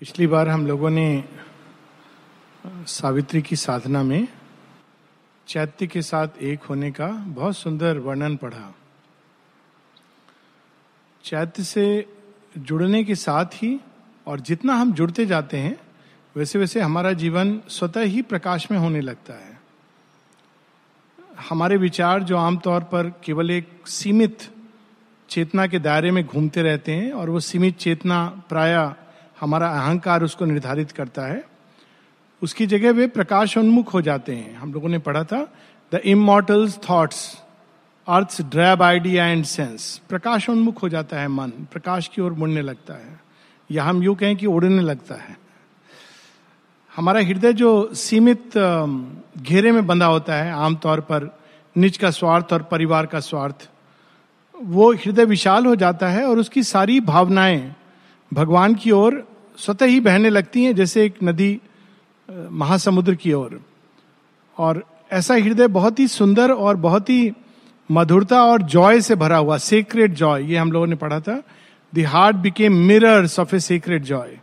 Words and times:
पिछली 0.00 0.26
बार 0.26 0.48
हम 0.48 0.66
लोगों 0.66 0.90
ने 0.90 1.24
सावित्री 2.86 3.42
की 3.42 3.56
साधना 3.56 4.02
में 4.02 4.28
चैत्य 5.48 5.86
के 5.86 6.02
साथ 6.02 6.28
एक 6.40 6.62
होने 6.62 6.90
का 6.90 7.06
बहुत 7.06 7.56
सुंदर 7.56 7.98
वर्णन 7.98 8.36
पढ़ा। 8.36 8.74
चैत्य 11.24 11.62
से 11.64 12.14
जुड़ने 12.58 13.04
के 13.04 13.14
साथ 13.14 13.44
ही 13.44 13.80
और 14.26 14.40
जितना 14.40 14.74
हम 14.74 14.92
जुड़ते 14.92 15.26
जाते 15.26 15.56
हैं 15.56 15.80
वैसे 16.36 16.58
वैसे 16.58 16.80
हमारा 16.80 17.12
जीवन 17.12 17.60
स्वतः 17.68 18.00
ही 18.00 18.22
प्रकाश 18.22 18.70
में 18.70 18.78
होने 18.78 19.00
लगता 19.00 19.34
है। 19.34 19.60
हमारे 21.50 21.76
विचार 21.76 22.22
जो 22.22 22.36
आमतौर 22.36 22.82
पर 22.82 23.10
केवल 23.24 23.50
एक 23.50 23.86
सीमित 23.86 24.38
चेतना 25.28 25.66
के 25.66 25.78
दायरे 25.78 26.10
में 26.10 26.26
घूमते 26.26 26.62
रहते 26.62 26.92
हैं 26.92 27.12
और 27.12 27.30
वो 27.30 27.40
सीमित 27.40 27.78
चेतना 27.78 28.42
प्राय 28.48 28.94
हमारा 29.40 29.68
अहंकार 29.70 30.22
उसको 30.22 30.44
निर्धारित 30.44 30.92
करता 30.92 31.26
है। 31.26 31.44
उसकी 32.42 32.66
जगह 32.66 32.92
वे 32.92 33.06
प्रकाश 33.06 33.56
उन्मुख 33.58 33.92
हो 33.94 34.00
जाते 34.02 34.34
हैं। 34.34 34.56
हम 34.56 34.72
लोगों 34.72 34.88
ने 34.88 34.98
पढ़ा 34.98 35.22
था 35.24 35.42
the 35.92 36.00
immortal's 36.04 36.78
thoughts 36.90 37.20
earth 38.08 38.40
drab 38.42 38.82
idea 38.82 39.26
and 39.26 39.44
sense 39.44 40.00
प्रकाश 40.08 40.48
उन्मुख 40.48 40.82
हो 40.82 40.88
जाता 40.88 41.20
है 41.20 41.28
मन, 41.28 41.48
प्रकाश 41.72 42.08
की 42.08 42.22
ओर 42.22 42.32
मुड़ने 42.32 42.62
लगता 42.62 42.94
है। 42.94 43.20
या 43.70 43.84
हम 43.84 44.02
यू 44.02 44.14
कहें 44.14 44.36
कि 44.36 44.46
उड़ने 44.46 44.82
लगता 44.82 45.14
है। 45.14 45.36
हमारा 46.92 47.20
हृदय 47.20 47.52
जो 47.52 47.94
सीमित 47.94 48.56
घेरे 49.38 49.72
में 49.72 49.86
बंधा 49.86 50.06
होता 50.06 50.34
है 50.34 50.52
आमतौर 50.52 51.00
पर 51.00 51.28
निज 51.76 51.96
का 51.96 52.10
स्वार्थ 52.10 52.52
और 52.52 52.62
परिवार 52.62 53.06
का 53.06 53.20
स्वार्थ, 53.20 53.68
वो 54.54 54.92
हृदय 54.94 55.24
विशाल 55.24 55.66
हो 55.66 55.74
जाता 55.76 56.08
है 56.08 56.24
और 56.24 56.38
उसकी 56.38 56.62
सारी 56.62 57.00
भावनाएँ 57.00 57.74
भगवान 58.32 58.74
की 58.74 58.90
ओर 58.90 59.26
स्वतः 59.58 59.86
ही 59.86 60.00
बहने 60.00 60.30
लगती 60.30 60.64
हैं 60.64 60.74
जैसे 60.74 61.04
एक 61.04 61.14
नदी 61.24 61.60
महासमुद्र 62.28 63.14
की 63.14 63.32
ओर। 63.32 63.60
और 64.58 64.82
ऐसा 65.12 65.34
हृदय 65.34 65.66
बहुत 65.68 65.98
ही 65.98 66.08
सुंदर 66.08 66.52
और 66.52 66.76
बहुत 66.76 67.10
ही 67.10 67.32
मधुरता 67.90 68.42
और 68.44 68.62
जॉय 68.62 69.00
से 69.00 69.14
भरा 69.14 69.36
हुआ 69.36 69.56
सीक्रेट 69.58 70.14
जॉय 70.14 70.44
ये 70.44 70.56
हम 70.56 70.72
लोगों 70.72 70.86
ने 70.86 70.96
पढ़ा 70.96 71.20
था। 71.20 71.42
The 71.92 72.04
heart 72.06 72.36
became 72.36 72.76
mirrors 72.76 73.38
of 73.40 73.54
a 73.56 73.60
secret 73.60 74.02
joy 74.02 74.38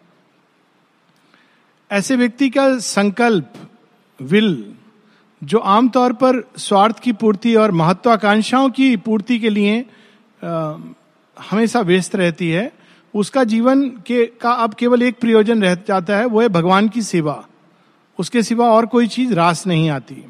ऐसे 1.91 2.15
व्यक्ति 2.15 2.49
का 2.49 2.77
संकल्प 2.77 3.53
विल 4.19 4.73
जो 5.43 5.59
आमतौर 5.59 6.13
पर 6.13 6.41
स्वार्थ 6.57 6.99
की 6.99 7.11
पूर्ति 7.13 7.55
और 7.55 7.71
महत्वाकांक्षाओं 7.71 8.69
की 8.69 8.95
पूर्ति 8.97 9.39
के 9.39 9.49
लिए 9.49 9.85
आ, 10.43 10.75
हमेशा 11.37 11.81
व्यस्त 11.81 12.15
रहती 12.15 12.49
है 12.49 12.71
उसका 13.15 13.43
जीवन 13.43 13.89
के, 13.89 14.25
का 14.25 14.51
अब 14.51 14.73
केवल 14.73 15.03
एक 15.03 15.19
प्रयोजन 15.19 15.63
रह 15.63 15.75
जाता 15.75 16.17
है, 16.17 16.25
वो 16.25 16.41
है 16.41 16.49
भगवान 16.49 16.89
की 16.89 17.01
सेवा। 17.01 17.45
उसके 18.19 18.43
सिवा 18.43 18.71
और 18.71 18.85
कोई 18.85 19.07
चीज़ 19.07 19.33
रास 19.33 19.67
नहीं 19.67 19.89
आती। 19.89 20.25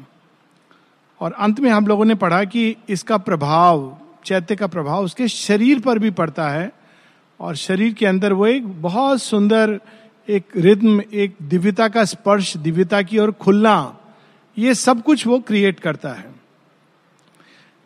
और 1.20 1.32
अंत 1.32 1.60
में 1.60 1.70
हम 1.70 1.86
लोगों 1.86 2.04
ने 2.04 2.14
पढ़ा 2.14 2.44
कि 2.44 2.76
इसका 2.88 3.16
प्रभाव, 3.16 3.98
चैत्य 4.24 4.56
का 4.56 4.66
प्रभाव 4.66 5.04
उसके 5.04 5.28
शरीर 5.28 5.80
पर 5.80 5.98
भी 5.98 6.10
पड़ता 6.10 6.48
है, 6.48 6.72
और 7.40 7.56
शरीर 7.56 7.94
के 7.94 8.06
अंदर 8.06 8.32
वो 8.32 8.46
एक 8.46 8.82
बहुत 8.82 9.22
सुंदर 9.22 9.80
एक 10.28 10.44
रिद्म 10.56 11.02
एक 11.12 11.34
दिव्यता 11.42 11.88
का 11.88 12.04
स्पर्श, 12.04 12.56
दिव्यता 12.56 13.02
की 13.02 13.18
और 13.18 13.32
खुलना, 13.32 13.96
ये 14.58 14.74
सब 14.74 15.02
कुछ 15.02 15.26
वो 15.26 15.38
क्रिएट 15.38 15.80
करता 15.80 16.08
है। 16.08 16.35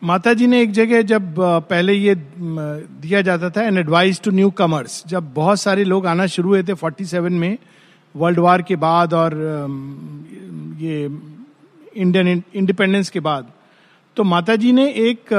माता 0.03 0.33
जी 0.33 0.47
ने 0.47 0.61
एक 0.61 0.71
जगह 0.71 1.01
जब 1.01 1.35
पहले 1.39 1.93
ये 1.93 2.15
दिया 2.15 3.21
जाता 3.21 3.49
था 3.49 3.63
an 3.63 3.77
advice 3.77 4.21
to 4.21 4.31
new 4.31 4.49
commerce 4.49 5.03
जब 5.07 5.33
बहुत 5.33 5.59
सारे 5.59 5.83
लोग 5.83 6.07
आना 6.07 6.25
शुरू 6.27 6.49
हुए 6.49 6.63
थे 6.63 6.73
47 6.73 7.13
में 7.13 7.57
वर्ल्ड 8.15 8.39
वार 8.39 8.61
के 8.61 8.75
बाद 8.75 9.13
और 9.13 9.35
ये 10.77 11.19
इंडियन 11.95 12.43
इंडिपेंडेंस 12.55 13.09
के 13.09 13.19
बाद 13.19 13.51
तो 14.15 14.23
माता 14.23 14.55
जी 14.55 14.71
ने 14.71 14.87
एक 14.89 15.33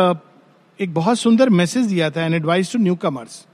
एक 0.80 0.94
बहुत 0.94 1.18
सुंदर 1.18 1.48
मैसेज 1.48 1.86
दिया 1.86 2.10
था 2.10 2.24
an 2.24 2.34
advice 2.34 2.72
to 2.72 2.78
new 2.78 2.94
commerce 2.94 3.46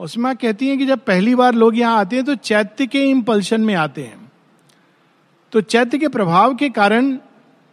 उसमें 0.00 0.36
कहती 0.36 0.68
हैं 0.68 0.78
कि 0.78 0.86
जब 0.86 0.98
पहली 0.98 1.34
बार 1.34 1.54
लोग 1.54 1.78
यहाँ 1.78 1.98
आते 1.98 2.16
हैं 2.16 2.24
तो 2.24 2.34
चैत्य 2.34 2.86
के 2.86 3.04
इम्पल्शन 3.04 3.60
में 3.60 3.74
आते 3.74 4.02
हैं। 4.02 4.32
तो 5.52 5.60
चैत्य 5.60 5.98
के 5.98 6.08
प्रभाव 6.08 6.54
के 6.54 6.70
कारण 6.70 7.18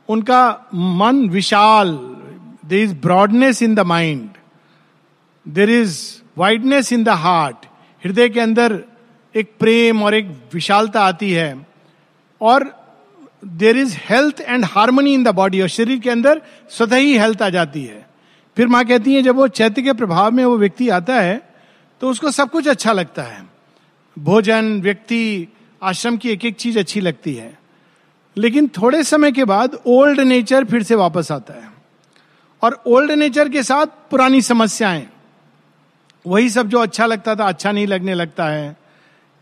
उनका 0.09 0.65
मन 0.73 1.29
विशाल 1.29 2.15
there 2.63 2.83
is 2.83 2.93
broadness 3.01 3.61
in 3.63 3.75
the 3.75 3.79
mind 3.87 4.29
there 5.45 5.69
is 5.71 5.97
wideness 6.37 6.91
in 6.93 7.03
the 7.03 7.09
heart 7.19 7.65
हृदय 8.03 8.29
के 8.29 8.39
अंदर 8.39 8.83
एक 9.35 9.51
प्रेम 9.59 10.03
और 10.03 10.15
एक 10.15 10.27
विशालता 10.53 11.01
आती 11.01 11.31
है 11.31 11.53
और 12.41 12.71
there 13.45 13.77
is 13.77 13.95
health 14.09 14.41
and 14.41 14.65
harmony 14.65 15.13
in 15.13 15.23
the 15.23 15.33
body 15.35 15.61
और 15.61 15.67
शरीर 15.69 15.99
के 15.99 16.09
अंदर 16.09 16.41
स्वतः 16.71 16.97
ही 16.97 17.17
हेल्थ 17.17 17.41
आ 17.41 17.49
जाती 17.49 17.83
है 17.83 18.05
फिर 18.57 18.67
माँ 18.67 18.83
कहती 18.85 19.15
है 19.15 19.21
जब 19.21 19.35
वो 19.35 19.47
चैत्य 19.49 19.81
के 19.81 19.93
प्रभाव 19.93 20.31
में 20.31 20.43
वो 20.45 20.57
व्यक्ति 20.57 20.89
आता 20.89 21.19
है 21.21 21.41
तो 22.01 22.09
उसको 22.09 22.31
सब 22.31 22.49
कुछ 22.49 22.67
अच्छा 22.67 22.91
लगता 22.91 23.23
है 23.23 23.41
भोजन 24.17 24.79
व्यक्ति 24.81 25.47
आश्रम 25.81 26.17
की 26.17 26.29
एक 26.29 26.45
एक 26.45 26.55
चीज़ 26.55 26.79
अच्छी 26.79 27.01
लगती 27.01 27.33
है 27.33 27.57
लेकिन 28.37 28.67
थोड़े 28.77 29.03
समय 29.03 29.31
के 29.31 29.45
बाद 29.45 29.77
ओल्ड 29.87 30.19
नेचर 30.21 30.65
फिर 30.65 30.83
से 30.83 30.95
वापस 30.95 31.31
आता 31.31 31.53
है 31.53 31.71
और 32.63 32.81
ओल्ड 32.87 33.11
नेचर 33.11 33.49
के 33.49 33.63
साथ 33.63 33.85
पुरानी 34.11 34.41
समस्याएँ। 34.41 35.07
वही 36.25 36.49
सब 36.49 36.67
जो 36.67 36.79
अच्छा 36.79 37.05
लगता 37.05 37.35
था 37.35 37.47
अच्छा 37.47 37.71
नहीं 37.71 37.87
लगने 37.87 38.13
लगता 38.13 38.47
है, 38.47 38.75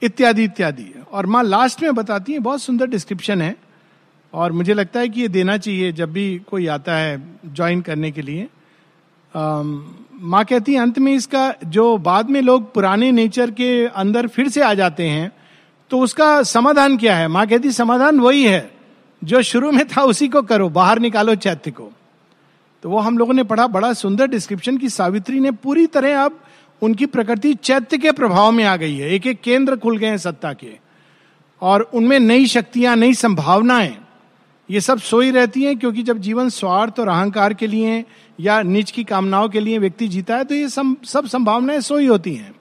इत्यादि 0.02 0.44
इत्यादि। 0.44 0.94
और 1.12 1.26
माँ 1.26 1.44
लास्ट 1.44 1.82
में 1.84 1.94
बताती 1.96 2.34
है, 2.34 2.40
बहुत 2.40 2.62
सुंदर 2.62 2.88
डिस्क्रिप्शन 2.88 3.42
है। 3.42 3.56
और 4.34 4.52
मुझे 4.52 4.74
लगता 4.74 5.00
है 5.00 5.10
कि 5.10 5.22
ये 5.22 5.28
देना 5.28 5.58
चाहिए 5.58 5.92
जब 5.92 6.12
भी 6.12 6.42
कोई 6.50 6.68
आता 6.68 6.96
है 6.96 7.22
ज्वाइन 7.46 7.82
करने 7.82 8.12
के 8.12 8.22
लिए। 8.22 8.48
माँ 9.34 10.44
कहती 10.46 10.74
है, 10.74 10.80
अंत 10.80 11.00
में 11.00 11.14
इसका 11.14 11.54
जो 11.66 11.98
बाद 12.00 12.30
में 12.30 12.42
लोग 12.42 12.74
पुराने 12.74 13.12
नेचर 13.12 13.52
के 13.52 13.86
अंदर 13.86 14.28
फिर 14.28 14.50
से 14.50 14.62
आ 14.62 14.74
जाते 14.74 15.08
हैं 15.08 15.32
तो 15.92 16.00
उसका 16.00 16.42
समाधान 16.44 16.98
क्या 16.98 17.16
है? 17.16 17.28
माँ 17.28 17.46
कहती, 17.48 17.72
समाधान 17.72 18.20
वही 18.20 18.44
है, 18.44 18.72
जो 19.22 19.42
शुरू 19.44 19.72
में 19.72 19.88
था 19.88 20.04
उसी 20.04 20.28
को 20.28 20.42
करो, 20.42 20.70
बाहर 20.70 21.00
निकालो 21.00 21.36
चैत्य 21.38 21.72
को। 21.72 21.92
तो 22.84 22.90
वो 22.90 23.00
हम 23.00 23.18
लोगों 23.18 23.34
ने 23.34 23.44
पढ़ा, 23.44 23.68
बड़ा 23.68 23.94
सुंदर 23.94 24.28
डिस्क्रिप्शन 24.28 24.78
की 24.78 24.90
सावित्री 24.90 25.40
ने 25.40 25.52
पूरी 25.52 25.86
तरह 25.88 26.24
अब 26.24 26.40
उनकी 26.82 27.06
प्रकृति 27.06 27.54
चैत्य 27.54 27.98
के 27.98 28.12
प्रभाव 28.12 28.52
में 28.52 28.64
आ 28.64 28.76
गई 28.76 28.96
है। 28.98 29.10
एक 29.10 29.28
एक 29.28 29.42
केंद्र 29.42 29.76
खुल 29.78 29.98
गए 29.98 30.08
हैं 30.08 30.18
सत्ता 30.18 30.54
के। 30.54 30.78
और 31.62 31.82
उनमें 31.82 32.20
नई 32.20 32.46
शक्तियाँ, 32.46 32.96
नई 32.96 33.14
संभावनाएँ, 33.14 33.98
ये 34.70 34.82
सब 34.82 35.00
सोई 35.00 35.32
रहती 35.32 35.64
हैं 35.64 35.78
क्योंकि 35.80 36.04
जब 36.04 36.18
जीवन 36.18 36.50
स्वार्थ 36.50 37.00
और 37.00 37.08
अहंकार 37.08 37.54
के 37.54 37.68
लिए 37.68 38.04
या 38.40 38.62
निज 38.62 38.92
की 38.92 39.04
कामनाओं 39.04 39.50
के 39.50 39.60
लिए 39.60 39.78
व्यक्ति 39.78 40.08
जीता 40.08 40.38
है 40.38 40.44
तो 40.44 40.56
ये 40.56 40.70
सब 40.70 40.96
सब 41.04 41.26
संभावनाएँ 41.26 41.82
सोई 41.82 42.08
होती 42.08 42.34
हैं। 42.36 42.54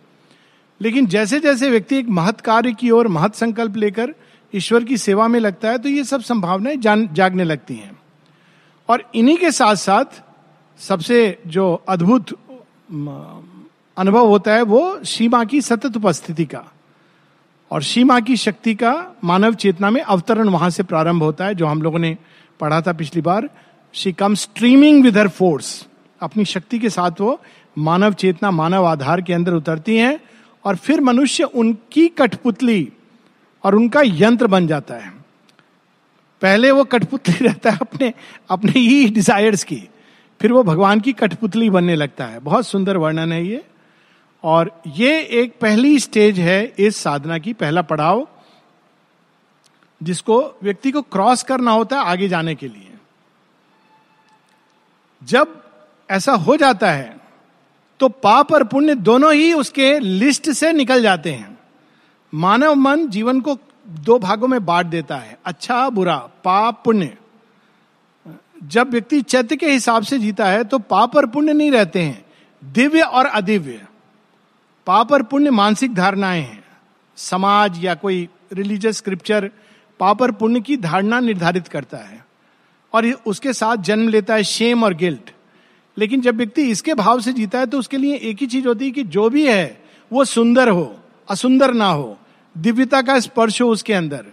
लेकिन 0.81 1.07
जैसे 1.07 1.41
जैसे 1.41 1.71
व्यक्ति 1.71 1.97
एक 1.97 2.09
महत् 2.09 2.41
कार्य 2.41 2.73
की 2.73 2.91
ओर, 2.91 3.09
महत् 3.09 3.35
संकल्प 3.35 3.77
लेकर 3.77 4.15
ईश्वर 4.55 4.85
की 4.85 4.97
सेवा 4.97 5.29
में 5.29 5.41
लगता 5.41 5.71
है 5.71 5.79
तो 5.79 5.89
ये 5.89 6.05
सब 6.05 6.21
संभावनाएँ 6.21 6.77
जागने 7.13 7.45
लगती 7.45 7.75
हैं। 7.75 8.00
और 8.91 9.03
इन्हीं 9.15 9.37
के 9.37 9.51
साथ 9.51 9.75
साथ 9.75 10.23
सबसे 10.81 11.39
जो 11.47 11.75
अद्भुत 11.89 12.31
अनुभव 13.97 14.27
होता 14.27 14.55
है 14.55 14.63
वो 14.63 15.05
सीमा 15.05 15.45
की 15.45 15.61
सतत 15.61 15.97
उपस्थिति 15.97 16.45
का। 16.45 16.63
और 17.71 17.83
सीमा 17.83 18.19
की 18.21 18.37
शक्ति 18.37 18.75
का 18.75 18.93
मानव 19.25 19.55
चेतना 19.55 19.91
में 19.91 20.01
अवतरण 20.03 20.49
वहाँ 20.49 20.71
से 20.71 20.83
प्रारंभ 20.83 21.23
होता 21.23 21.45
है, 21.45 21.55
जो 21.55 21.67
हम 21.67 21.83
लोगों 21.83 21.99
ने 21.99 22.17
पढ़ा 22.61 22.81
था 22.81 22.93
पिछली 22.93 23.23
बार। 23.23 23.49
She 23.95 24.13
come 24.13 24.35
streaming 24.35 25.03
with 25.05 25.19
her 25.19 25.29
force 25.29 25.87
अपनी 26.21 26.45
शक्ति 26.45 26.79
के 26.79 26.91
साथ 26.91 27.21
वो 27.21 27.41
मानव 27.79 28.13
चेतना, 28.13 28.51
मानव 28.51 28.85
आधार 28.85 29.23
के 29.23 29.33
अंदर 29.33 29.53
उतरती 29.53 29.97
हैं, 29.97 30.21
और 30.65 30.77
फिर 30.77 31.01
मनुष्य 31.01 31.45
उनकी 31.45 32.09
कठपुतली 32.09 32.93
और 33.65 33.75
उनका 33.75 34.03
यंत्र 34.05 34.47
बन 34.47 34.67
जाता 34.67 34.95
है। 34.95 35.20
पहले 36.43 36.71
वो 36.71 36.85
कठपुतली 36.85 37.35
रहता 37.47 37.71
है 37.71 37.79
अपने 37.81 38.13
अपने 38.51 38.73
ही 38.73 39.09
डिजायर्स 39.09 39.65
की। 39.65 39.89
फिर 40.41 40.53
वो 40.53 40.63
भगवान 40.63 41.01
की 41.01 41.13
कठपुतली 41.13 41.71
बनने 41.71 41.97
लगता 41.97 42.27
है। 42.27 42.39
बहुत 42.39 42.67
सुंदर 42.67 42.97
वर्णन 42.97 43.33
है 43.33 43.47
ये। 43.47 43.65
और 44.43 44.83
ये 44.87 45.21
एक 45.21 45.59
पहली 45.61 45.99
स्टेज 45.99 46.39
है 46.39 46.75
इस 46.79 46.97
साधना 46.97 47.39
की, 47.39 47.53
पहला 47.53 47.83
पड़ाव, 47.83 48.29
जिसको 50.03 50.59
व्यक्ति 50.63 50.91
को 50.91 51.03
क्रॉस 51.03 51.43
करना 51.43 51.71
होता 51.71 51.97
है 51.97 52.05
आगे 52.05 52.29
जाने 52.29 52.55
के 52.55 52.69
लिए। 52.69 52.87
जब 55.25 55.63
ऐसा 56.11 56.33
हो 56.33 56.57
जाता 56.57 56.93
है 56.93 57.21
तो 58.01 58.09
पाप 58.09 58.53
और 58.53 58.65
पुण्य 58.65 58.95
दोनों 58.95 59.35
ही 59.35 59.53
उसके 59.53 59.99
लिस्ट 59.99 60.51
से 60.51 60.73
निकल 60.73 61.03
जाते 61.03 61.33
हैं। 61.33 61.59
मानव 62.35 62.75
मन 62.75 63.09
जीवन 63.09 63.41
को 63.41 63.59
दो 63.91 64.19
भागों 64.19 64.49
में 64.49 64.65
बांट 64.67 64.87
देता 64.87 65.17
है 65.17 65.39
अच्छा 65.45 65.89
बुरा, 65.91 66.17
पाप, 66.45 66.83
पुण्य। 66.85 67.17
जब 68.65 68.91
व्यक्ति 68.91 69.21
चैत्य 69.23 69.57
के 69.57 69.71
हिसाब 69.71 70.03
से 70.03 70.19
जीता 70.19 70.47
है 70.47 70.65
तो 70.65 70.79
पाप 70.81 71.17
और 71.17 71.27
पुण्य 71.27 71.53
नहीं 71.53 71.71
रहते 71.71 72.03
हैं, 72.03 72.25
दिव्य 72.63 73.03
और 73.03 73.27
अदिव्य। 73.27 73.81
पाप 74.87 75.13
और 75.13 75.23
पुण्य 75.23 75.51
मानसिक 75.51 75.95
धारणाएँ 75.95 76.43
हैं, 76.43 76.63
समाज 77.19 77.85
या 77.85 77.95
कोई 77.95 78.29
रिलीजियस 78.53 78.97
स्क्रिप्चर 78.97 79.51
पाप 80.01 80.23
और 80.23 80.33
पुण्य 80.33 80.61
की 80.61 80.77
धारणा 80.77 81.21
निर्धारित 81.21 81.69
करता 81.69 81.99
है, 81.99 82.25
और 82.93 83.07
उसके 83.27 83.53
साथ 83.53 83.77
जन्म 83.77 84.09
लेता 84.09 84.35
है 84.35 84.43
शेम 84.45 84.85
और 84.85 84.95
गिल्ट 84.95 85.31
लेकिन 85.97 86.21
जब 86.21 86.37
व्यक्ति 86.37 86.63
इसके 86.63 86.95
भाव 86.95 87.21
से 87.21 87.33
जीता 87.33 87.59
है 87.59 87.67
तो 87.67 87.79
उसके 87.79 87.97
लिए 87.97 88.17
एक 88.17 88.37
ही 88.41 88.47
चीज़ 88.47 88.67
होती 88.69 88.85
है 88.85 88.91
कि 88.91 89.03
जो 89.05 89.29
भी 89.31 89.47
है, 89.47 89.83
वो 90.11 90.25
सुंदर 90.25 90.69
हो, 90.69 90.97
असुंदर 91.29 91.73
ना 91.75 91.89
हो 91.89 92.17
दिव्यता 92.57 93.03
का 93.03 93.19
स्पर्श 93.21 93.61
हो 93.63 93.69
उसके 93.69 93.93
अंदर। 93.93 94.27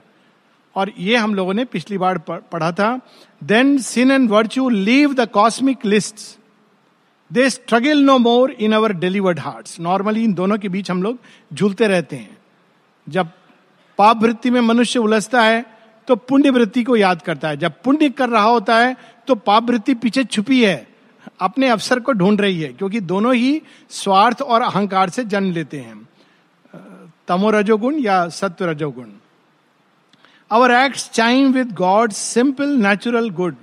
और 0.76 0.92
ये 1.00 1.16
हम 1.16 1.36
लोगों 1.36 1.54
ने 1.54 1.66
पिछली 1.66 1.98
बार 1.98 2.18
पढ़ा 2.20 2.72
था। 2.72 3.00
Then 3.42 3.78
sin 3.80 4.12
and 4.12 4.30
virtue 4.30 4.68
leave 4.70 5.14
the 5.14 5.28
cosmic 5.30 5.86
list 5.86 6.16
they 7.32 7.50
struggle 7.50 8.00
no 8.00 8.18
more 8.18 8.52
in 8.52 8.74
our 8.74 8.94
delivered 8.94 9.40
heart 9.40 9.70
normally 9.80 10.24
इन 10.24 10.34
दोनों 10.34 10.58
के 10.58 10.70
बीच 10.70 10.92
हम 10.92 11.04
लोग 11.04 11.18
झूलते 11.54 11.88
रहते 11.88 12.16
हैं। 12.16 12.38
जब 13.08 13.30
पाप 14.00 14.22
वृत्ति 14.24 14.50
में 14.50 14.62
मनुष्य 14.62 15.00
उलझता 15.00 15.42
है 15.42 15.66
तो 16.08 16.16
पुण्य 16.16 16.50
वृत्ति 16.50 16.84
को 16.84 16.96
याद 16.96 17.22
करता 17.22 17.50
है। 17.50 17.58
जब 17.58 17.82
पुण्य 17.84 18.10
कर 18.10 18.30
रहा 18.30 18.44
होता 18.44 18.78
है 18.78 18.96
तो 19.28 19.36
पाप 19.36 19.70
वृत्ति 19.70 19.94
पीछे 19.96 20.24
छुपी 20.24 20.64
है। 20.64 20.88
अपने 21.42 21.70
अवसर 21.70 22.00
को 22.00 22.12
ढूंढ 22.12 22.42
रही 22.42 22.62
है, 22.62 22.68
क्योंकि 22.70 23.00
दोनों 23.02 23.34
ही 23.36 23.62
स्वार्थ 23.90 24.42
और 24.42 24.62
अहंकार 24.62 25.10
से 25.10 25.24
जन्म 25.26 25.52
लेते 25.52 25.80
हैं। 25.80 26.07
तमो 27.28 27.52
रजोगुण 27.52 28.00
या 28.00 28.18
सत्व 28.30 28.66
रजोगुण 28.66 29.10
our 30.52 30.72
act 30.72 31.12
chime 31.12 31.52
with 31.54 31.74
God 31.76 32.12
simple 32.14 32.76
natural 32.86 33.30
good 33.42 33.56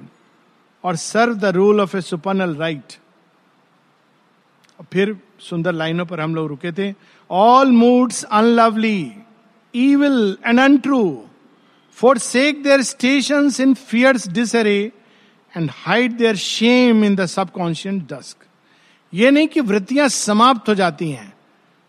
और 0.85 0.97
serve 0.97 1.35
the 1.35 1.55
rule 1.57 1.81
of 1.81 1.97
a 1.97 2.01
supernal 2.01 2.55
right 2.57 2.99
फिर 4.93 5.17
सुंदर 5.49 5.73
लाइनों 5.73 6.05
पर 6.07 6.21
हम 6.21 6.35
लोग 6.35 6.49
रुके 6.49 6.73
थे। 6.79 6.93
All 7.31 7.71
moods 7.73 8.25
unlovely 8.25 9.13
evil 9.75 10.37
and 10.45 10.61
untrue, 10.61 11.29
forsake 11.99 12.63
their 12.63 12.83
stations 12.83 13.59
in 13.59 13.75
fierce 13.75 14.25
disarray, 14.25 14.93
and 15.55 15.71
hide 15.71 16.17
their 16.19 16.37
shame 16.37 17.03
in 17.03 17.17
the 17.17 17.27
subconscious 17.33 17.97
dusk. 18.13 18.37
ये 19.13 19.31
नहीं 19.31 19.49
कि 19.49 19.61
वृत्तियाँ 19.61 20.09
समाप्त 20.09 20.69
हो 20.69 20.75
जाती 20.75 21.11
हैं 21.11 21.33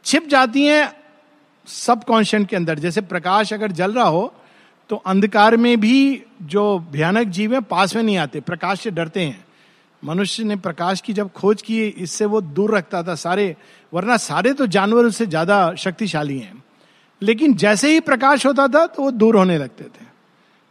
छिप 0.05 0.27
जाती 0.27 0.65
हैं 0.65 1.04
सबकॉन्शियस 1.67 2.45
के 2.45 2.55
अंदर, 2.55 2.79
जैसे 2.79 3.01
प्रकाश 3.03 3.53
अगर 3.53 3.71
जल 3.73 3.93
रहा 3.93 4.07
हो 4.07 4.33
तो 4.89 4.95
अंधकार 4.97 5.55
में 5.57 5.79
भी 5.79 6.23
जो 6.43 6.63
भयानक 6.91 7.27
जीव 7.27 7.53
है, 7.53 7.59
पास 7.61 7.95
में 7.95 8.01
नहीं 8.03 8.17
आते, 8.17 8.39
प्रकाश 8.41 8.79
से 8.79 8.91
डरते 8.91 9.21
हैं। 9.21 9.43
मनुष्य 10.03 10.43
ने 10.43 10.55
प्रकाश 10.57 11.01
की 11.01 11.13
जब 11.13 11.31
खोज 11.31 11.61
की, 11.61 11.87
इससे 11.87 12.25
वो 12.25 12.41
दूर 12.41 12.75
रखता 12.75 13.01
था 13.03 13.15
सारे, 13.15 13.55
वरना 13.93 14.17
सारे 14.19 14.53
तो 14.53 14.67
जानवर 14.67 15.05
उससे 15.05 15.25
ज़्यादा 15.27 15.73
शक्तिशाली 15.75 16.37
हैं। 16.39 16.63
लेकिन 17.21 17.53
जैसे 17.55 17.91
ही 17.91 17.99
प्रकाश 18.01 18.45
होता 18.45 18.67
था 18.67 18.85
तो 18.87 19.03
वो 19.03 19.11
दूर 19.11 19.35
होने 19.35 19.57
लगते 19.57 19.83
थे। 19.85 20.05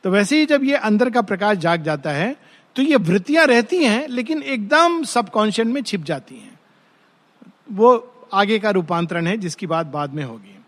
तो 0.05 0.11
वैसे 0.11 0.39
ही 0.39 0.47
जब 0.47 0.65
ये 0.65 0.77
अंदर 0.77 1.11
का 1.11 1.23
प्रकाश 1.23 1.59
जाग 1.59 1.83
जाता 1.83 2.11
है 2.13 2.35
तो 2.77 2.83
ये 2.83 2.97
वृत्तियाँ 2.99 3.47
रहती 3.47 3.85
हैं, 3.85 4.09
लेकिन 4.09 4.43
एकदम 4.43 5.03
सबकॉन्शियस 5.05 5.69
में 5.69 5.83
छिप 5.83 6.05
जाती 6.05 6.35
हैं। 6.35 6.59
वो 7.73 8.29
आगे 8.35 8.59
का 8.59 8.71
रूपांतरण 8.71 9.27
है, 9.27 9.37
जिसकी 9.37 9.67
बात 9.67 9.87
बाद 9.89 10.15
में 10.15 10.25
होगी। 10.25 10.59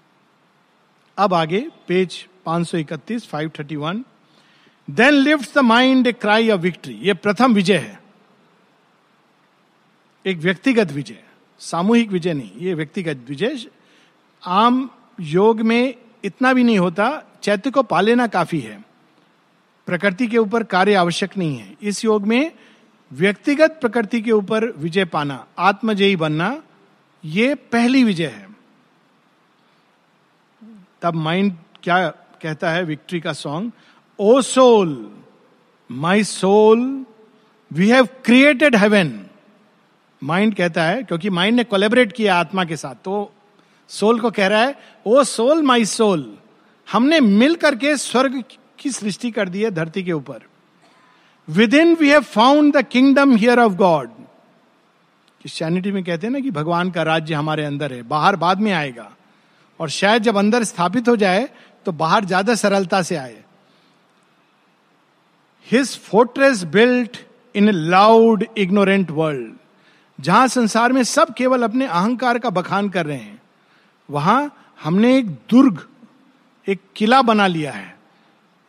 अब 1.19 1.35
आगे, 1.35 1.69
page 1.89 2.27
531 2.47 3.27
531 3.27 4.05
then 4.91 5.15
lift 5.15 5.55
the 5.55 5.59
mind 5.59 6.07
a 6.07 6.13
cry 6.13 6.51
of 6.51 6.61
victory 6.61 6.95
ये 6.95 7.15
प्रथम 7.15 7.55
विजय 7.55 7.77
है। 7.77 8.01
एक 10.27 10.39
व्यक्तिगत 10.39 10.93
विजय, 10.93 11.23
सामूहिक 11.59 12.11
विजय 12.11 12.35
नहीं, 12.35 12.51
ये 12.59 12.75
व्यक्तिगत 12.75 13.27
विजय। 13.29 13.67
आम 14.47 14.91
योग 15.21 15.61
में 15.61 15.95
इतना 16.25 16.53
भी 16.53 16.65
नहीं 16.65 16.79
होता, 16.79 17.23
चैत्य 17.43 17.71
को 17.71 17.83
पा 17.83 18.01
लेना 18.01 18.27
काफ़ी 18.27 18.61
है। 18.61 18.85
प्रकृति 19.87 20.27
के 20.27 20.39
ऊपर 20.39 20.63
कार्य 20.63 20.95
आवश्यक 20.95 21.37
नहीं 21.37 21.59
है। 21.59 21.77
इस 21.83 22.05
योग 22.05 22.27
में 22.27 22.53
व्यक्तिगत 23.13 23.79
प्रकृति 23.81 24.21
के 24.23 24.33
ऊपर 24.33 24.71
विजय 24.71 25.05
पाना, 25.05 25.47
आत्मजयी 25.59 26.17
बनना, 26.17 26.63
ये 27.25 27.55
पहली 27.55 28.05
विजय 28.05 28.27
है। 28.27 28.56
तब 31.07 31.15
माइंड 31.15 31.53
क्या 31.83 32.09
कहता 32.43 32.71
है? 32.71 32.83
विक्ट्री 32.85 33.21
का 33.21 33.33
song 33.33 33.73
O 34.19 34.41
soul 34.43 34.89
my 35.91 36.25
soul 36.25 36.81
we 37.71 37.89
have 37.89 38.09
created 38.25 38.77
heaven 38.77 39.13
mind 40.23 40.55
कहता 40.55 40.83
है, 40.83 41.03
क्योंकि 41.03 41.31
माइंड 41.31 41.57
ने 41.57 41.65
कोलेबरेट 41.65 42.13
किया 42.13 42.37
आत्मा 42.37 42.65
के 42.65 42.77
साथ। 42.77 42.95
तो 43.05 43.33
सोल 43.91 44.21
को 44.21 44.31
कह 44.31 44.47
रहा 44.47 44.63
है 44.63 44.75
ओ 45.07 45.23
सोल 45.25 45.63
माई 45.63 45.85
सोल 45.85 46.27
हमने 46.89 47.21
मिल 47.21 47.55
करके 47.55 47.97
स्वर्ग 47.97 48.43
की 48.79 48.91
सृष्टि 48.91 49.31
कर 49.31 49.49
दी 49.49 49.63
है 49.63 49.71
धरती 49.71 50.03
के 50.03 50.13
ऊपर। 50.13 50.43
Within 51.75 51.95
we 51.95 52.09
have 52.09 52.23
found 52.23 52.77
the 52.77 52.83
kingdom 52.87 53.37
here 53.37 53.61
of 53.61 53.73
God 53.75 54.09
Christianity 55.41 55.93
में 55.93 56.03
कहते 56.05 56.27
हैं 56.27 56.33
ना 56.33 56.41
कि 56.41 56.51
भगवान 56.51 56.91
का 56.91 57.03
राज्य 57.03 57.35
हमारे 57.35 57.65
अंदर 57.65 57.93
है, 57.93 58.03
बाहर 58.03 58.37
बाद 58.37 58.61
में 58.61 58.73
आएगा। 58.73 59.13
और 59.81 59.89
शायद 59.91 60.23
जब 60.23 60.37
अंदर 60.37 60.65
स्थापित 60.65 61.09
हो 61.09 61.17
जाए 61.17 61.49
तो 61.87 61.93
बाहर 61.95 62.25
ज़्यादा 62.25 62.55
सरलता 62.55 63.03
से 63.03 63.17
आए। 63.17 63.43
His 65.67 65.97
fortress 66.01 66.63
built 66.73 67.17
in 67.55 67.71
loud 67.71 68.45
ignorant 68.59 69.11
world 69.11 69.55
जहाँ 70.19 70.47
संसार 70.49 70.93
में 70.93 71.03
सब 71.05 71.33
केवल 71.35 71.63
अपने 71.63 71.87
अहंकार 71.87 72.39
का 72.39 72.51
बखान 72.51 72.89
कर 72.89 73.07
रहे 73.07 73.17
हैं, 73.17 73.41
वहाँ 74.09 74.73
हमने 74.81 75.17
एक 75.19 75.31
दुर्ग, 75.51 75.87
एक 76.69 76.81
किला 76.97 77.21
बना 77.23 77.47
लिया 77.47 77.73
है, 77.73 77.95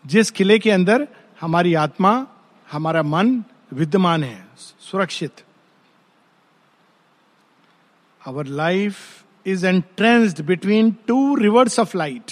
जिस 0.06 0.32
किले 0.32 0.58
के 0.60 0.72
अंदर 0.72 1.08
हमारी 1.42 1.74
आत्मा, 1.76 2.26
हमारा 2.68 3.04
मन 3.04 3.44
विद्यमान 3.74 4.24
है, 4.24 4.48
सुरक्षित। 4.82 5.44
Our 8.22 8.46
life 8.48 8.98
is 9.48 9.66
entranced 9.68 10.42
between 10.46 10.92
two 11.08 11.36
rivers 11.36 11.80
of 11.80 11.98
light 11.98 12.32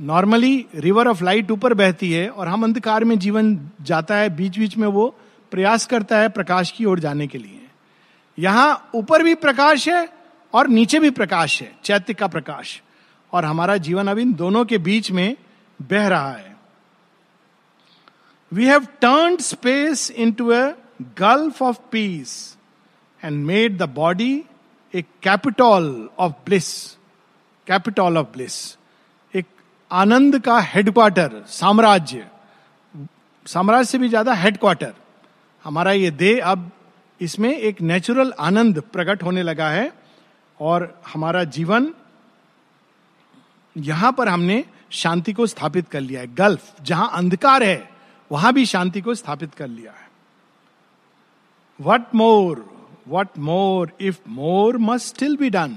normally 0.00 0.54
river 0.76 1.08
of 1.08 1.24
light 1.24 1.50
ऊपर 1.50 1.74
बहती 1.74 2.12
है 2.12 2.28
और 2.28 2.48
हम 2.48 2.64
अंधकार 2.64 3.04
में 3.04 3.18
जीवन 3.18 3.58
जाता 3.82 4.16
है 4.16 4.28
बीच 4.36 4.58
बीच 4.58 4.76
में 4.76 4.86
वो 4.88 5.08
प्रयास 5.52 5.86
करता 5.86 6.18
है 6.18 6.28
प्रकाश 6.30 6.70
की 6.70 6.84
ओर 6.84 7.00
जाने 7.00 7.26
के 7.26 7.38
लिए 7.38 7.60
यहाँ 8.38 8.90
ऊपर 8.94 9.22
भी 9.22 9.34
प्रकाश 9.36 9.88
है 9.88 10.08
और 10.54 10.68
नीचे 10.68 10.98
भी 11.00 11.10
प्रकाश 11.10 11.60
है 11.62 11.72
चैत्य 11.84 12.14
का 12.14 12.26
प्रकाश 12.26 12.80
और 13.32 13.44
हमारा 13.44 13.76
जीवन 13.78 14.08
अब 14.08 14.18
इन 14.18 14.32
दोनों 14.34 14.64
के 14.64 14.78
बीच 14.78 15.10
में 15.10 15.36
बह 15.80 16.06
रहा 16.08 16.32
है 16.32 16.56
we 18.52 18.66
have 18.66 18.86
turn 19.00 19.36
space 19.42 20.10
into 20.32 20.50
a 20.52 20.62
gulf 21.18 21.62
of 21.62 21.78
peace 21.92 22.34
and 23.22 23.44
made 23.44 23.76
the 23.78 23.88
body 23.90 24.34
a 24.94 25.02
capital 25.22 26.08
of 26.18 26.32
bliss 26.46 26.66
capital 27.66 28.18
of 28.18 28.26
bliss 28.32 28.54
एक 29.34 29.46
आनंद 29.90 30.38
का 30.38 30.58
हेडक्वार्टर 30.60 31.42
साम्राज्य। 31.48 32.26
साम्राज्य 33.46 33.84
से 33.84 33.98
भी 33.98 34.08
ज़्यादा 34.08 34.34
हेडक्वार्टर 34.34 34.92
हमारा 35.64 35.92
ये 35.92 36.10
देह 36.12 36.44
अब 36.44 36.70
इसमें 37.20 37.50
एक 37.50 37.80
नेचुरल 37.82 38.32
आनंद 38.40 38.80
प्रकट 38.92 39.22
होने 39.22 39.42
लगा 39.42 39.68
है 39.68 39.92
और 40.60 41.02
हमारा 41.14 41.44
जीवन 41.46 41.92
यहाँ 43.76 44.12
पर 44.12 44.28
हमने 44.28 44.64
शांति 44.92 45.32
को 45.32 45.46
स्थापित 45.46 45.88
कर 45.88 46.00
लिया 46.00 46.20
है। 46.20 46.34
गल्फ, 46.34 46.82
जहाँ 46.82 47.10
अंधकार 47.14 47.62
है, 47.62 47.88
वहाँ 48.30 48.52
भी 48.52 48.64
शांति 48.66 49.00
को 49.00 49.14
स्थापित 49.14 49.54
कर 49.54 49.68
लिया 49.68 49.92
है। 49.92 50.10
What 51.80 52.14
more 52.14 52.64
what 53.08 53.28
more 53.38 53.92
if 54.00 54.18
more 54.28 54.78
must 54.78 55.06
still 55.06 55.36
be 55.36 55.50
done 55.50 55.76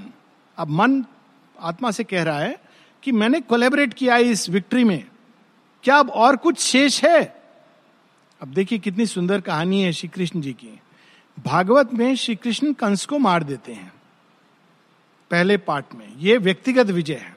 अब 0.58 0.68
मन, 0.68 1.04
आत्मा 1.60 1.90
से 1.90 2.04
कह 2.04 2.22
रहा 2.22 2.38
है 2.38 2.58
कि 3.02 3.12
मैंने 3.12 3.40
कोलेबरेट 3.40 3.94
किया 3.94 4.16
इस 4.16 4.48
विक्ट्री 4.50 4.84
में। 4.84 5.04
क्या 5.84 5.96
अब 5.96 6.10
और 6.10 6.36
कुछ 6.36 6.58
शेष 6.58 7.04
है? 7.04 7.42
अब 8.42 8.48
देखिए 8.48 8.78
कितनी 8.78 9.06
सुंदर 9.06 9.40
कहानी 9.40 9.82
है 9.82 9.92
श्री 9.92 10.08
कृष्ण 10.08 10.40
जी 10.40 10.52
की। 10.52 10.80
भागवत 11.36 11.94
में 11.94 12.14
श्री 12.16 12.36
कृष्ण 12.36 12.72
कंस 12.72 13.04
को 13.06 13.18
मार 13.18 13.42
देते 13.42 13.72
हैं, 13.72 13.92
पहले 15.30 15.56
पार्ट 15.56 15.94
में। 15.94 16.08
ये 16.18 16.36
व्यक्तिगत 16.38 16.86
विजय 16.86 17.14
है। 17.14 17.36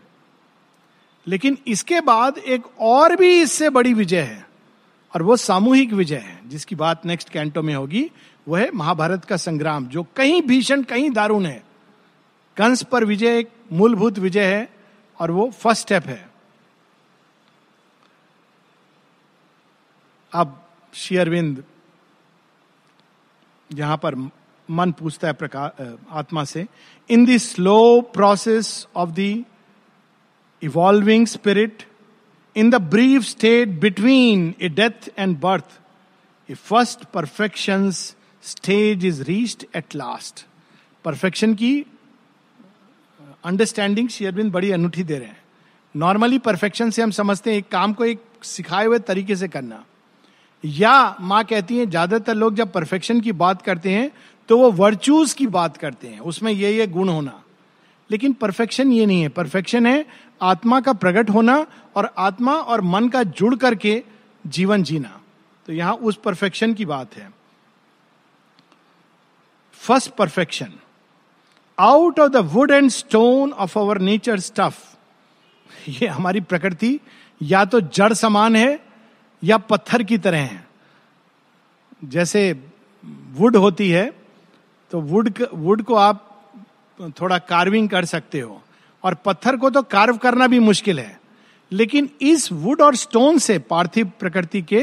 लेकिन 1.28 1.58
इसके 1.68 2.02
बाद 2.02 2.38
एक 2.38 2.62
और 2.80 3.16
भी 3.16 3.42
इससे 3.42 3.70
बड़ी 3.70 3.94
विजय 3.94 4.22
है, 4.22 4.48
और 5.16 5.22
वो 5.22 5.36
सामूहिक 5.38 5.94
विजय 5.94 6.16
है, 6.16 6.40
जिसकी 6.46 6.76
बात 6.76 7.06
नेक्स्ट 7.06 7.30
कैंटो 7.30 7.62
में 7.62 7.74
होगी। 7.76 8.10
वो 8.50 8.56
है 8.56 8.70
महाभारत 8.72 9.26
का 9.26 9.38
संग्राम, 9.38 9.88
जो 9.88 10.04
कहीं 10.16 10.42
भीषण, 10.42 10.84
कहीं 10.84 11.10
दारुण 11.12 11.46
है। 11.46 11.62
कंस 12.58 12.82
पर 12.84 13.04
विजय 13.06 13.38
एक 13.40 13.50
मूलभूत 13.74 14.18
विजय 14.20 14.46
है 14.46 14.68
और 15.20 15.32
वो 15.32 15.50
फ़र्स्ट 15.54 15.82
स्टेप 15.82 16.06
है। 16.06 16.28
अब 20.32 20.62
शेयरविंद 20.94 21.64
यहाँ 23.70 23.98
पर 23.98 24.16
मन 24.70 24.92
पूछता 24.92 25.28
है 25.28 25.34
प्रकार 25.34 25.98
आत्मा 26.12 26.44
से, 26.44 26.66
in 27.10 27.26
the 27.26 27.38
slow 27.40 28.02
process 28.14 28.88
of 28.96 29.10
the 29.12 29.46
evolving 30.62 31.26
spirit, 31.28 31.84
in 32.56 32.70
the 32.70 32.76
brief 32.90 33.22
state 33.24 33.80
between 33.82 34.54
a 34.62 34.70
death 34.70 35.10
and 35.18 35.40
birth, 35.40 35.80
a 36.50 36.54
first 36.56 37.06
perfection 37.06 37.92
stage 38.44 39.06
is 39.06 39.22
reached 39.24 39.66
at 39.76 39.96
last 39.96 40.46
perfection 41.06 41.54
की 41.54 41.74
अंडरस्टैंडिंग 43.44 44.10
शेयरबिंद 44.10 44.52
बड़ी 44.52 44.72
अनूठी 44.72 45.04
दे 45.04 45.18
रहे 45.18 45.28
हैं 45.28 45.38
नॉर्मली 45.96 46.38
परफेक्शन 46.40 46.90
से 46.90 47.02
हम 47.02 47.12
समझते 47.12 47.52
हैं 47.52 47.58
एक 47.58 47.68
काम 47.72 47.94
को 47.94 48.06
एक 48.06 48.22
सिखाए 48.44 48.86
हुए 48.86 49.00
तरीके 49.02 49.36
से 49.36 49.48
करना 49.48 49.84
या 50.64 51.16
माँ 51.22 51.44
कहती 51.44 51.78
है 51.78 51.86
ज़्यादातर 51.86 52.36
लोग 52.36 52.56
जब 52.56 52.72
परफेक्शन 52.72 53.22
की 53.22 53.32
बात 53.34 53.62
करते 53.62 53.90
हैं 53.90 54.12
तो 54.50 54.58
वो 54.58 54.72
वर्चूज 54.74 55.34
की 55.34 55.48
बात 55.50 55.78
करते 55.78 56.08
हैं 56.08 56.20
उसमें 56.22 56.52
ये 56.52 56.72
ये 56.72 56.88
गुण 56.88 57.10
होना 57.10 57.42
लेकिन 58.10 58.34
परफेक्शन 58.34 58.92
ये 58.92 59.06
नहीं 59.06 59.22
है 59.22 59.30
परफेक्शन 59.30 59.86
है 59.86 60.06
आत्मा 60.42 60.80
का 60.82 60.94
प्रकट 60.96 61.30
होना 61.30 61.66
और 61.96 62.10
आत्मा 62.18 62.54
और 62.54 62.82
मन 62.84 63.10
का 63.10 63.24
जुड़ 63.24 63.56
करके 63.56 64.02
जीवन 64.46 64.84
जीना 64.84 65.20
तो 65.68 65.74
यहाँ 65.74 65.94
उस 65.94 66.20
परफेक्शन 66.24 66.74
की 66.74 66.86
बात 66.86 67.16
है 67.16 67.30
first 69.80 70.10
perfection 70.12 70.74
out 71.78 72.20
of 72.20 72.32
the 72.32 72.38
wood 72.54 72.72
and 72.72 72.90
stone 72.90 73.52
of 73.52 73.78
our 73.80 73.98
nature 74.02 74.40
stuff 74.40 74.78
ये 75.90 76.08
हमारी 76.08 76.42
प्रकृति 76.42 77.00
या 77.42 77.64
तो 77.66 77.82
जड़ 77.82 78.14
समान 78.14 78.56
है 78.56 78.80
या 79.44 79.58
पत्थर 79.58 80.04
की 80.04 80.18
तरह 80.18 80.38
है। 80.38 80.68
जैसे 82.04 82.52
वुड 83.32 83.56
होती 83.56 83.90
है 83.90 84.10
तो 84.92 85.02
वुड 85.02 85.34
वुड 85.54 85.84
को 85.84 85.96
आप 85.96 86.26
थोड़ा 87.22 87.38
कार्विंग 87.40 87.90
कर 87.90 88.06
सकते 88.06 88.40
हो। 88.40 88.62
और 89.04 89.14
पत्थर 89.16 89.58
को 89.58 89.70
तो 89.70 89.82
कार्व 89.84 90.18
करना 90.18 90.48
भी 90.48 90.60
मुश्किल 90.60 91.00
है। 91.00 91.20
लेकिन 91.72 92.10
इस 92.22 92.52
वुड 92.52 92.82
और 92.82 92.96
स्टोन 92.96 93.38
से 93.38 93.58
पार्थिव 93.60 94.12
प्रकृति 94.20 94.62
के 94.62 94.82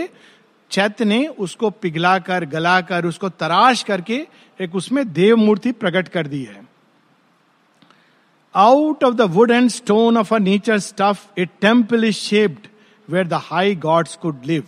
चैत्य 0.70 1.04
ने 1.04 1.26
उसको 1.26 1.70
पिघला 1.70 2.18
कर 2.18 2.44
गला 2.44 2.80
कर 2.80 3.06
उसको 3.06 3.28
तराश 3.28 3.82
करके 3.82 4.26
एक 4.61 4.75
उसमें 4.75 5.12
देव 5.12 5.37
मूर्ति 5.37 5.73
प्रकट 5.73 6.08
कर 6.08 6.26
दी 6.26 6.42
है। 6.44 6.61
Out 8.54 9.04
of 9.04 9.14
the 9.14 9.20
wood 9.30 9.50
and 9.50 9.68
stone 9.70 10.16
of 10.16 10.35
a 10.35 10.38
nature 10.38 10.78
stuff 10.78 11.40
a 11.40 11.44
temple 11.61 12.04
is 12.04 12.14
shaped 12.14 12.66
where 13.08 13.26
the 13.28 13.40
high 13.42 13.75
gods 13.76 14.16
could 14.16 14.44
live 14.46 14.64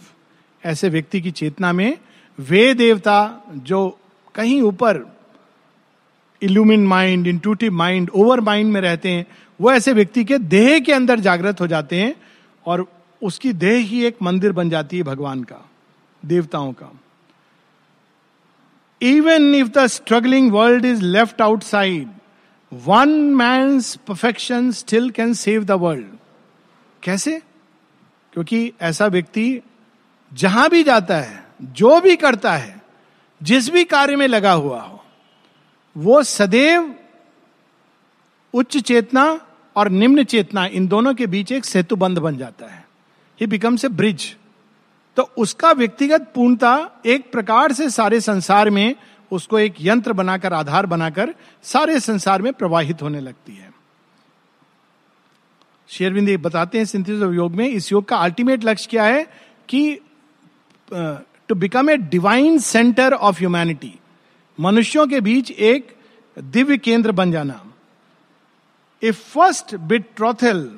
ऐसे 0.62 0.88
व्यक्ति 0.88 1.20
की 1.20 1.30
चेतना 1.30 1.72
में 1.72 1.98
वे 2.38 2.72
देवता 2.74 3.42
जो 3.52 3.98
कहीं 4.34 4.60
ऊपर 4.62 5.00
illumined 6.42 6.86
mind 6.86 7.26
intuitive 7.26 7.72
mind 7.72 8.10
over 8.10 8.40
mind 8.40 8.72
में 8.72 8.80
रहते 8.80 9.10
हैं, 9.10 9.24
वो 9.60 9.72
ऐसे 9.72 9.92
व्यक्ति 9.92 10.24
के 10.24 10.38
देह 10.38 10.78
के 10.78 10.92
अंदर 10.92 11.20
जागृत 11.20 11.60
हो 11.60 11.66
जाते 11.66 12.00
हैं 12.00 12.14
और 12.66 12.86
उसकी 13.22 13.52
देह 13.52 13.76
ही 13.86 14.04
एक 14.04 14.16
मंदिर 14.22 14.52
बन 14.52 14.70
जाती 14.70 14.96
है 14.96 15.02
भगवान 15.02 15.42
का। 15.42 15.64
देवताओं 16.26 16.72
का। 16.72 16.92
Even 19.02 19.54
if 19.54 19.68
the 19.68 19.86
struggling 19.86 20.52
world 20.52 20.84
is 20.84 21.02
left 21.02 21.42
outside 21.42 22.08
one 22.72 23.08
मैं 23.08 23.80
perfection 23.80 24.70
still 24.72 25.10
can 25.10 25.34
save 25.34 25.64
the 25.64 25.70
world 25.70 26.06
कैसे? 27.02 27.42
क्योंकि 28.32 28.72
ऐसा 28.80 29.06
व्यक्ति 29.06 29.60
जहाँ 30.34 30.70
भी 30.70 30.82
जाता 30.82 31.16
है, 31.16 31.46
जो 31.62 32.00
भी 32.00 32.16
करता 32.16 32.52
है, 32.52 32.82
जिस 33.42 33.70
भी 33.70 33.84
कार्य 33.84 34.16
में 34.16 34.26
लगा 34.26 34.52
हुआ 34.52 34.80
हो, 34.80 35.04
वो 35.96 36.22
सदैव 36.22 36.94
उच्च 38.54 38.76
चेतना 38.76 39.40
और 39.76 39.88
निम्न 39.88 40.24
चेतना 40.24 40.66
इन 40.66 40.88
दोनों 40.88 41.14
के 41.14 41.26
बीच 41.26 41.52
एक 41.52 41.64
सेतु 41.64 41.96
बंद 41.96 42.18
बन 42.18 42.36
जाता 42.36 42.66
है। 42.66 42.88
ही 43.40 43.46
बिकम्स 43.46 43.84
ए 43.84 43.88
ब्रिज 43.88 44.36
तो 45.18 45.22
उसका 45.36 45.70
व्यक्तिगत 45.72 46.30
पूर्णता 46.34 47.02
एक 47.06 47.30
प्रकार 47.32 47.72
से 47.72 47.88
सारे 47.90 48.20
संसार 48.20 48.68
में, 48.70 48.94
उसको 49.30 49.58
एक 49.58 49.74
यंत्र 49.80 50.12
बनाकर, 50.12 50.52
आधार 50.52 50.86
बनाकर 50.86 51.34
सारे 51.64 51.98
संसार 52.00 52.42
में 52.42 52.52
प्रवाहित 52.52 53.02
होने 53.02 53.20
लगती 53.20 53.54
है। 53.54 53.72
शेरविंद, 55.88 56.28
बताते 56.42 56.78
हैं 56.78 56.84
सिंथिस 56.84 57.22
योग 57.34 57.54
में, 57.54 57.68
इस 57.68 57.90
योग 57.92 58.04
का 58.08 58.16
अल्टीमेट 58.16 58.64
लक्ष्य 58.64 58.88
क्या 58.90 59.04
है? 59.04 59.26
कि 59.68 59.98
to 61.48 61.54
become 61.54 61.90
a 61.90 61.96
divine 61.96 62.58
centre 62.58 63.12
of 63.12 63.38
humanity 63.38 63.94
मनुष्यों 64.58 65.06
के 65.06 65.20
बीच 65.20 65.50
एक 65.50 65.96
दिव्य 66.36 66.76
केंद्र 66.78 67.12
बन 67.12 67.32
जाना। 67.32 67.60
A 69.02 69.10
first 69.10 69.74
betrothal 70.16 70.70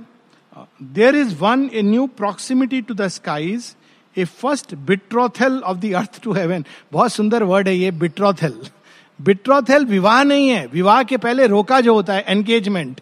there 0.82 1.16
is 1.16 1.36
won 1.36 1.68
a 1.74 1.82
new 1.82 2.06
proximity 2.16 2.80
to 2.82 2.94
the 2.94 3.08
skies 3.08 3.74
a 4.20 4.24
first 4.24 4.74
betrothal 4.86 5.58
of 5.60 5.78
the 5.78 5.92
earth 5.94 6.22
to 6.22 6.32
heaven 6.32 6.64
बहुत 6.92 7.12
सुंदर 7.12 7.42
वर्ड 7.42 7.68
है 7.68 7.76
ये 7.76 7.90
बिट्रोथेल 7.90 8.54
बिट्रोथेल 9.20 9.84
विवाह 9.86 10.22
नहीं 10.22 10.48
है। 10.48 10.66
विवाह 10.66 11.02
के 11.02 11.16
पहले 11.16 11.46
रोका 11.46 11.80
जो 11.80 11.94
होता 11.94 12.14
है 12.14 12.24
एंगेजमेंट 12.28 13.00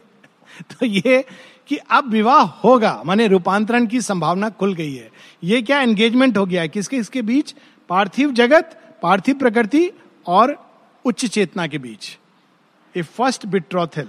तो 0.71 0.87
ये 0.87 1.25
कि 1.69 1.77
अब 1.77 2.09
विवाह 2.11 2.43
होगा, 2.43 3.03
माने 3.07 3.27
रूपांतरण 3.29 3.87
की 3.87 4.01
संभावना 4.01 4.49
खुल 4.51 4.75
गई 4.75 4.95
है। 4.95 5.11
ये 5.45 5.61
क्या 5.63 5.81
एंगेजमेंट 5.81 6.37
हो 6.37 6.45
गया 6.47 6.63
है? 6.63 6.69
किसके 6.69 6.97
इसके 6.97 7.23
बीच? 7.23 7.55
पार्थिव 7.91 8.33
जगत, 8.33 8.77
पार्थिव 9.03 9.35
प्रकृति 9.35 9.91
और 10.27 10.57
उच्च 11.05 11.25
चेतना 11.27 11.67
के 11.67 11.79
बीच। 11.79 12.17
A 12.95 13.03
first 13.03 13.47
betrothal 13.47 14.09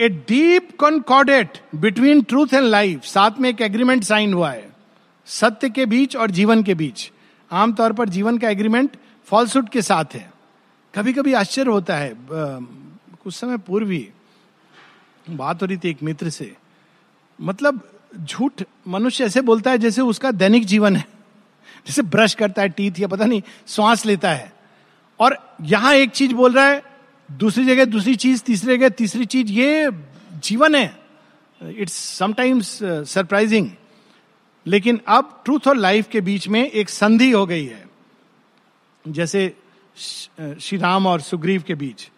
a 0.00 0.08
deep 0.08 0.76
concordat 0.78 1.58
between 1.74 2.22
truth 2.22 2.54
and 2.54 2.64
life 2.64 3.04
साथ 3.04 3.40
में 3.40 3.48
एक 3.50 3.60
एग्रीमेंट 3.62 4.04
साइन 4.04 4.34
हुआ 4.34 4.50
है। 4.50 4.66
सत्य 5.28 5.70
के 5.70 5.86
बीच 5.86 6.16
और 6.16 6.30
जीवन 6.30 6.62
के 6.62 6.74
बीच। 6.74 7.10
आमतौर 7.50 7.92
पर 7.92 8.08
जीवन 8.08 8.38
का 8.38 8.50
एग्रीमेंट 8.50 8.96
फॉल्सूट 9.26 9.68
के 9.68 9.82
साथ 9.82 10.14
है। 10.14 10.30
कभी 10.94 11.12
कभी 11.12 11.32
आश्चर्य 11.32 11.70
होता 11.70 11.96
है। 11.96 12.14
कुछ 12.20 13.34
समय 13.34 13.58
पूर्व 13.58 13.90
ही 13.90 14.08
बात 15.30 15.62
हो 15.62 15.66
रही 15.66 15.76
थी 15.76 15.90
एक 15.90 16.02
मित्र 16.02 16.30
से। 16.30 16.56
मतलब 17.40 17.80
झूठ 18.24 18.62
मनुष्य 18.88 19.24
ऐसे 19.24 19.40
बोलता 19.40 19.70
है 19.70 19.78
जैसे 19.78 20.02
उसका 20.02 20.30
दैनिक 20.30 20.64
जीवन 20.64 20.96
है। 20.96 21.04
जैसे 21.86 22.02
ब्रश 22.02 22.34
करता 22.34 22.62
है 22.62 22.68
टीथ 22.68 23.00
या 23.00 23.08
पता 23.08 23.24
नहीं, 23.24 23.42
श्वास 23.66 24.06
लेता 24.06 24.32
है। 24.32 24.52
और 25.20 25.56
यहाँ 25.62 25.94
एक 25.94 26.10
चीज़ 26.10 26.34
बोल 26.34 26.52
रहा 26.52 26.66
है, 26.66 26.82
दूसरी 27.30 27.64
जगह 27.66 27.84
दूसरी 27.84 28.14
चीज़, 28.16 28.42
तीसरी 28.42 28.76
जगह 28.76 28.88
तीसरी 28.88 29.24
चीज़, 29.24 29.52
ये 29.52 29.90
जीवन 30.34 30.74
है। 30.74 30.96
इट्स 31.62 31.92
समटाइम्स 32.18 32.78
सरप्राइजिंग 32.82 33.70
लेकिन 34.68 35.00
अब 35.08 35.40
ट्रूथ 35.44 35.68
और 35.68 35.76
लाइफ 35.76 36.08
के 36.08 36.20
बीच 36.20 36.48
में 36.48 36.60
एक 36.62 36.88
संधि 36.88 37.30
हो 37.30 37.44
गई 37.46 37.64
है। 37.64 37.84
जैसे 39.04 39.52
श्री 40.60 40.78
राम 40.78 41.06
और 41.06 41.20
सुग्रीव 41.20 41.62
के 41.66 41.74
बीच। 41.74 42.08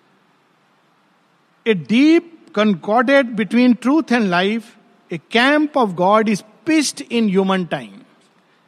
A 1.67 1.75
deep 1.75 2.33
concordat 2.55 3.35
between 3.37 3.75
truth 3.75 4.13
and 4.13 4.29
life 4.31 4.75
a 5.11 5.19
camp 5.33 5.77
of 5.77 5.91
God 5.97 6.29
is 6.29 6.43
pitched 6.67 7.03
in 7.03 7.29
human 7.29 7.65
time 7.65 7.91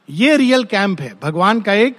ये 0.08 0.36
रियल 0.36 0.64
कैंप 0.64 1.00
है। 1.00 1.12
भगवान 1.22 1.60
का 1.60 1.72
एक 1.72 1.98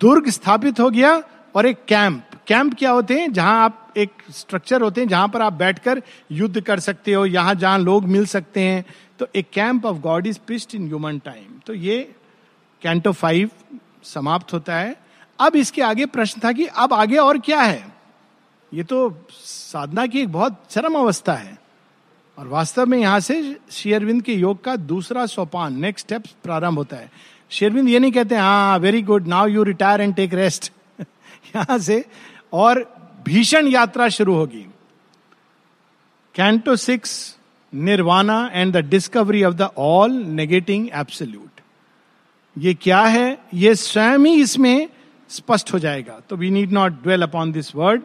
दुर्ग 0.00 0.28
स्थापित 0.30 0.80
हो 0.80 0.90
गया 0.90 1.22
और 1.54 1.66
एक 1.66 1.84
कैंप 1.88 2.22
कैंप 2.48 2.74
क्या 2.78 2.90
होते 2.90 3.18
हैं? 3.20 3.32
जहाँ 3.32 3.64
आप 3.64 3.92
एक 3.96 4.10
स्ट्रक्चर 4.30 4.82
होते 4.82 5.00
हैं, 5.00 5.08
जहाँ 5.08 5.28
पर 5.28 5.42
आप 5.42 5.52
बैठकर 5.52 6.02
युद्ध 6.32 6.60
कर 6.60 6.80
सकते 6.80 7.12
हो, 7.12 7.24
यहाँ 7.26 7.54
जहाँ 7.54 7.78
लोग 7.78 8.04
मिल 8.06 8.26
सकते 8.26 8.60
हैं 8.60 8.84
तो 9.18 9.26
a 9.36 9.42
camp 9.52 9.86
of 9.86 9.98
God 10.00 10.26
is 10.26 10.38
pitched 10.46 10.74
in 10.74 10.86
human 10.86 11.18
time 11.18 11.58
तो 11.66 11.74
ये 11.74 11.98
कैंटो 12.82 13.12
फाइव 13.12 13.50
समाप्त 14.04 14.52
होता 14.52 14.76
है। 14.76 14.96
अब 15.38 15.56
इसके 15.56 15.82
आगे 15.82 16.06
प्रश्न 16.06 16.40
था 16.44 16.52
कि 16.52 16.66
अब 16.66 16.92
आगे 16.94 17.16
और 17.16 17.38
क्या 17.40 17.60
है? 17.60 17.92
ये 18.72 18.82
तो 18.84 19.26
साधना 19.32 20.06
की 20.06 20.20
एक 20.20 20.32
बहुत 20.32 20.60
चरम 20.70 20.94
अवस्था 20.98 21.34
है। 21.34 21.58
और 22.38 22.46
वास्तव 22.48 22.86
में 22.86 22.98
यहाँ 22.98 23.20
से 23.20 23.56
शेयरविंद 23.70 24.22
के 24.22 24.34
योग 24.34 24.62
का 24.64 24.74
दूसरा 24.76 25.26
सोपान 25.26 25.78
नेक्स्ट 25.80 26.06
स्टेप 26.06 26.24
प्रारंभ 26.44 26.78
होता 26.78 26.96
है। 26.96 27.10
शेयरविंद 27.50 27.88
ये 27.88 27.98
नहीं 27.98 28.12
कहते 28.12 28.36
हाँ 28.36 28.78
very 28.78 29.02
good 29.02 29.26
now 29.26 29.46
you 29.46 29.62
retire 29.62 30.00
and 30.00 30.14
take 30.14 30.34
rest 30.34 30.72
यहाँ 31.00 31.78
से 31.78 32.04
और 32.52 32.82
भीषण 33.26 33.68
यात्रा 33.68 34.08
शुरू 34.08 34.34
होगी। 34.34 34.66
Canto 36.34 36.76
six 36.76 37.14
Nirvana 37.74 38.50
and 38.52 38.72
the 38.72 38.76
discovery 38.76 39.42
of 39.44 39.54
the 39.54 39.68
all 39.78 40.12
negating 40.12 40.88
absolute 40.94 41.60
ये 42.56 42.74
क्या 42.74 43.00
है? 43.00 43.38
ये 43.54 43.74
स्वयं 43.74 44.18
ही 44.18 44.42
इसमें 44.42 44.88
स्पष्ट 45.30 45.72
हो 45.72 45.78
जाएगा। 45.78 46.20
तो 46.28 46.36
we 46.36 46.50
need 46.50 46.72
not 46.72 47.02
dwell 47.02 47.22
upon 47.22 47.52
this 47.52 47.74
word 47.74 48.02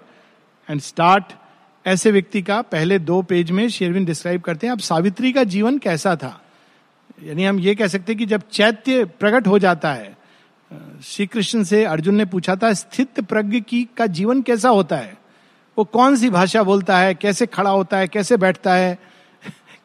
and 0.70 0.82
start 0.82 1.34
ऐसे 1.86 2.12
व्यक्ति 2.12 2.42
का 2.42 2.62
पहले 2.62 3.00
दो 3.00 3.22
पेज 3.22 3.52
में 3.52 3.68
शेरविन 3.70 4.06
डिस्क्राइब 4.06 4.42
करते 4.42 4.68
हैं, 4.68 4.72
अब 4.72 4.80
सावित्री 4.80 5.32
का 5.34 5.44
जीवन 5.44 5.78
कैसा 5.78 6.16
था? 6.16 6.40
यानी 7.24 7.46
हम 7.46 7.60
ये 7.60 7.76
कह 7.76 7.88
सकते 7.88 8.12
हैं 8.12 8.20
कि 8.20 8.26
जब 8.26 8.42
चैत्य 8.52 9.06
प्रकट 9.06 9.48
हो 9.48 9.60
जाता 9.60 9.94
है 9.94 10.18
श्री 11.04 11.26
कृष्ण 11.26 11.64
से 11.64 11.84
अर्जुन 11.86 12.16
ने 12.16 12.26
पूछा 12.26 12.56
था, 12.56 12.74
स्थित 12.74 13.20
प्रज्ञ 13.20 13.60
की 13.60 13.88
का 13.98 14.06
जीवन 14.06 14.42
कैसा 14.42 14.70
होता 14.70 14.96
है? 14.96 15.18
वो 15.78 15.84
कौन 15.84 16.16
सी 16.16 16.30
भाषा 16.30 16.64
बोलता 16.64 16.98
है? 16.98 17.14
कैसे 17.16 17.46
खड़ा 17.46 17.70
होता 17.70 17.98
है? 17.98 18.08
कैसे 18.08 18.38
बैठता 18.38 18.74
है? 18.74 18.98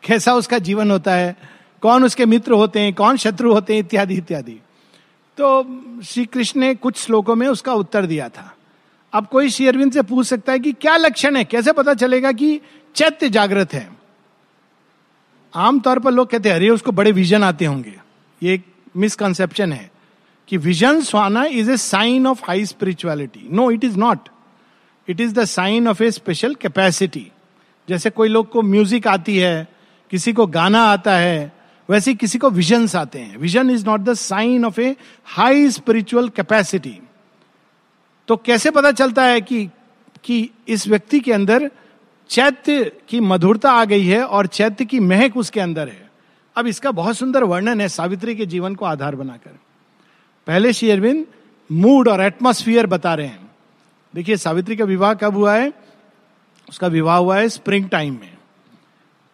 कैसा 0.05 0.35
उसका 0.35 0.59
जीवन 0.59 0.91
होता 0.91 1.15
है, 1.15 1.37
कौन 1.81 2.05
उसके 2.05 2.27
मित्र 2.27 2.53
होते 2.53 2.81
हैं, 2.81 2.95
कौन 2.95 3.17
शत्रु 3.17 3.53
होते 3.53 3.73
हैं, 3.73 3.81
इत्यादि 3.81 4.15
इत्यादि। 4.15 4.61
तो 5.39 5.63
श्री 6.05 6.25
कृष्ण 6.25 6.61
ने 6.61 6.75
कुछ 6.75 6.97
श्लोकों 6.97 7.35
में 7.35 7.47
उसका 7.47 7.75
उत्तर 7.75 8.07
दिया 8.07 8.29
था। 8.29 8.57
अब 9.13 9.27
कोई 9.27 9.51
श्री 9.51 9.67
अरविंद 9.67 9.93
से 9.93 10.03
पूछ 10.03 10.27
सकता 10.27 10.53
है 10.53 10.59
कि 10.59 10.73
क्या 10.73 10.97
लक्षण 10.97 11.37
है? 11.37 11.45
कैसे 11.45 11.73
पता 11.73 11.95
चलेगा 11.95 12.33
कि 12.33 12.61
चैत्य 12.95 13.29
जागृत 13.29 13.75
है? 13.75 13.93
आमतौर 15.55 15.99
पर 15.99 16.11
लोग 16.11 16.31
कहते 16.31 16.49
हैं, 16.49 16.57
अरे, 16.57 16.69
उसको 16.69 16.93
बड़े 16.93 17.13
विजन 17.13 17.43
आते 17.43 17.65
होंगे। 17.65 18.01
ये 18.43 18.55
एक 18.55 18.65
मिसकंसेप्शन 18.97 19.73
है 19.73 19.91
कि 20.49 20.57
vision 20.57 21.01
sauna 21.01 21.45
is 21.45 21.71
a 21.71 21.77
sign 21.77 22.27
of 22.27 22.43
high 22.45 22.67
spirituality 22.67 23.49
no 23.53 23.71
it 23.71 23.85
is 23.85 23.97
not 23.97 24.29
it 25.09 25.21
is 25.21 25.35
the 25.35 25.45
sign 25.45 25.89
of 25.89 26.03
a 26.03 26.11
special 26.11 26.55
capacity 26.55 27.33
जैसे 27.89 28.11
कोई 28.11 28.29
लोग 28.29 28.49
को 28.49 28.63
म्यूज़िक 28.63 29.07
आती 29.07 29.39
है 29.39 29.74
किसी 30.11 30.33
को 30.33 30.47
गाना 30.47 30.83
आता 30.83 31.17
है, 31.17 31.53
वैसे 31.89 32.15
किसी 32.15 32.39
को 32.39 32.51
विजन्स 32.51 32.97
आते 32.97 33.19
हैं। 33.19 33.37
Vision 33.37 33.71
is 33.71 33.87
not 33.87 34.01
the 34.01 34.15
sign 34.15 34.65
of 34.65 34.81
a 34.81 34.97
high 35.25 35.71
spiritual 35.71 36.29
capacity 36.29 36.99
तो 38.29 38.37
कैसे 38.37 38.71
पता 38.71 38.93
चलता 38.93 39.25
है 39.25 39.41
कि 39.41 39.71
कि 40.25 40.51
इस 40.69 40.89
व्यक्ति 40.89 41.21
के 41.21 41.33
अंदर 41.33 41.71
चैत्य 42.31 42.93
की 43.09 43.21
मधुरता 43.21 43.73
आ 43.73 43.85
गई 43.85 44.05
है 44.07 44.25
और 44.25 44.47
चैत्य 44.47 44.85
की 44.85 45.01
महक 45.01 45.37
उसके 45.37 45.61
अंदर 45.61 45.89
है? 45.89 46.11
अब 46.57 46.67
इसका 46.67 46.91
बहुत 46.91 47.17
सुंदर 47.17 47.45
वर्णन 47.45 47.81
है 47.81 47.89
सावित्री 47.89 48.35
के 48.35 48.47
जीवन 48.47 48.75
को 48.75 48.85
आधार 48.85 49.15
बनाकर। 49.15 49.59
पहले 50.47 50.73
श्री 50.73 50.91
अरविंद 50.91 51.27
मूड 51.73 52.09
और 52.09 52.21
एटमोस्फियर 52.21 52.87
बता 52.87 53.15
रहे 53.15 53.27
हैं। 53.27 53.51
देखिए, 54.15 54.37
सावित्री 54.37 54.77
का 54.77 54.85
विवाह 54.85 55.15
कब 55.15 55.35
हुआ 55.35 55.55
है? 55.55 55.73
उसका 56.69 56.87
विवाह 56.87 57.17
हुआ 57.17 57.39
है 57.39 57.49
स्प्रिंग 57.49 57.89
टाइम 57.89 58.15
में। 58.15 58.34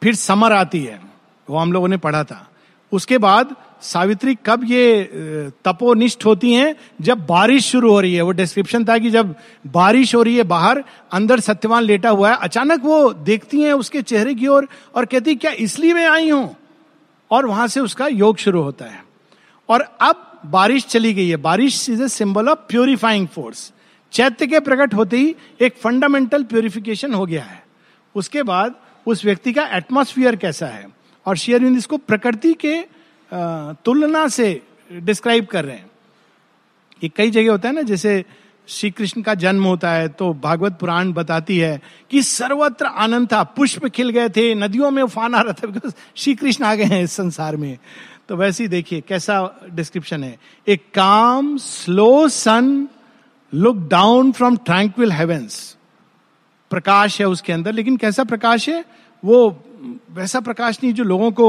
फिर 0.03 0.15
समर 0.15 0.53
आती 0.53 0.85
है 0.85 1.01
वो 1.49 1.59
हम 1.59 1.73
लोगों 1.73 1.89
ने 1.89 1.97
पढ़ा 1.97 2.23
था। 2.25 2.47
उसके 2.93 3.19
बाद 3.19 3.55
सावित्री 3.83 4.35
कब 4.47 4.65
ये 4.65 5.51
तपोनिष्ठ 5.65 6.25
होती 6.25 6.53
हैं 6.55 6.75
जब 7.01 7.27
बारिश 7.27 7.67
शुरू 7.67 7.91
हो 7.93 8.01
रही 8.01 8.15
है। 8.15 8.23
वो 8.23 8.33
डिस्क्रिप्शन 8.33 8.85
था 8.85 8.97
कि 8.99 9.11
जब 9.11 9.35
बारिश 9.67 10.15
हो 10.15 10.23
रही 10.23 10.37
है 10.37 10.43
बाहर 10.45 10.83
अंदर 11.13 11.41
सत्यवान 11.41 11.83
लेटा 11.83 12.11
हुआ 12.11 12.31
है 12.31 12.37
अचानक 12.37 12.85
वो 12.85 13.13
देखती 13.13 13.61
हैं 13.61 13.73
उसके 13.75 14.03
चेहरे 14.03 14.35
की 14.35 14.47
ओर 14.47 14.57
और, 14.57 14.69
और 14.95 15.05
कहती 15.05 15.35
क्या 15.37 15.53
इसलिए 15.59 15.95
मैं 15.95 16.09
आई 16.09 16.31
हूँ? 16.31 16.57
और 17.31 17.47
वहाँ 17.47 17.67
से 17.69 17.81
उसका 17.81 18.07
योग 18.07 18.37
शुरू 18.37 18.63
होता 18.63 18.85
है। 18.85 19.03
और 19.69 19.81
अब 20.01 20.27
बारिश 20.47 20.85
चली 20.87 21.13
गई 21.15 21.29
है। 21.29 21.37
बारिश 21.39 21.89
is 21.91 22.03
a 22.03 22.09
symbol 22.09 22.49
of 22.49 22.59
purifying 22.69 23.27
force 23.29 23.73
चैत्य 24.13 24.47
के 24.47 24.61
प्रकट 24.61 24.95
होते 24.95 25.17
ही 25.17 25.35
एक 25.61 25.77
फंडामेंटल 25.77 26.45
प्योरिफिकेशन 26.45 27.15
हो 27.15 27.27
गया 27.27 27.43
है। 27.43 27.63
उसके 28.15 28.43
बाद 28.43 28.75
उस 29.07 29.25
व्यक्ति 29.25 29.53
का 29.53 29.67
एटमोस्फियर 29.77 30.37
कैसा 30.37 30.67
है? 30.67 30.87
और 31.27 31.37
शेयरविंद 31.37 31.79
इसको 31.79 31.97
प्रकृति 31.99 32.53
के 32.65 32.81
तुलना 33.85 34.27
से 34.29 34.61
डिस्क्राइब 34.93 35.47
कर 35.47 35.65
रहे 35.65 35.77
हैं। 35.77 35.91
ये 37.03 37.09
कई 37.09 37.31
जगह 37.31 37.51
होता 37.51 37.69
है 37.69 37.75
ना, 37.75 37.83
जैसे 37.83 38.25
श्री 38.69 38.91
कृष्ण 38.91 39.23
का 39.23 39.35
जन्म 39.35 39.65
होता 39.65 39.91
है 39.91 40.09
तो 40.09 40.33
भागवत 40.35 40.77
पुराण 40.81 41.13
बताती 41.13 41.57
है 41.59 41.81
कि 42.11 42.23
सर्वत्र 42.23 42.87
आनंद 42.87 43.29
था, 43.33 43.43
पुष्प 43.43 43.87
खिल 43.87 44.11
गए 44.11 44.29
थे, 44.29 44.55
नदियों 44.55 44.91
में 44.91 45.03
उफान 45.03 45.35
आ 45.35 45.41
रहा 45.41 45.53
था 45.53 45.67
बिकॉज़ 45.67 45.93
श्री 46.17 46.35
कृष्ण 46.35 46.65
आ 46.65 46.75
गए 46.75 46.85
हैं 46.85 47.03
इस 47.03 47.13
संसार 47.13 47.57
में। 47.57 47.79
तो 48.29 48.37
वैसे 48.37 48.65
ही 48.65 48.69
देखिए, 48.69 49.01
कैसा 49.01 49.61
डिस्क्रिप्शन 49.71 50.25
है। 50.25 50.39
A 50.67 50.77
calm 50.95 51.57
slow 51.59 52.29
sun 52.29 52.89
look 53.53 53.77
down 53.89 54.33
from 54.33 54.57
tranquil 54.57 55.13
heavens 55.13 55.77
प्रकाश 56.71 57.21
है 57.21 57.27
उसके 57.29 57.53
अंदर, 57.53 57.73
लेकिन 57.73 57.97
कैसा 57.97 58.25
प्रकाश 58.25 58.69
है? 58.69 58.85
वो, 59.23 59.65
वैसा 60.11 60.41
प्रकाश 60.41 60.79
नहीं 60.83 60.93
जो 60.95 61.05
लोगों 61.05 61.31
को 61.41 61.49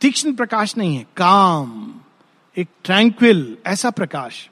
तीक्ष्ण 0.00 0.32
प्रकाश 0.34 0.76
नहीं 0.76 0.96
है, 0.96 1.04
काम, 1.16 1.94
एक 2.56 2.68
ट्रैंक्विल 2.84 3.56
ऐसा 3.66 3.90
प्रकाश। 3.90 4.48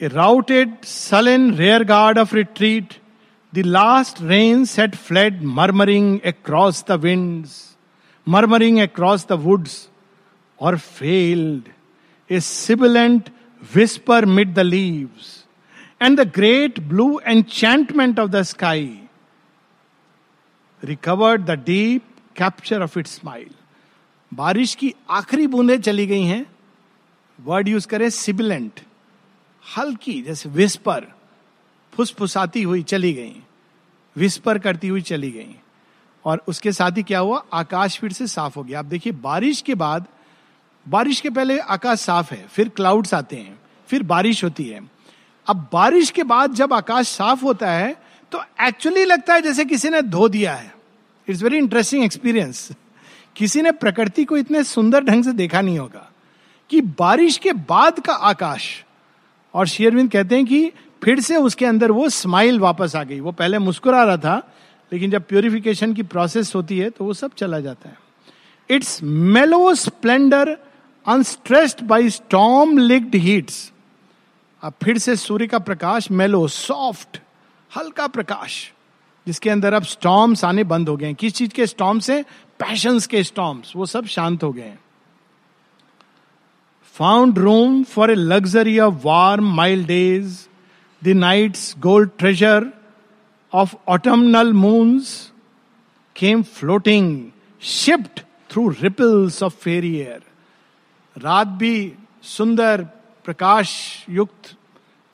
A 0.00 0.08
routed 0.08 0.76
in 1.28 1.52
rearguard 1.84 2.18
of 2.18 2.34
retreat 2.34 2.94
the 3.52 3.62
last 3.66 4.22
rain 4.22 4.64
set 4.64 4.96
fled 4.96 5.42
murmuring 5.58 6.18
across 6.26 6.84
the 6.88 6.92
wind 7.00 7.46
murmuring 8.26 8.78
across 8.80 9.26
the 9.28 9.32
woods 9.42 9.76
और 10.58 10.78
failed 10.78 11.68
a 12.30 12.40
sibilant 12.40 13.30
whisper 13.74 14.24
mid 14.26 14.54
the 14.54 14.58
leaves 14.58 15.33
and 16.04 16.20
the 16.20 16.32
great 16.34 16.80
blue 16.80 17.20
enchantment 17.26 18.18
of 18.20 18.30
the 18.30 18.42
sky 18.42 19.00
recovered 20.84 21.44
the 21.44 21.50
deep 21.50 22.02
capture 22.36 22.82
of 22.82 22.98
it 22.98 23.06
smile 23.06 23.50
बारिश 24.34 24.74
की 24.74 24.94
आखिरी 25.10 25.46
बूंदें 25.46 25.80
चली 25.80 26.06
गई 26.06 26.22
हैं। 26.22 26.46
Word 27.40 27.68
use 27.68 27.86
करें 27.88 28.10
sibilant 28.10 28.80
हल्की, 29.76 30.22
जैसे 30.22 30.48
विस्पर 30.48 31.06
फुसफुसाती 31.92 32.62
हुई 32.62 32.82
चली 32.82 33.12
गई 33.12 33.42
विस्पर 34.16 34.58
करती 34.58 34.88
हुई 34.88 35.00
चली 35.00 35.30
गई। 35.30 35.56
और 36.24 36.42
उसके 36.48 36.72
साथ 36.72 36.90
ही 36.90 37.02
क्या 37.02 37.18
हुआ? 37.18 37.44
आकाश 37.52 37.98
फिर 37.98 38.12
से 38.12 38.26
साफ़ 38.26 38.54
हो 38.56 38.64
गया। 38.64 38.78
आप 38.78 38.84
देखिए, 38.84 39.12
बारिश 39.12 39.60
के 39.60 39.74
बाद, 39.74 40.06
बारिश 40.88 41.20
के 41.20 41.30
पहले 41.30 41.58
आकाश 41.58 42.00
साफ़ 42.00 42.34
है, 42.34 42.46
फिर 42.46 42.68
क्लाउड्स 42.68 43.14
आते 43.14 43.36
हैं, 43.36 43.58
फिर 43.88 44.02
बारिश 44.02 44.44
होती 44.44 44.64
है। 44.64 44.93
अब 45.46 45.68
बारिश 45.72 46.10
के 46.10 46.22
बाद 46.24 46.54
जब 46.54 46.72
आकाश 46.72 47.08
साफ़ 47.08 47.42
होता 47.44 47.70
है 47.70 47.94
तो 48.32 48.40
एक्चुअली 48.62 49.04
लगता 49.04 49.34
है 49.34 49.42
जैसे 49.42 49.64
किसी 49.64 49.88
ने 49.88 50.00
धो 50.02 50.28
दिया 50.28 50.54
है। 50.54 50.72
इट्स 51.28 51.42
वेरी 51.42 51.58
इंटरेस्टिंग 51.58 52.04
एक्सपीरियंस 52.04 52.68
किसी 53.36 53.62
ने 53.62 53.72
प्रकृति 53.72 54.24
को 54.24 54.36
इतने 54.36 54.62
सुंदर 54.64 55.04
ढंग 55.04 55.24
से 55.24 55.32
देखा 55.32 55.60
नहीं 55.60 55.78
होगा 55.78 56.10
कि 56.70 56.80
बारिश 56.80 57.36
के 57.38 57.52
बाद 57.52 57.98
का 58.00 58.12
आकाश, 58.12 58.84
और 59.54 59.66
शेयरविंद 59.66 60.10
कहते 60.10 60.36
हैं 60.36 60.46
कि 60.46 60.70
फिर 61.02 61.20
से 61.20 61.36
उसके 61.36 61.66
अंदर 61.66 61.90
वो 61.90 62.08
स्माइल 62.08 62.58
वापस 62.60 62.94
आ 62.96 63.02
गई। 63.02 63.20
वो 63.20 63.32
पहले 63.32 63.58
मुस्कुरा 63.58 64.02
रहा 64.04 64.16
था, 64.16 64.36
लेकिन 64.92 65.10
जब 65.10 65.24
प्योरिफिकेशन 65.24 65.94
की 65.94 66.02
प्रोसेस 66.04 66.54
होती 66.54 66.78
है 66.78 66.88
तो 66.90 67.04
वो 67.04 67.14
सब 67.14 67.34
चला 67.34 67.60
जाता 67.60 67.88
है। 67.88 67.96
Its 68.70 68.98
mellow 69.02 69.74
splendour 69.74 70.56
unstressed 71.06 71.82
by 71.82 72.10
storm 72.10 72.78
लिग्ड 72.78 73.14
heats 73.14 73.70
अब 74.64 74.72
फिर 74.82 74.98
से 74.98 75.14
सूर्य 75.16 75.46
का 75.46 75.58
प्रकाश 75.58 76.10
मेलो 76.10 76.46
सॉफ्ट 76.48 77.18
हल्का 77.70 78.06
प्रकाश, 78.06 78.52
जिसके 79.26 79.50
अंदर 79.50 79.74
अब 79.74 79.82
स्टॉम्स 79.82 80.44
आने 80.44 80.64
बंद 80.64 80.88
हो 80.88 80.96
गए 80.96 81.12
किस 81.14 81.34
चीज़ 81.34 81.50
के 81.50 81.66
स्टॉम्स 81.66 82.06
से 82.06 82.22
पैशंस 82.60 83.06
के 83.06 83.22
स्टॉम्स 83.22 83.72
वो 83.76 83.86
सब 83.86 84.06
शांत 84.06 84.42
हो 84.42 84.52
गए 84.52 84.72
found 86.96 87.38
room 87.38 87.82
for 87.84 88.10
a 88.10 88.14
luxury 88.14 88.78
of 88.78 88.94
warm 89.04 89.54
mild 89.54 89.86
days 89.86 90.38
the 91.02 91.16
nights 91.16 91.74
gold 91.80 92.10
treasure 92.18 92.72
of 93.52 93.74
autumnal 93.88 94.52
moons 94.52 95.32
came 96.16 96.42
floating 96.42 97.08
swift 97.62 98.24
through 98.50 98.68
ripples 98.82 99.42
of 99.42 99.54
fairy 99.54 99.94
air 99.96 100.22
रात 101.16 101.46
भी 101.46 101.92
सुंदर 102.22 102.86
प्रकाश 103.24 104.04
युक्त 104.10 104.56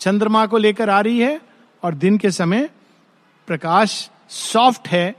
चंद्रमा 0.01 0.47
को 0.47 0.59
लेकर 0.59 0.91
आ 0.91 1.01
रही 1.01 1.21
है 1.21 1.41
और 1.83 1.95
दिन 1.95 2.19
के 2.19 2.31
समय 2.31 2.71
प्रकाश 3.47 4.11
सॉफ्ट 4.29 4.89
है 4.89 5.15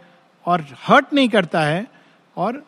और 0.45 0.65
हर्ट 0.77 1.13
नहीं 1.13 1.29
करता 1.29 1.61
है 1.61 1.87
और 2.37 2.65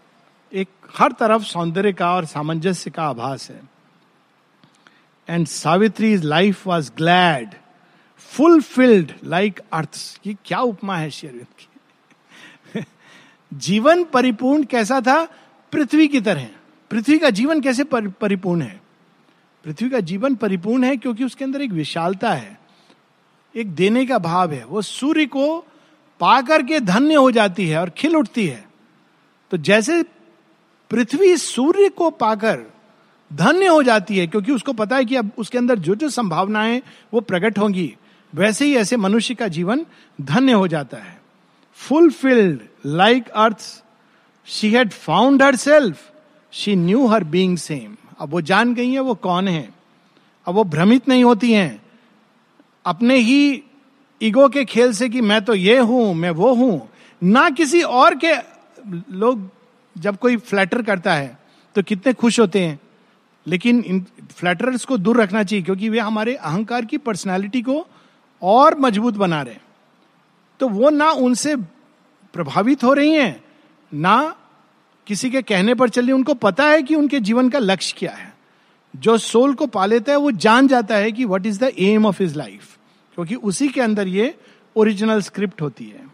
एक 0.53 0.69
हर 0.97 1.11
तरफ़ 1.11 1.43
सौंदर्य 1.43 1.93
का 1.93 2.15
और 2.15 2.25
सामंजस्य 2.25 2.91
का 2.91 3.03
आभास 3.03 3.49
है। 3.49 3.61
And 5.29 5.47
Savitri 5.47 6.17
life 6.17 6.67
was 6.67 6.91
glad 6.97 7.49
fulfilled 8.17 9.11
like 9.23 9.59
earth 9.73 10.19
ये 10.27 10.35
क्या 10.45 10.59
उपमा 10.59 10.97
है 10.97 11.09
शेरविंद 11.09 11.47
की? 11.59 11.67
जीवन 13.53 14.03
परिपूर्ण 14.03 14.63
कैसा 14.63 15.01
था? 15.01 15.25
पृथ्वी 15.71 16.07
की 16.07 16.21
तरह। 16.21 16.47
पृथ्वी 16.91 17.19
का 17.19 17.29
जीवन 17.29 17.61
कैसे 17.61 17.83
परिपूर्ण 17.83 18.61
है? 18.61 18.82
पृथ्वी 19.65 19.89
का 19.89 19.99
जीवन 19.99 20.35
परिपूर्ण 20.35 20.83
है 20.83 20.97
क्योंकि 20.97 21.23
उसके 21.23 21.43
अंदर 21.45 21.61
एक 21.61 21.71
विशालता 21.71 22.33
है, 22.33 22.57
एक 23.55 23.75
देने 23.75 24.05
का 24.05 24.17
भाव 24.17 24.51
है। 24.51 24.63
वो 24.65 24.81
सूर्य 24.81 25.25
को 25.25 25.57
पाकर 26.21 26.63
के 26.63 26.79
धन्य 26.79 27.15
हो 27.15 27.31
जाती 27.31 27.67
है 27.67 27.79
और 27.79 27.89
खिल 27.89 28.15
उठती 28.15 28.45
है। 28.47 28.65
तो 29.51 29.57
जैसे 29.57 30.01
पृथ्वी 30.91 31.35
सूर्य 31.37 31.89
को 31.89 32.09
पाकर 32.09 32.59
धन्य 33.31 33.67
हो 33.67 33.81
जाती 33.83 34.17
है, 34.17 34.27
क्योंकि 34.27 34.51
उसको 34.51 34.73
पता 34.73 34.95
है 34.95 35.05
कि 35.05 35.15
अब 35.15 35.31
उसके 35.37 35.57
अंदर 35.57 35.79
जो 35.79 35.95
जो 35.95 36.09
संभावनाएँ 36.09 36.81
वो 37.13 37.21
प्रकट 37.21 37.57
होंगी, 37.59 37.93
वैसे 38.33 38.65
ही 38.65 38.75
ऐसे 38.75 38.97
मनुष्य 38.97 39.35
का 39.35 39.47
जीवन 39.47 39.85
धन्य 40.19 40.51
हो 40.51 40.67
जाता 40.67 40.97
है। 40.97 41.21
Fulfilled 41.79 42.59
like 42.85 43.29
earth 43.29 43.83
she 44.47 44.71
had 44.71 44.91
found 44.91 45.43
her 45.43 45.55
self 45.55 46.11
she 46.53 46.75
knew 46.75 47.05
her 47.07 47.23
being 47.23 47.57
same 47.57 47.95
अब 48.19 48.29
वो 48.29 48.41
जान 48.43 48.73
गई 48.73 48.91
है 48.91 48.99
वो 48.99 49.13
कौन 49.15 49.47
है? 49.47 49.69
अब 50.47 50.55
वो 50.55 50.63
भ्रमित 50.65 51.07
नहीं 51.09 51.23
होती 51.23 51.51
हैं। 51.53 51.81
अपने 52.85 53.17
ही 53.17 53.63
ईगो 54.21 54.47
के 54.49 54.63
खेल 54.65 54.93
से 54.93 55.09
कि 55.09 55.21
मैं 55.21 55.43
तो 55.45 55.53
ये 55.55 55.77
हूँ, 55.79 56.13
मैं 56.13 56.29
वो 56.31 56.53
हूँ। 56.53 56.89
ना 57.21 57.49
किसी 57.51 57.81
और 57.81 58.15
के 58.15 58.33
लोग 59.13 59.49
जब 59.95 60.17
कोई 60.17 60.37
फ्लैटर 60.37 60.81
करता 60.81 61.13
है 61.13 61.37
तो 61.75 61.83
कितने 61.83 62.13
खुश 62.13 62.39
होते 62.39 62.61
हैं। 62.61 62.79
लेकिन 63.45 63.79
इन 63.81 64.05
फ्लैटरर्स 64.31 64.85
को 64.85 64.97
दूर 64.97 65.21
रखना 65.21 65.43
चाहिए, 65.43 65.63
क्योंकि 65.63 65.89
वे 65.89 65.99
हमारे 65.99 66.35
अहंकार 66.35 66.85
की 66.85 66.97
पर्सनालिटी 66.99 67.61
को 67.61 67.85
और 68.41 68.79
मज़बूत 68.79 69.13
बना 69.15 69.41
रहे 69.41 69.57
तो 70.59 70.67
वो 70.69 70.89
ना 70.89 71.09
उनसे 71.11 71.55
प्रभावित 72.33 72.83
हो 72.83 72.93
रही 72.93 73.11
हैं, 73.11 73.43
ना 73.91 74.35
किसी 75.07 75.29
के 75.29 75.41
कहने 75.41 75.73
पर 75.75 75.89
चल 75.89 76.01
रही 76.01 76.11
उनको 76.11 76.33
पता 76.33 76.65
है 76.65 76.81
कि 76.83 76.95
उनके 76.95 77.19
जीवन 77.19 77.49
का 77.49 77.59
लक्ष्य 77.59 77.95
क्या 77.97 78.11
है। 78.11 78.33
जो 78.93 79.17
सोल 79.17 79.53
को 79.53 79.67
पा 79.67 79.85
लेता 79.85 80.11
है, 80.11 80.17
वो 80.17 80.31
जान 80.31 80.67
जाता 80.67 80.95
है 80.95 81.11
कि 81.11 81.25
what 81.25 81.45
is 81.45 81.59
the 81.59 81.71
aim 81.79 82.05
of 82.05 82.23
his 82.23 82.35
life 82.37 82.77
क्योंकि 83.17 83.35
उसी 83.35 83.67
के 83.67 83.81
अंदर 83.81 84.07
ये 84.07 84.35
ओरिजिनल 84.75 85.21
स्क्रिप्ट 85.21 85.61
होती 85.61 85.85
है। 85.85 86.05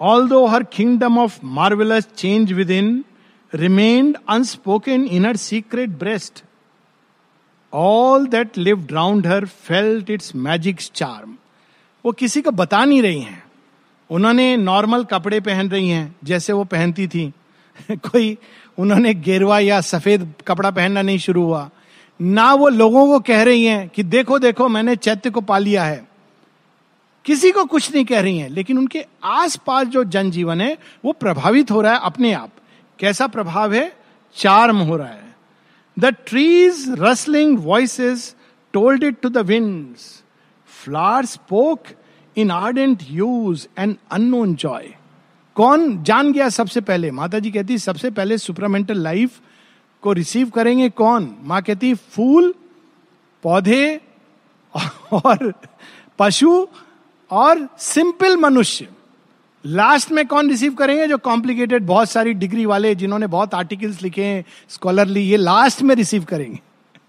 Although 0.28 0.46
her 0.46 0.62
kingdom 0.62 1.18
of 1.18 1.38
marvellous 1.44 2.08
change 2.16 2.52
within 2.70 3.04
remained 3.54 4.16
unspoken 4.28 5.04
in 5.04 5.26
her 5.26 5.36
secret 5.36 5.90
breast 5.90 6.44
all 7.72 8.26
that 8.26 8.58
lived 8.58 8.86
round 8.90 9.26
her 9.26 9.46
felt 9.46 10.10
its 10.10 10.34
magic 10.36 10.80
charm 10.80 11.36
वो 12.04 12.12
किसी 12.12 12.42
को 12.42 12.50
बता 12.50 12.84
नहीं 12.84 13.02
रही 13.02 13.20
हैं। 13.20 13.43
उन्होंने 14.10 14.56
नॉर्मल 14.56 15.04
कपड़े 15.04 15.40
पहन 15.40 15.68
रही 15.68 15.88
हैं, 15.88 16.16
जैसे 16.24 16.52
वो 16.52 16.64
पहनती 16.64 17.06
थी। 17.06 17.32
कोई 17.90 18.38
उन्होंने 18.78 19.14
गेरवा 19.14 19.58
या 19.58 19.80
सफ़ेद 19.80 20.34
कपड़ा 20.46 20.70
पहनना 20.70 21.02
नहीं 21.02 21.18
शुरू 21.18 21.44
हुआ। 21.44 21.70
ना 22.22 22.54
वो 22.54 22.68
लोगों 22.68 23.06
को 23.06 23.20
कह 23.20 23.42
रही 23.42 23.64
हैं 23.64 23.88
कि 23.88 24.02
देखो 24.02 24.38
देखो, 24.38 24.68
मैंने 24.68 24.96
चैत्य 24.96 25.30
को 25.30 25.40
पा 25.40 25.58
लिया 25.58 25.84
है। 25.84 26.08
किसी 27.24 27.50
को 27.50 27.64
कुछ 27.64 27.94
नहीं 27.94 28.04
कह 28.04 28.20
रही 28.20 28.38
हैं, 28.38 28.48
लेकिन 28.48 28.78
उनके 28.78 29.06
आसपास 29.24 29.86
जो 29.86 30.04
जनजीवन 30.04 30.60
है, 30.60 30.78
वो 31.04 31.12
प्रभावित 31.12 31.70
हो 31.70 31.80
रहा 31.80 31.94
है 31.94 32.00
अपने 32.02 32.32
आप। 32.32 32.50
कैसा 32.98 33.26
प्रभाव 33.26 33.74
है? 33.74 33.96
चार्म 34.36 34.76
हो 34.76 34.96
रहा 34.96 35.08
है। 35.08 35.36
The 35.98 36.04
trees 36.04 36.94
rustling 36.98 37.58
voice 37.58 38.34
told 38.72 39.04
it 39.04 39.20
to 39.20 39.28
the 39.28 39.38
winds 39.38 40.22
flower 40.84 41.24
spoke 41.24 41.82
in 42.36 42.50
ardent 42.50 42.98
hues 43.10 43.66
and 43.78 43.96
unknown 44.10 44.54
joy 44.54 44.94
कौन 45.54 46.02
जान 46.02 46.32
गया 46.32 46.48
सबसे 46.48 46.80
पहले? 46.80 47.10
माता 47.10 47.38
जी 47.38 47.50
कहती, 47.50 47.78
सबसे 47.78 48.10
पहले 48.10 48.38
सुपरामेंटल 48.38 48.98
लाइफ 48.98 49.40
को 50.02 50.12
रिसीव 50.12 50.50
करेंगे 50.50 50.88
कौन? 50.88 51.36
माँ 51.42 51.62
कहती, 51.62 51.94
फूल, 51.94 52.54
पौधे 53.42 54.00
और 55.12 55.54
पशु 56.18 56.66
और 57.30 57.68
सिंपल 57.78 58.36
मनुष्य. 58.36 58.88
लास्ट 59.66 60.12
में 60.12 60.26
कौन 60.26 60.50
रिसीव 60.50 60.74
करेंगे? 60.74 61.06
जो 61.06 61.18
कॉम्प्लिकेटेड 61.18 61.86
बहुत 61.86 62.10
सारी 62.10 62.32
डिग्री 62.32 62.66
वाले, 62.66 62.94
जिन्होंने 62.94 63.26
बहुत 63.26 63.54
आर्टिकल्स 63.54 64.02
लिखे 64.02 64.24
हैं 64.24 64.44
स्कॉलरली 64.68 65.20
ये 65.20 65.36
लास्ट 65.36 65.82
में 65.82 65.94
रिसीव 65.94 66.24
करेंगे। 66.24 66.60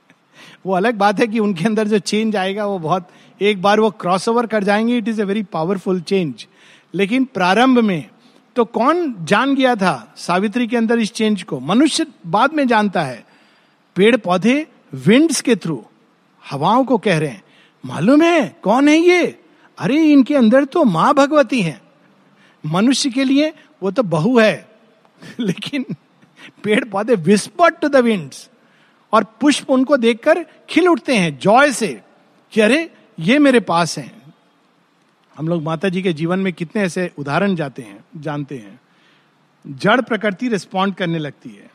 वो 0.66 0.74
अलग 0.74 0.96
बात 0.96 1.20
है 1.20 1.28
कि 1.28 1.40
उनके 1.40 1.66
अंदर 1.66 1.88
जो 1.88 2.00
चेंज 2.00 2.36
आएगा, 2.36 2.66
वो 2.66 2.80
बहुत 2.80 3.10
एक 3.42 3.62
बार 3.62 3.80
वो 3.80 3.92
क्रॉस 3.92 4.30
ओवर 4.30 4.46
कर 4.46 4.64
जाएँगे 4.64 4.98
it 4.98 5.08
is 5.08 5.22
a 5.22 5.26
very 5.26 5.44
powerful 5.44 6.02
change 6.02 6.48
लेकिन 6.96 7.26
प्रारंभ 7.26 7.80
में 7.80 8.10
तो 8.56 8.66
कौन 8.66 9.16
जान 9.26 9.56
गया 9.56 9.76
था 9.76 10.14
सावित्री 10.18 10.68
के 10.68 10.78
अंदर 10.78 11.00
इस 11.00 11.12
चेंज 11.12 11.44
को? 11.44 11.60
मनुष्य 11.60 12.06
बाद 12.28 12.54
में 12.54 12.68
जानता 12.68 13.02
है। 13.02 13.26
पेड़ 13.96 14.18
पौधे 14.18 14.68
विंड्स 14.94 15.42
के 15.42 15.56
थ्रू 15.56 15.86
हवाओं 16.52 16.86
को 16.86 16.98
कह 16.98 17.18
रहे 17.18 17.30
हैं। 17.30 17.44
मालूम 17.86 18.22
है, 18.22 18.56
कौन 18.64 18.88
है 18.88 18.98
ये? 18.98 19.40
अरे, 19.78 20.04
इनके 20.04 20.36
अंदर 20.36 20.66
तो 20.66 20.84
माँ 20.84 21.14
भगवती 21.14 21.62
है। 21.62 21.82
मनुष्य 22.66 23.10
के 23.10 23.24
लिए 23.24 23.54
वो 23.84 23.92
तो 23.92 24.04
बहु 24.04 24.40
है। 24.40 24.70
लेकिन 25.40 25.86
पेड़ 26.64 26.86
पौधे 26.86 27.16
विस्पर्ट 27.16 27.80
टू 27.80 27.88
द 27.88 27.96
विंड्स 27.96 28.50
और 29.14 29.24
पुष्प 29.24 29.70
उनको 29.70 29.98
देखकर 29.98 30.46
खिल 30.70 30.88
उठते 30.88 31.16
हैं, 31.16 31.40
जॉय 31.40 31.72
से, 31.72 32.02
कि 32.52 32.62
अरे 32.62 32.92
ये 33.20 33.40
मेरे 33.40 33.60
पास 33.60 33.98
हैं। 33.98 34.34
हम 35.38 35.48
लोग 35.48 35.64
माता 35.64 35.90
जी 35.90 36.02
के 36.02 36.14
जीवन 36.14 36.40
में 36.40 36.54
कितने 36.54 36.82
ऐसे 36.82 37.12
उदाहरण 37.18 37.56
जाते 37.56 37.82
हैं, 37.82 38.06
जानते 38.18 38.58
हैं। 38.58 38.80
जड़ 39.68 40.02
प्रकृति 40.02 40.50
रिस्पॉन्ड 40.50 40.96
करने 40.96 41.20
लगती 41.20 41.50
है। 41.50 41.72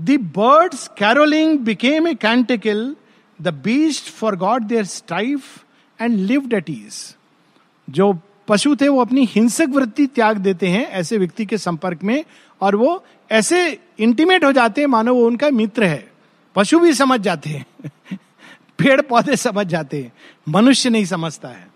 The 0.00 0.30
carolling 0.74 1.58
became 1.58 2.08
a 2.08 2.14
canticle 2.14 2.96
the 3.42 3.48
beast 3.48 4.04
forgot 4.36 4.62
their 4.62 4.84
strife 4.84 5.64
and 6.00 6.16
lived 6.16 6.52
at 6.52 6.88
जो 7.90 8.20
पशु 8.48 8.76
थे 8.76 8.88
वो 8.88 9.00
अपनी 9.00 9.24
हिंसक 9.24 9.66
वृत्ति 9.68 10.06
त्याग 10.06 10.36
देते 10.36 10.68
हैं 10.68 10.86
ऐसे 10.86 11.18
व्यक्ति 11.18 11.46
के 11.46 11.58
संपर्क 11.58 12.02
में 12.02 12.24
और 12.60 12.76
वो 12.76 13.04
ऐसे 13.30 13.80
इंटीमेट 13.98 14.44
हो 14.44 14.52
जाते 14.52 14.80
हैं, 14.80 14.88
मानो 14.88 15.14
वो 15.14 15.26
उनका 15.26 15.50
मित्र 15.50 15.84
है। 15.84 16.12
पशु 16.54 16.78
भी 16.78 16.92
समझ 16.92 17.20
जाते 17.20 17.50
हैं। 17.50 17.66
पेड़ 18.80 19.00
पौधे 19.02 19.36
समझ 19.36 19.66
जाते 19.66 20.02
हैं। 20.02 20.12
मनुष्य 20.48 20.90
नहीं 20.90 21.04
समझता 21.06 21.48
है। 21.48 21.68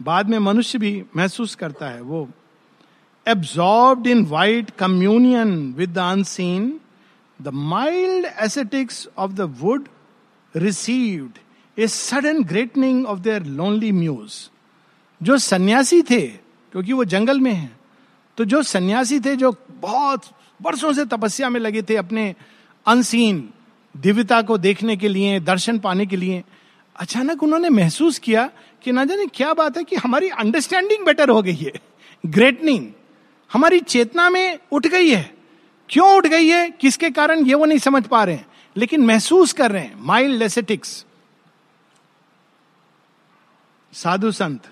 बाद 0.00 0.28
में 0.28 0.38
मनुष्य 0.38 0.78
भी 0.78 1.02
महसूस 1.16 1.54
करता 1.54 1.88
है, 1.88 2.00
वो 2.00 2.28
absorb 3.26 4.06
in 4.06 4.24
white 4.26 4.70
communion 4.70 5.72
with 5.76 5.92
the 5.92 5.98
unseen 6.00 6.80
the 7.40 7.48
mild 7.48 8.26
ascetics 8.40 9.08
of 9.18 9.32
the 9.32 9.40
wood 9.60 9.88
received 10.54 11.38
a 11.78 11.86
sudden 11.88 12.42
greatening 12.44 13.06
of 13.06 13.18
their 13.18 13.44
lonely 13.44 13.92
muse 13.92 14.38
जो 15.20 15.38
सन्यासी 15.38 16.02
थे, 16.02 16.26
क्योंकि 16.72 16.92
वो 16.92 17.04
जंगल 17.06 17.40
में 17.40 17.52
है 17.52 17.70
तो 18.38 18.44
जो 18.44 18.62
सन्यासी 18.62 19.20
थे 19.20 19.34
जो 19.36 19.54
बहुत 19.70 20.24
वर्षों 20.62 20.92
से 20.92 21.04
तपस्या 21.04 21.48
में 21.50 21.60
लगे 21.60 21.82
थे 21.82 21.96
अपने 21.96 22.34
अनसीन 22.86 23.48
दिव्यता 23.96 24.42
को 24.42 24.58
देखने 24.58 24.96
के 24.96 25.08
लिए, 25.08 25.40
दर्शन 25.40 25.78
पाने 25.78 26.06
के 26.06 26.16
लिए, 26.16 26.44
अचानक 26.96 27.42
उन्होंने 27.42 27.68
महसूस 27.68 28.18
किया 28.18 28.50
कि 28.82 28.92
ना 28.92 29.04
जाने 29.04 29.26
क्या 29.26 29.54
बात 29.54 29.76
है 29.76 29.84
कि 29.84 29.96
हमारी 29.96 30.28
अंडरस्टैंडिंग 30.28 31.04
बेटर 31.04 31.28
हो 31.28 31.42
गई 31.42 31.54
है। 31.54 31.72
ग्रेटनिंग 32.26 32.88
हमारी 33.52 33.80
चेतना 33.80 34.30
में 34.30 34.58
उठ 34.72 34.86
गई 34.86 35.10
है। 35.10 35.36
क्यों 35.90 36.16
उठ 36.16 36.26
गई 36.26 36.48
है? 36.48 36.70
किसके 36.70 37.10
कारण? 37.10 37.46
ये 37.46 37.54
वो 37.54 37.64
नहीं 37.64 37.78
समझ 37.78 38.06
पा 38.06 38.24
रहे 38.24 38.34
हैं। 38.34 38.46
लेकिन 38.76 39.06
महसूस 39.06 39.52
कर 39.52 39.72
रहे 39.72 39.82
हैं। 39.82 39.94
माइल्ड 39.98 40.38
लेसेटिक्स 40.38 41.06
साधु 43.92 44.32
संत 44.32 44.66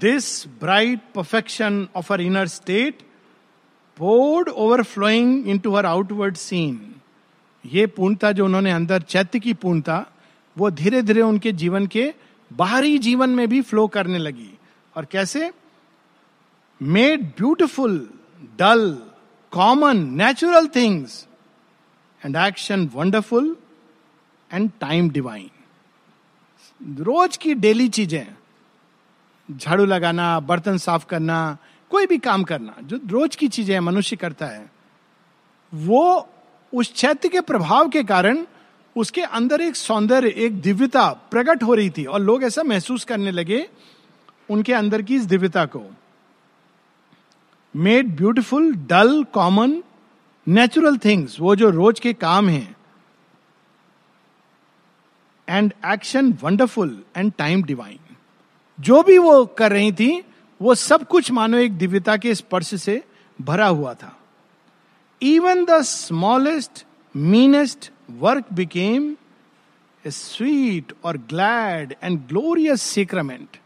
this 0.00 0.46
bright 0.46 1.00
perfection 1.14 1.88
of 1.96 2.12
our 2.12 2.20
inner 2.20 2.46
state 2.46 3.07
poured 3.98 4.48
overflowing 4.48 5.48
into 5.58 5.74
her 5.76 5.86
outward 5.86 6.36
scene 6.36 6.94
ये 7.64 7.86
पूर्णता 7.86 8.32
जो 8.32 8.44
उन्होंने 8.44 8.70
अंदर 8.70 9.02
चैत्य 9.02 9.38
की 9.40 9.52
पूर्णता, 9.54 10.04
वो 10.56 10.70
धीरे 10.70 11.02
धीरे 11.02 11.22
उनके 11.22 11.52
जीवन 11.52 11.86
के 11.86 12.12
बाहरी 12.50 12.98
जीवन 12.98 13.30
में 13.30 13.48
भी 13.48 13.60
फ्लो 13.62 13.86
करने 13.86 14.18
लगी। 14.18 14.50
और 14.96 15.04
कैसे? 15.04 15.50
Made 16.80 17.24
beautiful 17.38 17.98
dull 18.58 18.90
common 19.52 19.98
natural 20.16 20.66
things 20.66 21.26
and 22.22 22.36
action 22.36 22.88
wonderful 22.94 23.56
and 24.50 24.70
time 24.80 25.10
divine 25.10 25.50
रोज 27.00 27.36
की 27.36 27.54
डेली 27.54 27.88
चीज़ें, 27.88 28.26
झाड़ू 29.48 29.84
लगाना, 29.84 30.38
बर्तन 30.40 30.78
साफ़ 30.78 31.06
करना 31.06 31.56
कोई 31.90 32.06
भी 32.06 32.18
काम 32.18 32.44
करना, 32.44 32.74
जो 32.82 33.00
रोज 33.06 33.36
की 33.36 33.48
चीज़ें 33.48 33.78
मनुष्य 33.80 34.16
करता 34.16 34.46
है, 34.46 34.70
वो 35.72 36.28
उस 36.72 36.92
चैत्य 36.94 37.28
के 37.28 37.40
प्रभाव 37.40 37.88
के 37.88 38.02
कारण 38.04 38.46
उसके 38.96 39.22
अंदर 39.22 39.60
एक 39.60 39.76
सौंदर्य, 39.76 40.28
एक 40.28 40.60
दिव्यता 40.60 41.08
प्रकट 41.30 41.62
हो 41.62 41.74
रही 41.74 41.90
थी 41.90 42.04
और 42.04 42.20
लोग 42.20 42.44
ऐसा 42.44 42.62
महसूस 42.62 43.04
करने 43.04 43.30
लगे 43.30 43.68
उनके 44.48 44.72
अंदर 44.72 45.02
की 45.02 45.16
इस 45.16 45.24
दिव्यता 45.24 45.64
को। 45.66 45.82
Made 47.74 48.16
beautiful 48.16 48.72
dull 48.88 49.22
common 49.24 49.82
natural 50.46 50.96
things 50.98 51.38
वो 51.40 51.54
जो 51.56 51.70
रोज 51.70 52.00
के 52.00 52.12
काम 52.14 52.48
हैं। 52.48 52.76
And 55.48 55.72
action 55.86 56.32
wonderful 56.42 57.02
and 57.16 57.32
time 57.38 57.62
divine 57.62 57.98
जो 58.78 59.02
भी 59.02 59.18
वो 59.18 59.44
कर 59.58 59.72
रही 59.72 59.92
थी 59.92 60.10
वो 60.62 60.74
सब 60.74 61.06
कुछ, 61.08 61.30
मानो, 61.30 61.58
एक 61.58 61.72
दिव्यता 61.72 62.16
के 62.16 62.34
स्पर्श 62.34 62.74
से 62.74 63.04
भरा 63.40 63.66
हुआ 63.66 63.94
था। 63.94 64.16
Even 65.22 65.64
the 65.64 65.82
smallest 65.82 66.84
meanest 67.16 67.90
work 68.10 68.44
became 68.52 69.16
a 70.06 70.10
sweet 70.10 70.92
और 71.04 71.16
ग्लैड 71.16 71.94
एंड 72.02 72.18
ग्लोरियस 72.28 72.94
sacrament. 72.98 73.56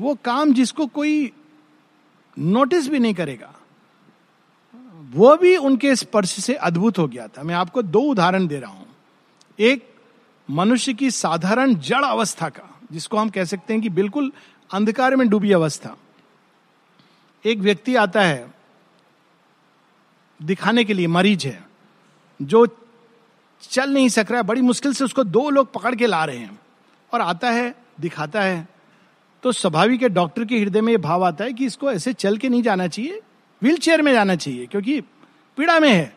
वो 0.00 0.14
काम 0.14 0.52
जिसको 0.52 0.86
कोई 0.86 1.32
नोटिस 2.38 2.88
भी 2.88 2.98
नहीं 2.98 3.14
करेगा, 3.14 3.54
वो 5.10 5.36
भी 5.36 5.56
उनके 5.56 5.96
स्पर्श 5.96 6.30
से 6.30 6.54
अद्भुत 6.54 6.98
हो 6.98 7.08
गया 7.08 7.28
था। 7.28 7.42
मैं 7.42 7.54
आपको 7.54 7.82
दो 7.82 8.00
उदाहरण 8.00 8.46
दे 8.46 8.60
रहा 8.60 8.70
हूँ। 8.70 8.86
एक, 9.58 9.94
मनुष्य 10.50 10.94
की 10.94 11.10
साधारण 11.10 11.74
जड़ 11.74 12.04
अवस्था 12.04 12.48
का, 12.48 12.80
जिसको 12.92 13.16
हम 13.16 13.28
कह 13.28 13.44
सकते 13.44 13.72
हैं 13.72 13.82
कि 13.82 13.88
बिल्कुल 13.88 14.32
अंधकार 14.70 15.16
में 15.16 15.28
डूबी 15.28 15.52
अवस्था। 15.52 15.96
एक 17.46 17.58
व्यक्ति 17.58 17.94
आता 17.96 18.22
है, 18.22 18.46
दिखाने 20.40 20.84
के 20.84 20.94
लिए 20.94 21.06
मरीज़ 21.08 21.46
है, 21.46 21.64
जो 22.40 22.66
चल 23.62 23.90
नहीं 23.90 24.08
सक 24.08 24.26
रहा 24.30 24.40
है, 24.40 24.46
बड़ी 24.46 24.60
मुश्किल 24.62 24.92
से 24.92 25.04
उसको 25.04 25.24
दो 25.24 25.48
लोग 25.50 25.72
पकड़ 25.72 25.94
के 25.94 26.06
ला 26.06 26.24
रहे 26.24 26.38
हैं, 26.38 26.58
और 27.12 27.20
आता 27.20 27.50
है, 27.50 27.74
दिखाता 28.00 28.42
है 28.42 28.66
तो 29.44 29.52
स्वाभाविक 29.52 30.02
है 30.02 30.08
डॉक्टर 30.08 30.44
के 30.44 30.58
हृदय 30.58 30.80
में 30.80 30.92
यह 30.92 30.98
भाव 30.98 31.24
आता 31.24 31.44
है 31.44 31.52
कि 31.52 31.66
इसको 31.66 31.90
ऐसे 31.92 32.12
चल 32.14 32.36
के 32.36 32.48
नहीं 32.48 32.62
जाना 32.62 32.86
चाहिए 32.88 33.20
व्हील 33.62 33.76
चेयर 33.78 34.02
में 34.02 34.12
जाना 34.12 34.34
चाहिए, 34.36 34.66
क्योंकि 34.66 35.00
पीड़ा 35.58 35.78
में 35.80 35.90
है 35.90 36.12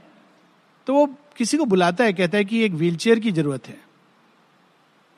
तो 0.88 0.94
वो 0.94 1.06
किसी 1.38 1.58
को 1.58 1.65
बुलाता 1.65 2.04
है, 2.04 2.13
कहता 2.13 2.38
है 2.38 2.46
कि 2.46 2.63
एक 2.65 2.72
व्हील 2.74 2.96
चेयर 2.96 3.20
की 3.20 3.32
ज़रूरत 3.32 3.68
है। 3.68 3.78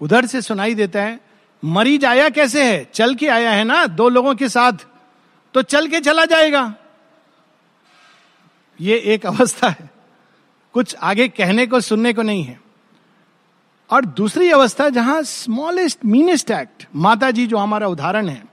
उधर 0.01 0.25
से 0.25 0.41
सुनाई 0.41 0.75
देता 0.75 1.01
है, 1.01 1.19
मरीज़ 1.63 2.05
आया 2.05 2.29
कैसे 2.29 2.63
है? 2.63 2.83
चल 2.85 3.15
के 3.15 3.27
आया 3.29 3.51
है 3.51 3.63
ना, 3.63 3.85
दो 3.87 4.09
लोगों 4.09 4.35
के 4.35 4.49
साथ। 4.49 4.85
तो 5.53 5.61
चल 5.61 5.87
के 5.87 5.99
चला 5.99 6.25
जाएगा। 6.25 6.73
ये 8.81 8.97
एक 9.13 9.25
अवस्था 9.25 9.69
है। 9.69 9.89
कुछ 10.73 10.95
आगे 10.95 11.27
कहने 11.27 11.65
को, 11.67 11.79
सुनने 11.79 12.13
को 12.13 12.21
नहीं 12.21 12.43
है। 12.43 12.59
और 13.89 14.05
दूसरी 14.05 14.49
अवस्था, 14.51 14.89
जहाँ 14.89 15.21
स्मॉलेस्ट 15.21 16.05
मीनेस्ट 16.05 16.51
एक्ट 16.51 16.87
माता 16.95 17.31
जी 17.31 17.47
जो 17.47 17.57
हमारा 17.57 17.87
उदाहरण 17.87 18.29
है। 18.29 18.43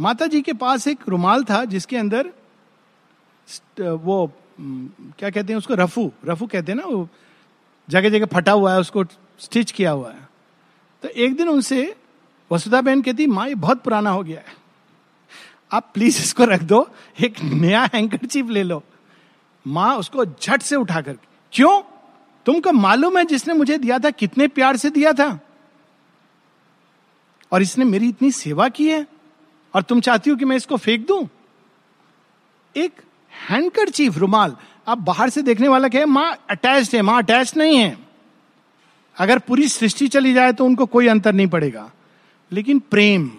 माता 0.00 0.26
जी 0.26 0.40
के 0.42 0.52
पास 0.52 0.88
एक 0.88 1.08
रुमाल 1.08 1.44
था, 1.44 1.64
जिसके 1.64 1.96
अंदर 1.96 2.32
वो 3.80 4.32
क्या 4.60 5.30
कहते 5.30 5.52
हैं 5.52 5.58
उसको, 5.58 5.74
रफू 5.74 6.10
रफू 6.26 6.46
कहते 6.46 6.72
हैं 6.72 6.78
ना, 6.78 6.86
वो 6.86 7.08
जगह 7.90 8.08
जगह 8.08 8.26
फटा 8.26 8.52
हुआ 8.52 8.72
है, 8.72 8.80
उसको 8.80 9.04
स्टिच 9.38 9.70
किया 9.72 9.90
हुआ 9.90 10.10
है। 10.12 10.28
तो 11.02 11.08
एक 11.08 11.36
दिन 11.36 11.48
उनसे, 11.48 11.96
वसुधा 12.52 12.80
बहन 12.80 13.02
कहती, 13.02 13.26
माँ, 13.26 13.48
ये 13.48 13.54
बहुत 13.54 13.82
पुराना 13.82 14.10
हो 14.10 14.22
गया 14.22 14.40
है। 14.40 14.65
आप 15.72 15.90
प्लीज़ 15.94 16.18
इसको 16.18 16.44
रख 16.44 16.62
दो, 16.62 16.90
एक 17.20 17.42
नया 17.42 17.88
हैंकरचीफ 17.94 18.46
ले 18.46 18.62
लो। 18.62 18.82
माँ 19.66 19.96
उसको 19.96 20.24
झट 20.24 20.62
से 20.62 20.76
उठा 20.76 21.00
कर, 21.00 21.16
क्यों? 21.52 21.82
तुमको 22.46 22.72
मालूम 22.72 23.18
है 23.18 23.24
जिसने 23.24 23.54
मुझे 23.54 23.78
दिया 23.78 23.98
था, 23.98 24.10
कितने 24.10 24.48
प्यार 24.48 24.76
से 24.76 24.90
दिया 24.90 25.12
था? 25.12 25.40
और 27.52 27.62
इसने 27.62 27.84
मेरी 27.84 28.08
इतनी 28.08 28.30
सेवा 28.32 28.68
की 28.68 28.88
है, 28.88 29.06
और 29.74 29.82
तुम 29.82 30.00
चाहती 30.00 30.30
हो 30.30 30.36
कि 30.36 30.44
मैं 30.44 30.56
इसको 30.56 30.76
फेंक 30.76 31.06
दूँ? 31.06 31.28
एक 32.76 32.92
हैंकर 33.48 33.88
चीफ 33.88 34.18
रुमाल। 34.18 34.56
आप 34.88 34.98
बाहर 34.98 35.30
से 35.30 35.42
देखने 35.42 35.68
वाला 35.68 35.88
क्या 35.88 36.00
है? 36.00 36.06
माँ 36.06 36.36
अटैच 36.50 36.94
है, 36.94 37.02
माँ 37.02 37.18
अटैच 37.18 37.56
नहीं 37.56 37.78
है। 37.78 37.98
अगर 39.16 39.38
पूरी 39.38 39.68
सृष्टि 39.68 40.08
चली 40.08 40.34
जाए 40.34 40.52
तो 40.52 40.64
उनको 40.64 40.86
कोई 40.86 41.06
अंतर 41.06 41.32
नहीं 41.32 41.46
पड़ेगा। 41.46 41.90
लेकिन 42.52 42.78
प्रेम। 42.78 43.30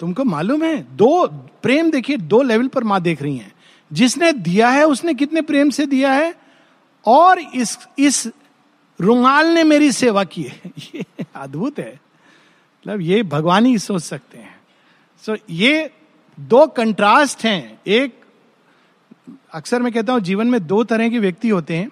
तुमको 0.00 0.24
मालूम 0.24 0.64
है 0.64 0.96
दो 0.96 1.26
प्रेम 1.62 1.90
देखिए 1.90 2.16
दो 2.16 2.42
लेवल 2.42 2.68
पर 2.68 2.84
माँ 2.84 3.00
देख 3.00 3.22
रही 3.22 3.36
हैं। 3.36 3.52
जिसने 3.92 4.32
दिया 4.32 4.68
है 4.68 4.86
उसने 4.86 5.14
कितने 5.14 5.42
प्रेम 5.42 5.70
से 5.70 5.86
दिया 5.86 6.12
है 6.12 6.34
और 7.06 7.38
इस 7.38 7.78
इस 7.98 8.28
रुमाल 9.00 9.46
ने 9.46 9.64
मेरी 9.64 9.92
सेवा 9.92 10.24
की 10.24 10.42
है। 10.42 10.60
ये 10.94 11.04
अद्भुत 11.36 11.78
है। 11.78 12.00
मतलब 12.86 13.00
ये 13.00 13.22
भगवान 13.22 13.66
ही 13.66 13.78
सोच 13.78 14.02
सकते 14.02 14.38
हैं। 14.38 14.56
सो 15.22 15.36
so, 15.36 15.42
ये 15.50 15.90
दो 16.40 16.66
कंट्रास्ट 16.66 17.44
हैं। 17.44 17.80
एक 17.86 18.20
अक्सर 19.52 19.82
मैं 19.82 19.92
कहता 19.92 20.12
हूँ 20.12 20.20
जीवन 20.20 20.46
में 20.46 20.66
दो 20.66 20.84
तरह 20.84 21.08
के 21.08 21.18
व्यक्ति 21.18 21.48
होते 21.48 21.76
हैं। 21.76 21.90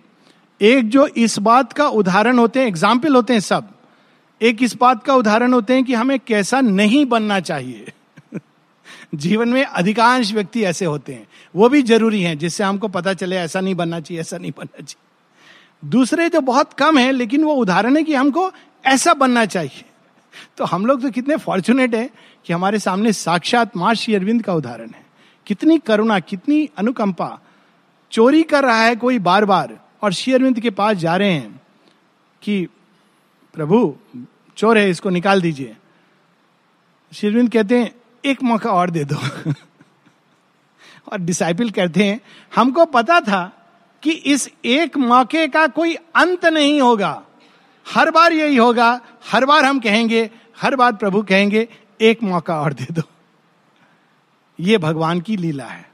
एक 0.60 0.88
जो 0.88 1.06
इस 1.06 1.38
बात 1.38 1.72
का 1.72 1.88
उदाहरण 1.88 2.38
होते 2.38 2.60
हैं 2.60 2.66
एग्ज़ाम्पल 2.66 3.14
होते 3.14 3.32
हैं 3.32 3.40
सब। 3.40 3.68
एक 4.42 4.62
इस 4.62 4.76
बात 4.76 5.04
का 5.04 5.14
उदाहरण 5.14 5.52
होते 5.52 5.74
हैं 5.74 5.84
कि 5.84 5.94
हमें 5.94 6.18
कैसा 6.18 6.60
नहीं 6.60 7.06
बनना 7.06 7.40
चाहिए। 7.40 7.92
जीवन 9.14 9.48
में 9.48 9.64
अधिकांश 9.64 10.32
व्यक्ति 10.32 10.64
ऐसे 10.64 10.84
होते 10.84 11.12
हैं। 11.12 11.28
वो 11.56 11.68
भी 11.68 11.82
ज़रूरी 11.82 12.22
हैं, 12.22 12.38
जिससे 12.38 12.64
हमको 12.64 12.88
पता 12.88 13.14
चले 13.14 13.36
ऐसा 13.36 13.60
नहीं 13.60 13.74
बनना 13.74 14.00
चाहिए, 14.00 14.20
ऐसा 14.20 14.38
नहीं 14.38 14.52
बनना 14.58 14.84
चाहिए। 14.84 15.08
दूसरे 15.90 16.28
जो 16.28 16.40
बहुत 16.40 16.72
कम 16.72 16.98
है, 16.98 17.12
लेकिन 17.12 17.44
वो 17.44 17.54
उदाहरण 17.54 17.96
है 17.96 18.02
कि 18.02 18.14
हमको 18.14 18.52
ऐसा 18.86 19.14
बनना 19.14 19.44
चाहिए। 19.44 19.84
तो 20.56 20.64
हम 20.64 20.86
लोग 20.86 21.02
तो 21.02 21.10
कितने 21.10 21.36
फॉर्चुनेट 21.36 21.94
है 21.94 22.10
कि 22.46 22.52
हमारे 22.52 22.78
सामने 22.78 23.12
साक्षात 23.12 23.76
माँ 23.76 23.94
श्री 23.94 24.14
अरविंद 24.14 24.42
का 24.42 24.54
उदाहरण 24.54 24.90
है। 24.90 25.06
कितनी 25.46 25.78
करुणा, 25.78 26.18
कितनी 26.18 26.68
अनुकंपा। 26.76 27.40
चोरी 28.10 28.42
कर 28.42 28.64
रहा 28.64 28.82
है 28.82 28.96
कोई 28.96 29.18
बार 29.18 29.44
बार 29.44 29.80
और 30.02 30.12
श्री 30.12 30.32
अरविंद 30.32 30.60
के 30.60 30.70
पास 30.70 30.96
जा 30.96 31.16
रहे 31.16 31.32
हैं 31.32 31.60
कि, 32.42 32.68
प्रभु 33.54 33.96
चोर 34.56 34.78
है, 34.78 34.90
इसको 34.90 35.10
निकाल 35.10 35.40
दीजिए। 35.40 35.76
श्री 37.14 37.48
कहते 37.48 37.78
हैं, 37.78 37.94
एक 38.24 38.42
मौका 38.42 38.70
और 38.70 38.90
दे 38.90 39.04
दो। 39.04 39.16
और 41.12 41.18
डिसाइपल 41.18 41.70
कहते 41.70 42.04
हैं, 42.04 42.20
हमको 42.54 42.84
पता 42.84 43.20
था 43.20 43.68
कि 44.02 44.10
इस 44.10 44.50
एक 44.64 44.96
मौके 44.96 45.48
का 45.48 45.66
कोई 45.66 45.94
अंत 45.94 46.44
नहीं 46.44 46.80
होगा। 46.80 47.22
हर 47.88 48.10
बार 48.10 48.32
यही 48.32 48.56
होगा, 48.56 49.00
हर 49.26 49.44
बार 49.44 49.64
हम 49.64 49.80
कहेंगे, 49.80 50.30
हर 50.60 50.76
बार 50.76 50.92
प्रभु 50.92 51.22
कहेंगे, 51.22 51.68
एक 52.00 52.22
मौका 52.22 52.60
और 52.60 52.72
दे 52.72 52.86
दो। 52.90 53.02
ये 54.60 54.78
भगवान 54.78 55.20
की 55.20 55.36
लीला 55.36 55.64
है। 55.64 55.92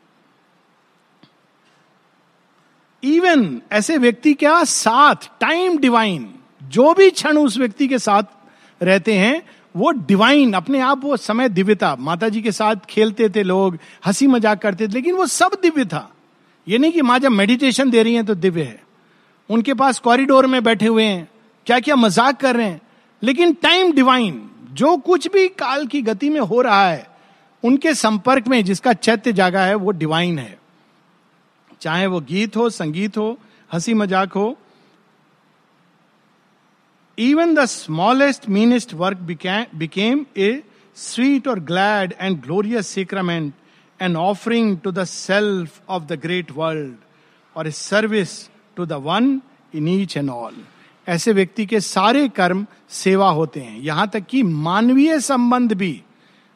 इवन 3.03 3.63
ऐसे 3.73 3.99
व्यक्ति 3.99 4.35
क्या? 4.35 4.65
साथ 4.65 5.15
टाइम 5.41 5.79
डिवाइन 5.79 6.35
जो 6.63 6.95
भी 6.95 7.11
क्षण 7.11 7.37
उस 7.37 7.59
व्यक्ति 7.59 7.89
के 7.89 7.99
साथ 7.99 8.23
रहते 8.81 9.15
हैं, 9.15 9.43
वो 9.75 9.91
डिवाइन 9.91 10.53
अपने 10.53 10.81
आप 10.81 11.05
वो 11.05 11.17
समय 11.17 11.49
दिव्य 11.49 11.75
था। 11.75 11.95
माता 11.97 12.29
जी 12.29 12.43
के 12.43 12.53
साथ 12.53 12.77
खेलते 12.89 13.29
थे 13.29 13.43
लोग, 13.43 13.79
हँसी 14.07 14.27
मज़ाक 14.27 14.63
करते 14.63 14.89
थे, 14.89 14.93
लेकिन 14.93 15.15
वो 15.15 15.27
सब 15.27 15.59
दिव्य 15.63 15.85
था। 15.85 16.11
ये 16.67 16.79
नहीं 16.79 16.93
कि 16.93 17.03
माँ 17.03 17.19
जब 17.19 17.31
मेडिटेशन 17.31 17.91
दे 17.91 18.03
रही 18.03 18.15
है 18.15 18.23
तो 18.23 18.35
दिव्य 18.35 18.63
है। 18.63 18.83
उनके 19.51 19.75
पास 19.75 19.99
कॉरिडोर 19.99 20.47
में 20.47 20.63
बैठे 20.65 20.87
हुए 20.87 21.05
हैं 21.05 21.29
क्या 21.67 21.81
क्या 21.81 21.97
मज़ाक 21.97 22.41
कर 22.41 22.57
रहे 22.57 22.67
हैं। 22.67 22.81
लेकिन 23.23 23.53
टाइम 23.53 23.93
डिवाइन 23.93 24.43
जो 24.73 24.97
कुछ 24.97 25.29
भी 25.29 25.49
काल 25.49 25.87
की 25.87 26.03
गति 26.03 26.29
में 26.31 26.41
हो 26.41 26.61
रहा 26.61 26.89
है, 26.89 27.07
उनके 27.63 27.95
संपर्क 27.95 28.49
में 28.49 28.65
जिसका 28.65 28.93
चैत्य 28.93 29.33
जागा 29.33 29.61
है, 29.61 29.75
वो 29.75 29.91
डिवाइन 29.91 30.39
है। 30.39 30.59
चाहे 31.81 32.07
वो 32.07 32.21
गीत 32.21 32.57
हो, 32.57 32.69
संगीत 32.71 33.17
हो, 33.17 33.39
हँसी 33.71 33.95
मज़ाक 33.95 34.33
हो 34.33 34.57
even 37.19 37.55
the 37.55 37.65
smallest 37.65 38.49
meanest 38.49 38.95
work 38.95 39.19
became 39.75 40.25
a 40.37 40.63
sweet 40.97 41.49
और 41.49 41.61
glad 41.61 42.15
and 42.21 42.41
glorious 42.43 42.89
sacrament 42.89 43.53
an 44.01 44.17
offering 44.17 44.79
to 44.79 44.91
the 44.91 45.05
self 45.05 45.81
of 45.89 46.05
the 46.05 46.19
great 46.23 46.51
world 46.57 46.95
और 47.57 47.69
a 47.69 47.71
service 47.71 48.51
to 48.77 48.87
the 48.87 48.93
one 49.07 49.41
in 49.75 49.89
each 49.89 50.17
and 50.17 50.31
all 50.31 50.57
ऐसे 51.09 51.33
व्यक्ति 51.33 51.67
के 51.67 51.81
सारे 51.81 52.29
कर्म 52.29 52.67
सेवा 52.91 53.29
होते 53.31 53.61
हैं। 53.61 53.79
यहाँ 53.81 54.09
तक 54.09 54.27
कि 54.27 54.43
मानवीय 54.43 55.21
संबंध 55.21 55.73
भी। 55.73 56.03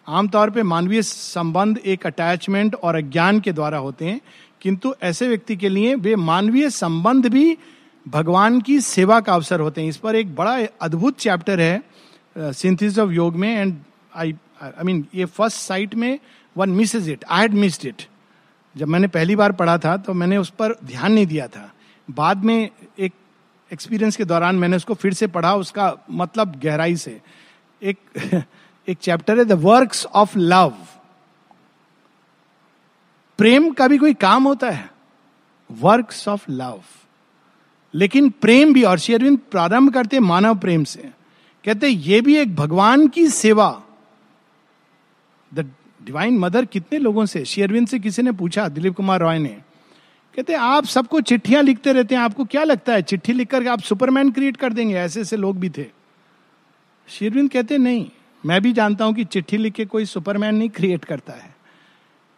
आमतौर 0.06 0.50
पर 0.50 0.62
मानवीय 0.62 1.02
संबंध 1.02 1.78
एक 1.78 2.06
अटैचमेंट 2.06 2.74
और 2.74 2.94
अज्ञान 2.94 3.40
के 3.40 3.52
द्वारा 3.52 3.78
होते 3.78 4.04
हैं। 4.04 4.20
किंतु 4.60 4.94
ऐसे 5.02 5.28
व्यक्ति 5.28 5.56
के 5.56 5.68
लिए 5.68 5.94
वे 5.94 6.16
मानवीय 6.16 6.70
संबंध 6.70 7.26
भी 7.26 7.56
भगवान 8.06 8.60
की 8.60 8.80
सेवा 8.80 9.20
का 9.20 9.34
अवसर 9.34 9.60
होते 9.60 9.80
हैं। 9.80 9.88
इस 9.88 9.96
पर 9.96 10.16
एक 10.16 10.34
बड़ा 10.36 10.56
अद्भुत 10.82 11.18
चैप्टर 11.18 11.60
है 11.60 11.82
सिंथिस 12.36 12.98
ऑफ़ 12.98 13.10
योग 13.10 13.36
में 13.36 13.48
एंड 13.50 13.76
आई 14.14 14.34
आई 14.62 14.84
मीन 14.84 15.06
ये 15.14 15.24
फ़र्स्ट 15.24 15.58
साइट 15.58 15.94
में 15.94 16.18
one 16.56 16.70
miss 16.70 16.94
it 16.96 17.24
I 17.30 17.40
had 17.40 17.54
missed 17.54 17.86
it 17.86 18.02
जब 18.74 18.88
मैंने 18.88 19.08
पहली 19.08 19.36
बार 19.36 19.52
पढ़ा 19.52 19.76
था 19.78 19.96
तो 19.96 20.14
मैंने 20.14 20.36
उस 20.36 20.50
पर 20.50 20.74
ध्यान 20.84 21.12
नहीं 21.12 21.26
दिया 21.26 21.46
था। 21.48 21.70
बाद 22.08 22.44
में 22.44 22.70
एक 22.98 23.12
एक्सपीरियंस 23.70 24.16
के 24.16 24.24
दौरान 24.24 24.56
मैंने 24.56 24.76
उसको 24.76 24.94
फिर 24.94 25.14
से 25.14 25.26
पढ़ा, 25.26 25.54
उसका 25.54 25.92
मतलब 26.10 26.58
गहराई 26.60 26.96
से। 26.96 27.20
एक 27.82 27.98
एक 28.88 28.98
चैप्टर 28.98 29.38
है 29.38 29.44
द 29.44 29.52
वर्क्स 29.52 30.04
ऑफ़ 30.06 30.38
लव 30.38 30.74
प्रेम 33.38 33.70
का 33.70 33.88
भी 33.88 33.98
कोई 33.98 34.14
काम 34.14 34.44
होता 34.44 34.70
है। 34.70 34.90
वर्क्स 35.70 36.26
ऑफ़ 36.28 36.50
लव 36.50 36.82
लेकिन 37.94 38.30
प्रेम 38.30 38.72
भी, 38.72 38.82
और 38.82 38.98
शेरविंद 38.98 39.38
प्रारंभ 39.50 39.94
करते 39.94 40.20
मानव 40.20 40.58
प्रेम 40.58 40.84
से। 40.84 41.10
कहते 41.64 41.88
ये 41.88 42.20
भी 42.20 42.36
एक 42.36 42.56
भगवान 42.56 43.08
की 43.08 43.28
सेवा। 43.28 43.82
द 45.54 45.70
डिवाइन 46.04 46.38
मदर 46.38 46.64
कितने 46.64 46.98
लोगों 46.98 47.26
से 47.26 47.44
शेरविंद 47.44 47.88
से 47.88 47.98
किसी 47.98 48.22
ने 48.22 48.32
पूछा, 48.32 48.68
दिलीप 48.68 48.94
कुमार 48.96 49.20
रॉय 49.20 49.38
ने। 49.38 49.58
कहते 50.36 50.54
आप 50.54 50.84
सबको 50.84 51.20
चिट्ठियाँ 51.20 51.62
लिखते 51.62 51.92
रहते 51.92 52.14
हैं, 52.14 52.22
आपको 52.22 52.44
क्या 52.44 52.64
लगता 52.64 52.92
है? 52.92 53.02
चिट्ठी 53.02 53.32
लिख 53.32 53.48
करके 53.48 53.68
आप 53.68 53.80
सुपरमैन 53.80 54.30
क्रिएट 54.30 54.56
कर 54.56 54.72
देंगे, 54.72 54.94
ऐसे 54.94 55.20
ऐसे 55.20 55.36
लोग 55.36 55.58
भी 55.58 55.70
थे। 55.70 55.86
शेरविंद 57.08 57.50
कहते 57.50 57.78
नहीं, 57.78 58.10
मैं 58.46 58.62
भी 58.62 58.72
जानता 58.72 59.04
हूँ 59.04 59.14
कि 59.14 59.24
चिट्ठी 59.24 59.56
लिख 59.56 59.72
के 59.72 59.84
कोई 59.84 60.04
सुपरमैन 60.04 60.54
नहीं 60.54 60.68
क्रिएट 60.68 61.04
करता 61.04 61.32
है। 61.32 61.56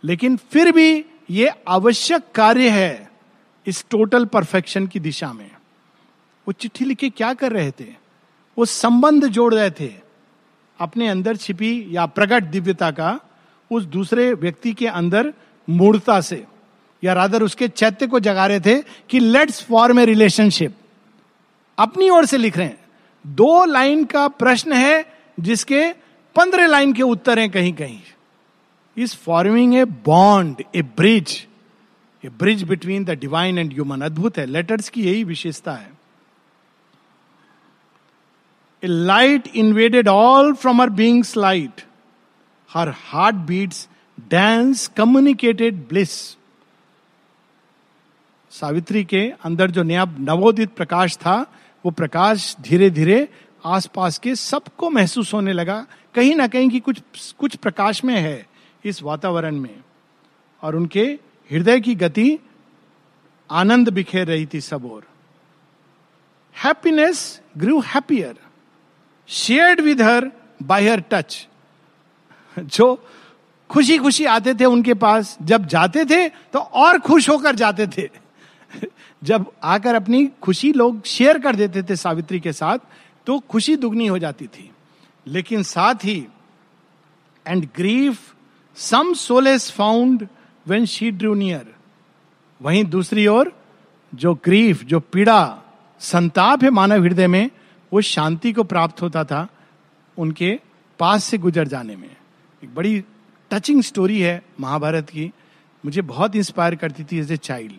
लेकिन 0.04 0.36
फिर 0.36 0.72
भी 0.72 1.04
ये 1.30 1.50
आवश्यक 1.68 2.22
कार्य 2.34 2.68
है। 2.68 3.03
इस 3.66 3.84
टोटल 3.90 4.24
परफेक्शन 4.24 4.86
की 4.86 5.00
दिशा 5.00 5.32
में। 5.32 5.50
वो 6.46 6.52
चिट्ठी 6.52 6.84
लिख 6.84 7.12
क्या 7.16 7.34
कर 7.34 7.52
रहे 7.52 7.70
थे? 7.70 7.86
वो 8.58 8.64
संबंध 8.64 9.26
जोड़ 9.26 9.54
रहे 9.54 9.70
थे। 9.70 9.92
अपने 10.80 11.08
अंदर 11.08 11.36
छिपी 11.36 11.86
या 11.90 12.06
प्रकट 12.06 12.44
दिव्यता 12.44 12.90
का 12.90 13.20
उस 13.70 13.84
दूसरे 13.84 14.32
व्यक्ति 14.32 14.72
के 14.72 14.86
अंदर 14.86 15.32
मूर्ता 15.68 16.20
से, 16.20 16.44
या 17.02 17.12
रादर 17.12 17.42
उसके 17.42 17.68
चैत्य 17.68 18.06
को 18.06 18.20
जगा 18.20 18.46
रहे 18.46 18.60
थे 18.60 18.82
कि 19.10 19.18
लेट्स 19.18 19.62
फॉर्म 19.62 20.00
ए 20.00 20.04
रिलेशनशिप 20.04 20.76
अपनी 21.78 22.10
ओर 22.10 22.26
से 22.26 22.38
लिख 22.38 22.56
रहे 22.58 22.66
हैं। 22.66 22.78
दो 23.26 23.64
लाइन 23.64 24.04
का 24.04 24.28
प्रश्न 24.28 24.72
है 24.72 25.04
जिसके 25.40 25.92
पंद्रह 26.36 26.66
लाइन 26.66 26.92
के 26.92 27.02
उत्तर 27.02 27.38
हैं 27.38 27.50
कहीं 27.50 27.72
कहीं 27.72 28.00
is 28.96 29.16
forming 29.16 29.74
a 29.74 29.84
bond 29.84 30.62
a 30.74 30.82
bridge 30.82 31.46
a 32.24 32.28
bridge 32.28 32.62
between 32.62 33.04
the 33.04 33.10
divine 33.10 33.58
and 33.58 33.72
human 33.72 34.00
अद्भुत 34.00 34.38
है। 34.38 34.46
लेटर्स 34.46 34.88
की 34.88 35.04
यही 35.04 35.24
विशेषता 35.24 35.72
है। 35.72 35.90
A 38.82 38.86
light 38.86 39.46
invaded 39.46 40.08
all 40.08 40.54
from 40.54 40.80
her 40.80 40.90
being's 40.90 41.36
light 41.36 41.82
her 42.70 42.88
heart 42.96 43.36
beats 43.36 43.88
dance 44.30 44.86
communicated 44.88 45.74
bliss 45.88 46.10
Savitri 48.50 49.04
के 49.04 49.32
अंदर 49.44 49.70
जो 49.70 49.82
नया 49.82 50.04
नवोदित 50.18 50.70
प्रकाश 50.70 51.16
था, 51.16 51.52
वो 51.84 51.90
प्रकाश 51.90 52.56
धीरे 52.60 52.90
धीरे 52.90 53.28
आसपास 53.64 54.18
के 54.18 54.34
सबको 54.34 54.90
महसूस 54.90 55.34
होने 55.34 55.52
लगा। 55.52 55.86
कहीं 56.14 56.34
ना 56.34 56.46
कहीं 56.46 56.70
की 56.70 56.80
कुछ 56.80 57.00
कुछ 57.38 57.56
प्रकाश 57.56 58.04
में 58.04 58.14
है 58.14 58.46
इस 58.84 59.02
वातावरण 59.02 59.56
में। 59.56 59.80
और 60.62 60.76
उनके 60.76 61.18
हृदय 61.50 61.80
की 61.80 61.94
गति 61.94 62.38
आनंद 63.50 63.88
बिखेर 63.88 64.26
रही 64.26 64.46
थी 64.46 64.60
सब 64.60 64.84
और 64.92 65.02
happiness 66.56 67.40
grew 67.56 67.80
happier 67.80 68.36
shared 69.28 69.80
with 69.80 70.02
her 70.02 70.30
by 70.62 70.88
her 70.88 71.00
touch 71.10 71.46
जो 72.58 72.94
खुशी 73.70 73.98
खुशी 73.98 74.24
आते 74.24 74.54
थे 74.54 74.64
उनके 74.64 74.94
पास, 74.94 75.36
जब 75.42 75.66
जाते 75.66 76.04
थे 76.04 76.28
तो 76.28 76.58
और 76.58 76.98
खुश 76.98 77.28
होकर 77.28 77.54
जाते 77.54 77.86
थे। 77.86 78.08
जब 79.24 79.52
आकर 79.62 79.94
अपनी 79.94 80.26
खुशी 80.42 80.72
लोग 80.72 81.04
शेयर 81.04 81.38
कर 81.38 81.56
देते 81.56 81.82
थे 81.82 81.96
सावित्री 81.96 82.40
के 82.40 82.52
साथ 82.52 82.78
तो 83.26 83.38
खुशी 83.40 83.76
दुगनी 83.76 84.06
हो 84.06 84.18
जाती 84.18 84.46
थी। 84.46 84.70
लेकिन 85.26 85.62
साथ 85.62 86.04
ही 86.04 86.26
and 87.46 87.68
grief 87.76 88.34
some 88.76 89.12
solace 89.14 89.70
found 89.70 90.26
when 90.66 90.84
she 90.84 91.10
drew 91.10 91.34
near 91.34 91.74
वहीं 92.60 92.84
दूसरी 92.84 93.26
ओर, 93.26 93.52
जो 94.14 94.34
ग्रीफ, 94.34 94.84
जो 94.84 95.00
पीड़ा, 95.00 95.62
संताप 96.00 96.64
है 96.64 96.70
मानव 96.70 97.02
हृदय 97.02 97.26
में, 97.26 97.50
वो 97.92 98.00
शांति 98.00 98.52
को 98.52 98.64
प्राप्त 98.64 99.02
होता 99.02 99.24
था 99.24 99.46
उनके 100.18 100.58
पास 100.98 101.24
से 101.24 101.38
गुजर 101.38 101.68
जाने 101.68 101.96
में। 101.96 102.10
एक 102.64 102.74
बड़ी 102.74 103.02
टचिंग 103.50 103.82
स्टोरी 103.82 104.20
है 104.20 104.42
महाभारत 104.60 105.10
की। 105.10 105.30
मुझे 105.84 106.02
बहुत 106.02 106.36
इंस्पायर 106.36 106.74
करती 106.74 107.04
थी 107.04 107.18
एज 107.18 107.32
ए 107.32 107.36
चाइल्ड 107.36 107.72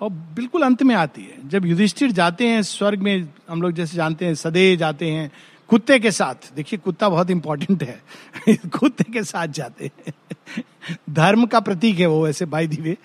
और 0.00 0.10
बिल्कुल 0.10 0.62
अंत 0.62 0.82
में 0.82 0.94
आती 0.94 1.22
है। 1.22 1.48
जब 1.48 1.66
युधिष्ठिर 1.66 2.12
जाते 2.12 2.48
हैं 2.48 2.62
स्वर्ग 2.62 2.98
में, 2.98 3.28
हम 3.48 3.62
लोग 3.62 3.72
जैसे 3.72 3.96
जानते 3.96 4.26
हैं 4.26 4.34
सदैव 4.34 4.76
जाते 4.78 5.10
हैं 5.10 5.30
कुत्ते 5.68 5.98
के 5.98 6.10
साथ। 6.10 6.54
देखिए, 6.56 6.78
कुत्ता 6.78 7.08
बहुत 7.08 7.30
इंपॉर्टेंट 7.30 7.82
है। 7.82 8.02
कुत्ते 8.56 9.12
के 9.12 9.24
साथ 9.24 9.46
जाते 9.46 9.90
हैं। 9.98 10.14
धर्म 11.10 11.46
का 11.46 11.60
प्रतीक 11.60 11.98
है 11.98 12.06
वो 12.06 12.24
वैसे 12.24 12.44
बाई 12.44 12.66
दी 12.66 12.96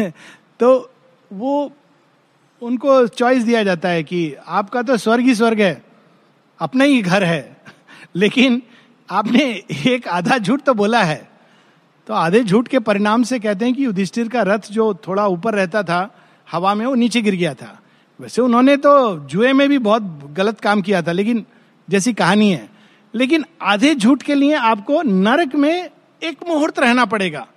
तो 0.60 0.90
वो, 1.32 1.72
उनको 2.62 3.06
चॉइस 3.06 3.42
दिया 3.42 3.64
जाता 3.64 3.88
है 3.88 4.02
कि 4.02 4.34
आपका 4.46 4.82
तो 4.82 4.96
स्वर्ग 4.96 5.24
ही 5.24 5.34
स्वर्ग 5.34 5.60
है, 5.60 5.84
अपना 6.58 6.84
ही 6.84 7.02
घर 7.02 7.24
है। 7.24 7.56
लेकिन 8.16 8.62
आपने 9.10 9.62
एक 9.86 10.08
आधा 10.08 10.38
झूठ 10.38 10.62
तो 10.62 10.74
बोला 10.74 11.02
है। 11.02 11.30
तो 12.06 12.14
आधे 12.14 12.44
झूठ 12.44 12.68
के 12.68 12.78
परिणाम 12.78 13.22
से 13.22 13.38
कहते 13.38 13.64
हैं 13.64 13.74
कि 13.74 13.84
युधिष्ठिर 13.84 14.28
का 14.28 14.42
रथ 14.42 14.60
जो 14.70 14.94
थोड़ा 14.94 15.26
ऊपर 15.26 15.54
रहता 15.54 15.82
था, 15.82 16.14
हवा 16.52 16.74
में 16.74 16.86
वो 16.86 16.94
नीचे 16.94 17.22
गिर 17.22 17.34
गया 17.34 17.54
था। 17.54 17.80
वैसे 18.20 18.42
उन्होंने 18.42 18.76
तो 18.76 19.18
जुए 19.18 19.52
में 19.52 19.68
भी 19.68 19.78
बहुत 19.78 20.02
गलत 20.32 20.60
काम 20.60 20.82
किया 20.82 21.02
था, 21.02 21.12
लेकिन 21.12 21.46
जैसी 21.90 22.12
कहानी 22.12 22.52
है। 22.52 22.68
लेकिन 23.14 23.44
आधे 23.62 23.94
झूठ 23.94 24.22
के 24.22 24.34
लिए 24.34 24.54
आपको 24.54 25.02
नरक 25.02 25.54
में 25.54 25.90
एक 26.22 26.38
मुहूर्त 26.48 26.78
रहना 26.78 27.04
पड़ेगा। 27.04 27.48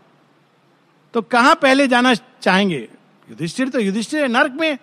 तो 1.14 1.22
कहाँ 1.22 1.56
पहले 1.56 1.88
जाना 1.88 2.14
चाहेंगे? 2.14 2.90
युधिष्ठिर 3.30 3.70
तो 3.70 3.80
युधिष्ठिर 3.80 4.28
नरक 4.28 4.52
में। 4.52 4.78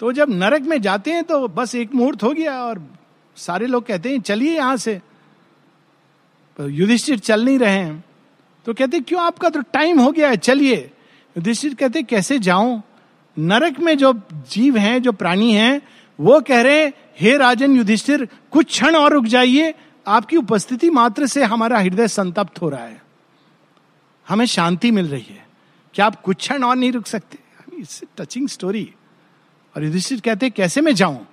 तो 0.00 0.12
जब 0.12 0.30
नरक 0.30 0.62
में 0.62 0.82
जाते 0.82 1.12
हैं 1.12 1.24
तो 1.24 1.48
बस 1.48 1.74
एक 1.74 1.94
मुहूर्त 1.94 2.22
हो 2.22 2.30
गया 2.30 2.64
और 2.64 2.96
सारे 3.36 3.66
लोग 3.66 3.86
कहते 3.86 4.10
हैं, 4.10 4.20
चलिए 4.20 4.56
यहाँ 4.56 4.76
से। 4.76 5.00
तो 6.56 6.68
युधिष्ठिर 6.68 7.18
चल 7.18 7.44
नहीं 7.44 7.58
रहे 7.58 7.76
हैं। 7.76 8.04
तो 8.66 8.74
कहते, 8.74 9.00
क्यों? 9.00 9.22
आपका 9.22 9.48
तो 9.48 9.60
टाइम 9.60 10.00
हो 10.00 10.12
गया 10.12 10.28
है, 10.28 10.36
चलिए। 10.36 10.76
युधिष्ठिर 11.36 11.74
कहते, 11.74 12.02
कैसे 12.02 12.38
जाऊँ? 12.38 12.82
नरक 13.38 13.80
में 13.80 13.98
जो 13.98 14.12
जीव 14.32 14.76
हैं, 14.76 15.02
जो 15.02 15.12
प्राणी 15.12 15.52
हैं, 15.52 15.82
वो 16.20 16.40
कह 16.40 16.62
रहे 16.62 16.82
हे 16.82 16.92
राजन 17.30 17.76
युधिष्ठिर, 17.76 18.28
कुछ 18.50 18.66
क्षण 18.66 18.96
और 18.96 19.12
रुक 19.12 19.24
जाइए। 19.24 19.74
आपकी 20.06 20.36
उपस्थिति 20.36 20.90
मात्र 20.90 21.26
से 21.26 21.44
हमारा 21.44 21.78
हृदय 21.78 22.08
संतप्त 22.08 22.60
हो 22.62 22.68
रहा 22.68 22.84
है। 22.84 23.02
हमें 24.28 24.46
शांति 24.46 24.90
मिल 24.90 25.08
रही 25.08 25.26
है। 25.28 25.46
क्या 25.94 26.06
आप 26.06 26.20
कुछ 26.22 26.36
क्षण 26.36 26.62
और 26.62 26.76
नहीं 26.76 26.92
रुक 26.92 27.06
सकते? 27.06 27.38
टचिंग 28.18 28.48
स्टोरी 28.48 28.92
और 29.76 29.84
युधिष्ठिर 29.84 30.20
कहते, 30.20 30.50
कैसे 30.50 30.80
मैं 30.80 30.94
जाऊँ? 30.94 31.26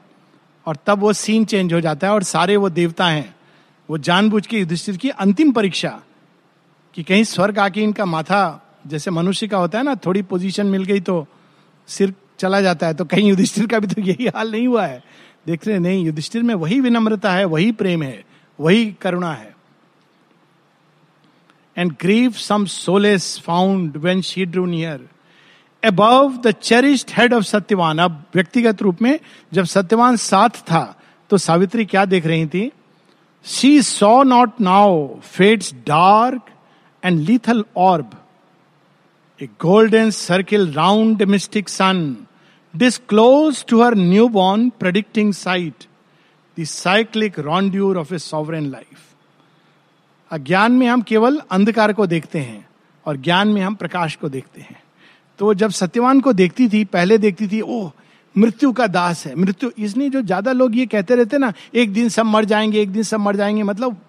और 0.66 0.78
तब 0.86 1.00
वो 1.00 1.14
सीन 1.14 1.46
चेंज 1.46 1.74
हो 1.74 1.82
जाता 1.82 2.08
है 2.08 2.14
और 2.14 2.24
सारे 2.24 2.56
वो 2.58 2.70
देवता 2.70 3.08
हैं, 3.08 3.36
वो 3.90 3.98
जानबूझ 3.98 4.48
के 4.48 4.60
युधिष्ठिर 4.60 4.98
की 4.98 5.10
अंतिम 5.10 5.52
परीक्षा 5.52 6.02
कि 6.94 7.04
कहीं 7.04 7.24
स्वर्ग 7.24 7.60
आके 7.60 7.82
इनका 7.82 8.06
माथा, 8.06 8.78
जैसे 8.88 9.12
मनुष्य 9.12 9.48
का 9.48 9.58
होता 9.58 9.78
है 9.78 9.84
ना, 9.84 9.96
थोड़ी 9.96 10.22
पोजीशन 10.22 10.68
मिल 10.68 10.84
गई 10.84 11.00
तो 11.00 11.28
सिर 11.88 12.14
चला 12.40 12.62
जाता 12.62 12.88
है। 12.88 12.94
तो 12.94 13.06
कहीं 13.06 13.30
युधिष्ठिर 13.30 13.68
का 13.68 13.80
भी 13.80 13.88
तो 13.88 14.02
यही 14.02 14.28
हाल 14.28 14.52
नहीं 14.52 14.68
हुआ 14.68 14.86
है। 14.86 15.04
देख 15.48 15.68
रहे 15.68 15.80
नहीं, 15.80 16.06
युधिष्ठिर 16.06 16.44
में 16.44 16.56
वही 16.56 16.80
विनम्रता 16.80 17.32
है, 17.32 17.46
वही 17.46 17.72
प्रेम 17.72 18.04
है, 18.04 18.24
वही 18.60 18.92
करुणा 19.02 19.34
है। 19.34 19.56
And 21.78 21.92
grief 22.02 22.32
some 22.32 22.66
solace 22.66 23.40
found 23.40 23.98
when 23.98 24.22
she 24.22 24.46
drew 24.46 24.66
near 24.66 25.08
above 25.84 26.38
the 26.38 26.52
cherished 26.52 27.12
head 27.12 27.34
of 27.34 27.44
Satyavan 27.44 28.00
अब 28.00 28.24
व्यक्तिगत 28.36 28.82
रूप 28.82 29.02
में 29.02 29.20
जब 29.54 29.64
सत्यवान 29.64 30.16
साथ 30.16 30.50
था 30.50 30.84
तो 31.30 31.38
सावित्री 31.38 31.86
क्या 31.86 32.06
देख 32.06 32.26
रही 32.26 32.46
थी? 32.46 32.72
She 33.46 33.82
saw 33.82 34.24
not 34.24 34.62
now 34.62 35.08
fades 35.20 35.74
dark 35.74 36.50
and 37.04 37.20
lethal 37.22 37.64
orb 37.78 38.12
a 39.42 39.46
golden 39.62 40.10
circle 40.10 40.74
round 40.74 41.24
mystic 41.24 41.70
sun 41.70 42.16
to 42.76 43.82
her 43.84 43.96
new 43.96 44.28
born 44.28 44.70
predicting 44.70 45.34
sight 45.34 45.84
the 46.60 46.64
cyclic 46.64 47.40
rondure 47.40 47.98
of 47.98 48.14
a 48.14 48.18
sovereign 48.18 48.66
life 48.66 48.98
अज्ञान 50.32 50.72
में 50.72 50.88
हम 50.88 51.02
केवल 51.02 51.42
अंधकार 51.52 51.94
को 51.94 52.08
देखते 52.08 52.40
हैं 52.40 52.70
और 53.06 53.18
ज्ञान 53.18 53.48
में 53.48 53.62
हम 53.62 53.76
प्रकाश 53.76 54.16
को 54.16 54.30
देखते 54.30 54.62
हैं। 54.62 54.84
तो 55.40 55.54
जब 55.54 55.70
सत्यवान 55.70 56.22
को 56.22 56.34
देखती 56.34 56.70
थी, 56.70 56.86
पहले 56.86 57.18
देखती 57.18 57.48
थी, 57.48 57.62
ओह, 57.62 57.92
मृत्यु 58.38 58.72
का 58.72 58.88
दास 58.88 59.26
है, 59.26 59.36
मृत्यु 59.36 59.72
इसलिए 59.80 60.10
जो 60.10 60.22
ज़्यादा 60.22 60.52
लोग 60.52 60.76
ये 60.78 60.86
कहते 60.86 61.16
रहते 61.16 61.38
ना, 61.38 61.54
एक 61.76 61.94
दिन 61.94 62.10
सब 62.10 62.26
मर 62.26 62.46
जाएँगे, 62.46 62.82
एक 62.82 62.92
दिन 62.92 63.04
सब 63.04 63.20
मर 63.20 63.36
जाएँगे 63.36 63.64
मतलब 63.64 64.02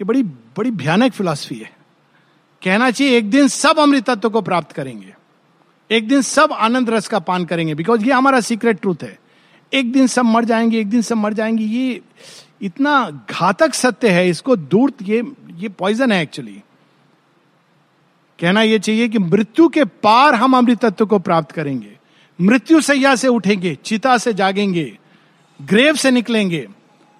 ये 0.00 0.04
बड़ी 0.04 0.22
बड़ी 0.22 0.70
भयानक 0.70 1.12
फिलॉसफी 1.12 1.54
है। 1.54 1.70
कहना 2.62 2.90
चाहिए, 2.90 3.18
एक 3.18 3.30
दिन 3.30 3.48
सब 3.48 3.78
अमृतत्व 3.78 4.30
को 4.30 4.40
प्राप्त 4.40 4.72
करेंगे। 4.72 5.14
एक 5.90 6.08
दिन 6.08 6.22
सब 6.22 6.52
आनंद 6.52 6.90
रस 6.90 7.08
का 7.08 7.18
पान 7.18 7.44
करेंगे 7.44 7.74
बिकॉज़ 7.74 8.04
ये 8.04 8.12
हमारा 8.12 8.40
सीक्रेट 8.40 8.80
ट्रूथ 8.80 9.02
है। 9.02 9.18
एक 9.72 9.92
दिन 9.92 10.06
सब 10.06 10.24
मर 10.24 10.44
जाएँगे, 10.44 10.80
एक 10.80 10.90
दिन 10.90 11.02
सब 11.02 11.16
मर 11.16 11.32
जाएँगे, 11.32 11.64
ये 11.64 12.00
इतना 12.62 13.24
घातक 13.30 13.74
सत्य 13.74 14.08
है, 14.08 14.28
इसको 14.30 14.56
दूर 14.56 14.92
ये 15.02 15.22
ये 15.56 15.68
पॉइजन 15.68 16.12
है 16.12 16.22
एक्चुअली 16.22 16.62
कहना 18.38 18.62
यह 18.62 18.78
चाहिए 18.78 19.08
कि 19.08 19.18
मृत्यु 19.18 19.68
के 19.68 19.84
पार 19.84 20.34
हम 20.34 20.56
अमृतत्व 20.56 21.06
को 21.06 21.18
प्राप्त 21.18 21.52
करेंगे। 21.52 21.96
मृत्यु 22.38 22.80
सैया 22.80 23.14
से 23.16 23.28
उठेंगे, 23.28 23.74
चिता 23.74 24.16
से 24.18 24.32
जागेंगे 24.32 24.98
ग्रेव 25.60 25.94
से 25.94 26.10
निकलेंगे, 26.10 26.66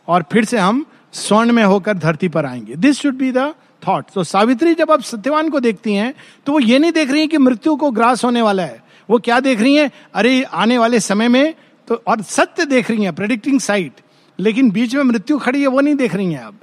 और 0.09 0.25
फिर 0.33 0.45
से 0.45 0.59
हम 0.59 0.85
स्वर्ण 1.13 1.53
में 1.53 1.63
होकर 1.65 1.95
धरती 1.95 2.29
पर 2.29 2.47
आएँगे। 2.47 2.75
This 2.75 3.01
should 3.01 3.15
be 3.15 3.33
the 3.33 3.55
thought 3.83 4.07
तो 4.15 4.25
सावित्री 4.25 4.75
जब 4.75 4.91
आप 4.91 5.03
सत्यवान 5.03 5.49
को 5.51 5.61
देखती 5.61 5.95
हैं 5.95 6.15
तो 6.47 6.53
वो 6.53 6.61
ये 6.61 6.79
नहीं 6.79 6.93
देख 6.93 7.11
रही 7.11 7.21
है 7.21 7.27
कि 7.27 7.39
मृत्यु 7.39 7.77
को 7.77 7.91
ग्रास 7.91 8.25
होने 8.25 8.43
वाला 8.43 8.63
है। 8.63 8.83
वो 9.09 9.19
क्या 9.19 9.41
देख 9.41 9.61
रही 9.61 9.75
है? 9.75 9.91
अरे, 10.15 10.43
आने 10.43 10.79
वाले 10.79 11.01
समय 11.01 11.29
में 11.29 11.55
तो 11.89 12.03
और 12.07 12.23
सत्य 12.23 12.65
देख 12.67 12.91
रही 12.91 13.05
है 13.05 13.13
प्रेडिक्टिंग 13.13 13.61
साइट 13.61 14.01
लेकिन 14.39 14.71
बीच 14.71 14.95
में 14.95 15.03
मृत्यु 15.03 15.39
खड़ी 15.39 15.61
है, 15.61 15.67
वो 15.67 15.81
नहीं 15.81 15.95
देख 15.95 16.15
रही 16.15 16.33
है 16.33 16.47
अब, 16.47 16.59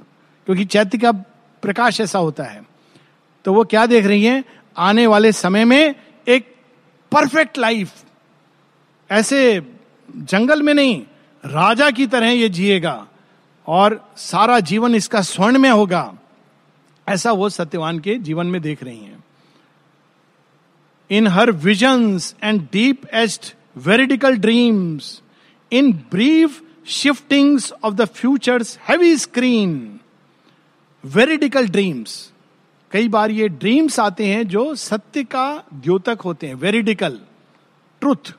क्योंकि 0.46 0.64
चैत्य 0.64 0.98
का 0.98 1.12
प्रकाश 1.62 2.00
ऐसा 2.00 2.18
होता 2.18 2.44
है। 2.44 2.62
तो 3.44 3.52
वो 3.52 3.64
क्या 3.64 3.86
देख 3.86 4.06
रही 4.06 4.24
है? 4.24 4.44
आने 4.76 5.06
वाले 5.06 5.32
समय 5.32 5.64
में 5.64 5.94
एक 6.28 6.54
परफेक्ट 7.12 7.58
लाइफ 7.58 7.92
ऐसे 9.10 9.62
जंगल 10.16 10.62
में 10.62 10.72
नहीं, 10.74 11.02
राजा 11.44 11.90
की 11.90 12.06
तरह 12.06 12.28
ये 12.28 12.48
जिएगा 12.48 13.06
और 13.66 14.12
सारा 14.16 14.60
जीवन 14.60 14.94
इसका 14.94 15.20
स्वर्ण 15.22 15.58
में 15.58 15.70
होगा। 15.70 16.14
ऐसा 17.08 17.32
वो 17.32 17.48
सत्यवान 17.48 17.98
के 17.98 18.14
जीवन 18.18 18.46
में 18.46 18.60
देख 18.62 18.82
रही 18.82 18.98
हैं। 18.98 19.24
In 21.10 21.26
her 21.26 21.50
visions 21.50 22.34
and 22.42 22.62
deepest 23.14 23.54
veridical 23.76 24.36
dreams 24.36 25.22
in 25.72 25.92
brief 25.92 26.62
shiftings 26.86 27.72
of 27.84 27.94
the 27.94 28.04
future's 28.04 28.78
heavy 28.88 29.16
screen 29.16 30.00
veridical 31.04 31.68
dreams 31.68 32.32
कई 32.90 33.08
बार 33.08 33.30
ये 33.30 33.48
ड्रीम्स 33.48 34.00
आते 34.00 34.26
हैं 34.26 34.48
जो 34.48 34.74
सत्य 34.74 35.24
का 35.24 35.64
द्योतक 35.74 36.18
होते 36.20 36.46
हैं 36.46 36.54
वेरिडिकल 36.54 37.20
ट्रुथ 38.00 38.32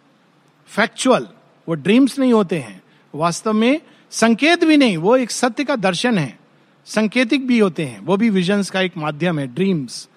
फैक्चुअल 0.67 1.27
वो 1.67 1.75
ड्रीम्स 1.75 2.19
नहीं 2.19 2.33
होते 2.33 2.59
हैं। 2.59 2.81
वास्तव 3.13 3.53
में 3.53 3.81
संकेत 4.11 4.63
भी 4.63 4.77
नहीं, 4.77 4.97
वो 4.97 5.17
एक 5.17 5.31
सत्य 5.31 5.63
का 5.63 5.75
दर्शन 5.75 6.17
है। 6.17 6.39
संकेतिक 6.87 7.47
भी 7.47 7.59
होते 7.59 7.85
हैं, 7.85 7.99
वो 7.99 8.17
भी 8.17 8.29
विजन्स 8.29 8.69
का 8.69 8.81
एक 8.81 8.97
माध्यम 8.97 9.39
है 9.39 9.47
ड्रीम्स 9.47 10.07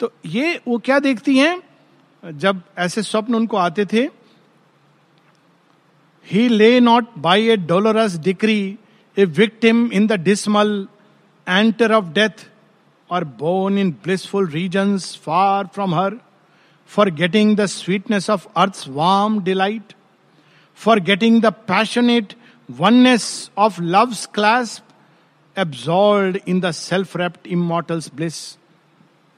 तो 0.00 0.12
ये, 0.26 0.60
वो 0.68 0.78
क्या 0.78 0.98
देखती 0.98 1.36
हैं? 1.38 1.62
जब 2.24 2.60
ऐसे 2.78 3.02
स्वप्न 3.02 3.34
उनको 3.34 3.56
आते 3.56 3.84
थे 3.84 4.08
ही 6.26 6.48
lay 6.48 6.80
not 6.80 7.06
by 7.18 7.48
a 7.48 7.56
dolorous 7.56 8.16
decree 8.16 8.78
a 9.18 9.24
victim 9.24 9.90
in 9.92 10.06
the 10.06 10.12
dismal 10.12 10.88
antre 11.48 11.92
of 11.92 12.04
death 12.04 12.46
और 13.10 13.24
born 13.24 13.78
in 13.78 13.90
blissful 13.90 14.48
region 14.48 14.98
far 14.98 15.66
from 15.66 15.94
her 15.94 16.16
forgetting 17.10 17.56
the 17.56 17.66
sweetness 17.66 18.30
of 18.30 18.46
earth 18.56 18.84
warm 18.88 19.40
delight 19.42 19.92
forgetting 21.00 21.40
the 21.42 21.46
passionate 21.46 22.34
oneness 22.70 23.50
of 23.58 23.80
love's 23.80 24.26
clasp 24.38 24.87
absorbed 25.58 26.48
in 26.48 26.60
the 26.60 26.70
self 26.70 27.16
wrapped 27.16 27.50
immortal's 27.52 28.14
bliss 28.14 28.36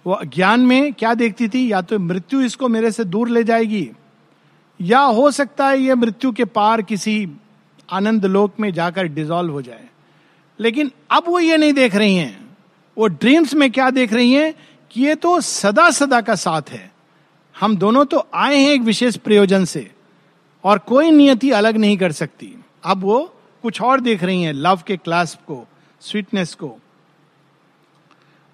वो 0.07 0.19
ज्ञान 0.25 0.61
में 0.61 0.93
क्या 0.93 1.15
देखती 1.15 1.49
थी? 1.49 1.71
या 1.73 1.81
तो 1.81 1.99
मृत्यु 1.99 2.41
इसको 2.41 2.69
मेरे 2.69 2.91
से 2.91 3.05
दूर 3.05 3.29
ले 3.29 3.45
जाएगी, 3.45 3.91
या 4.81 5.01
हो 5.01 5.31
सकता 5.31 5.69
है 5.69 5.81
ये 5.81 5.95
मृत्यु 5.95 6.33
के 6.33 6.45
पार 6.45 6.83
किसी 6.83 7.29
आनंद 7.89 8.27
लोक 8.27 8.61
में 8.61 8.73
जाकर 8.73 9.07
डिजोल्व 9.07 9.53
हो 9.53 9.63
जाए। 9.63 9.89
लेकिन 10.61 10.91
अब 11.11 11.25
वो 11.29 11.39
ये 11.39 11.57
नहीं 11.57 11.73
देख 11.73 11.95
रही 11.95 12.17
हैं। 12.17 12.57
वो 12.99 13.07
ड्रीम्स 13.07 13.55
में 13.55 13.71
क्या 13.73 13.91
देख 13.91 14.13
रही 14.13 14.33
हैं 14.33 14.55
कि 14.91 15.03
ये 15.03 15.15
तो 15.15 15.41
सदा 15.41 15.91
सदा 15.91 16.21
का 16.21 16.35
साथ 16.35 16.71
है। 16.71 16.91
हम 17.61 17.77
दोनों 17.77 18.05
तो 18.05 18.27
आए 18.35 18.57
हैं 18.57 18.71
एक 18.71 18.81
विशेष 18.81 19.17
प्रयोजन 19.17 19.65
से, 19.65 19.91
और 20.65 20.79
कोई 20.79 21.11
नियति 21.11 21.51
अलग 21.51 21.77
नहीं 21.77 21.97
कर 21.99 22.13
सकती। 22.13 22.55
अब 22.85 23.03
वो 23.03 23.21
कुछ 23.63 23.81
और 23.83 24.01
देख 24.01 24.25
रही 24.25 24.43
हैं 24.43 24.53
लव 24.53 24.83
के 24.87 24.97
क्लास 24.97 25.35
को। 25.47 25.67
स्वीटनेस 26.01 26.55
को। 26.55 26.77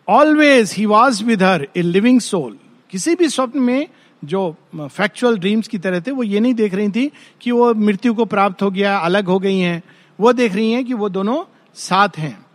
always 0.09 0.73
he 0.73 0.87
was 0.87 1.25
with 1.25 1.43
her 1.43 1.67
a 1.77 1.83
living 1.83 2.21
soul 2.21 2.59
किसी 2.91 3.15
भी 3.15 3.29
स्वप्न 3.29 3.61
में 3.61 3.87
जो 4.23 4.57
फैक्चुअल 4.77 5.39
ड्रीम्स 5.39 5.69
की 5.69 5.79
तरह 5.79 6.01
थे, 6.01 6.11
वो 6.11 6.23
ये 6.23 6.41
नहीं 6.41 6.55
देख 6.55 6.75
रही 6.75 6.89
थी 6.89 7.11
कि 7.41 7.51
वो 7.51 7.73
मृत्यु 7.75 8.15
को 8.15 8.25
प्राप्त 8.25 8.63
हो 8.63 8.71
गया, 8.71 8.97
अलग 8.99 9.27
हो 9.27 9.39
गई 9.39 9.59
हैं। 9.59 9.83
वो 10.19 10.33
देख 10.33 10.55
रही 10.55 10.73
हैं 10.73 10.85
कि 10.85 10.95
वो 10.95 11.09
दोनों 11.09 11.45
साथ 11.77 12.19
हैं। 12.19 12.47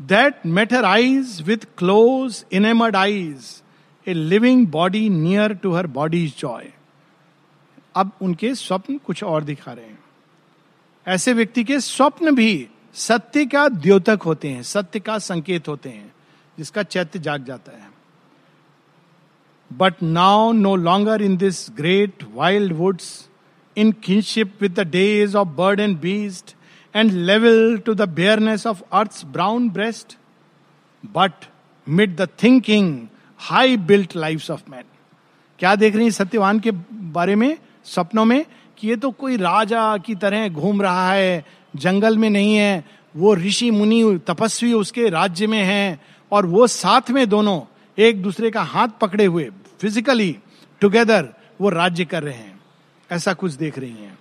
That 0.00 0.46
mated 0.46 0.84
eyes 0.84 1.40
with 1.42 1.66
close 1.78 2.44
enamoured 2.52 2.96
eyes 2.96 3.62
a 4.06 4.12
living 4.12 4.66
body 4.66 5.08
near 5.08 5.54
to 5.54 5.72
her 5.72 5.86
body's 5.86 6.34
joy 6.38 6.72
अब 7.94 8.10
उनके 8.22 8.54
स्वप्न 8.54 8.98
कुछ 8.98 9.22
और 9.24 9.44
दिखा 9.44 9.72
रहे 9.72 9.86
हैं। 9.86 9.98
ऐसे 11.06 11.32
व्यक्ति 11.32 11.64
के 11.64 11.80
स्वप्न 11.80 12.34
भी 12.34 12.68
सत्य 12.94 13.46
का 13.46 13.68
द्योतक 13.68 14.18
होते 14.22 14.48
हैं, 14.48 14.62
सत्य 14.62 15.00
का 15.00 15.18
संकेत 15.18 15.68
होते 15.68 15.88
हैं, 15.88 16.12
जिसका 16.58 16.82
चैत्य 16.82 17.18
जाग 17.18 17.44
जाता 17.44 17.72
है। 17.72 17.90
But 19.72 19.94
now 20.02 20.52
no 20.52 20.76
longer 20.76 21.22
in 21.22 21.36
this 21.36 21.66
great 21.76 22.24
wild 22.34 22.72
woods 22.72 23.28
in 23.76 23.92
kinship 23.92 24.58
with 24.60 24.80
the 24.80 24.80
days 24.80 25.36
of 25.36 25.48
bird 25.48 25.80
and 25.80 26.00
beast 26.00 26.54
and 26.96 27.12
level 27.12 27.78
to 27.78 27.94
the 27.94 28.08
bareness 28.08 28.66
of 28.66 28.82
earth 28.92 29.24
brown 29.26 29.70
breast 29.70 30.18
but 31.04 31.32
mid 31.88 32.16
the 32.16 32.28
thinking 32.42 33.06
high 33.38 33.76
built 33.76 34.16
life 34.16 34.50
of 34.50 34.62
man 34.70 34.84
क्या 35.58 35.74
देख 35.74 35.94
रही 35.94 36.04
है 36.04 36.10
सत्यवान 36.10 36.60
के 36.60 36.70
बारे 36.92 37.34
में, 37.34 37.58
सपनों 37.84 38.24
में, 38.24 38.46
कि 38.78 38.88
ये 38.88 38.96
तो 38.96 39.10
कोई 39.10 39.36
राजा 39.36 39.96
की 39.96 40.14
तरह 40.14 40.48
घूम 40.48 40.82
रहा 40.82 41.12
है 41.12 41.59
जंगल 41.76 42.18
में 42.18 42.30
नहीं 42.30 42.56
है, 42.56 42.84
वो 43.16 43.34
ऋषि 43.34 43.70
मुनि, 43.70 44.20
तपस्वी 44.26 44.72
उसके 44.72 45.08
राज्य 45.08 45.46
में 45.46 45.62
हैं 45.62 46.00
और 46.32 46.46
वो 46.46 46.66
साथ 46.66 47.10
में 47.10 47.28
दोनों 47.28 47.62
एक 47.98 48.22
दूसरे 48.22 48.50
का 48.50 48.62
हाथ 48.62 48.88
पकड़े 49.00 49.24
हुए 49.24 49.50
फिजिकली 49.80 50.38
टुगेदर 50.80 51.28
वो 51.60 51.68
राज्य 51.68 52.04
कर 52.04 52.22
रहे 52.22 52.34
हैं। 52.34 52.60
ऐसा 53.12 53.32
कुछ 53.32 53.52
देख 53.52 53.78
रही 53.78 53.90
हैं। 53.90 54.18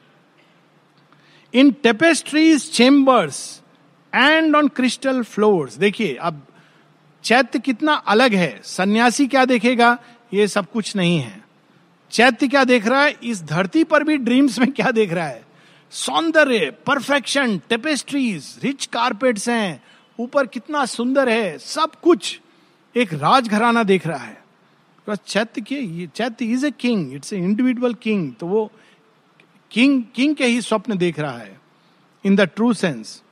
In 1.53 1.71
tapestried 1.71 2.71
chambers 2.71 3.61
and 4.15 4.55
on 4.55 4.67
crystal 4.67 5.23
floors 5.23 5.77
देखिए, 5.77 6.15
अब 6.15 6.47
चैत्य 7.23 7.59
कितना 7.59 7.93
अलग 7.93 8.33
है। 8.33 8.61
सन्यासी 8.63 9.27
क्या 9.27 9.45
देखेगा? 9.45 9.97
ये 10.33 10.47
सब 10.47 10.71
कुछ 10.71 10.95
नहीं 10.95 11.19
है। 11.19 11.43
चैत्य 12.11 12.47
क्या 12.47 12.63
देख 12.63 12.87
रहा 12.87 13.03
है? 13.03 13.15
इस 13.23 13.43
धरती 13.43 13.83
पर 13.83 14.03
भी 14.03 14.17
ड्रीम्स 14.17 14.59
में 14.59 14.71
क्या 14.71 14.91
देख 14.91 15.13
रहा 15.13 15.27
है? 15.27 15.48
सौंदर्य 15.91 16.71
परफेक्शन 16.87 17.57
टेपेस्ट्रीज 17.69 18.59
रिच 18.63 18.85
कारपेट्स 18.85 19.49
हैं 19.49 19.83
ऊपर 20.19 20.45
कितना 20.45 20.85
सुंदर 20.85 21.29
है 21.29 21.57
सब 21.57 21.91
कुछ 21.95 22.39
एक 22.97 23.13
राजघराना 23.13 23.83
देख 23.83 24.07
रहा 24.07 24.17
है 24.17 24.37
चैत्य 25.15 25.61
के 25.61 25.75
ये 25.75 26.07
चैत्य 26.15 26.45
is 26.45 26.65
a 26.65 26.71
king 26.71 27.13
it's 27.13 27.33
a 27.33 27.37
individual 27.37 27.93
king 27.93 28.33
तो 28.33 28.47
वो 28.47 28.71
किंग 29.71 30.03
किंग 30.15 30.35
के 30.35 30.45
ही 30.45 30.61
स्वप्न 30.61 30.97
देख 30.97 31.19
रहा 31.19 31.37
है 31.37 31.61
in 32.25 32.35
the 32.35 32.41
true 32.41 32.73
sense 32.73 33.23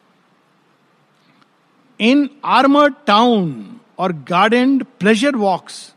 in 2.01 2.30
armoured 2.45 2.89
town 2.89 3.80
और 3.99 4.12
garden 4.14 4.80
pleasure 4.80 5.36
walks 5.36 5.95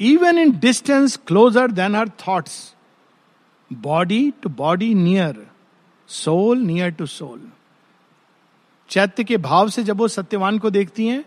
even 0.00 0.38
in 0.38 0.58
distance 0.58 1.16
closer 1.26 1.70
than 1.70 1.96
her 1.96 2.08
thoughts. 2.08 2.74
Body 3.72 4.30
to 4.42 4.48
body 4.48 4.94
near, 4.94 5.34
soul 6.10 6.56
near 6.66 6.90
to 6.90 7.06
soul 7.06 7.40
चैत्य 8.88 9.24
के 9.24 9.36
भाव 9.36 9.68
से 9.68 9.82
जब 9.82 9.96
वो 9.96 10.08
सत्यवान 10.08 10.58
को 10.58 10.70
देखती 10.70 11.06
हैं 11.06 11.24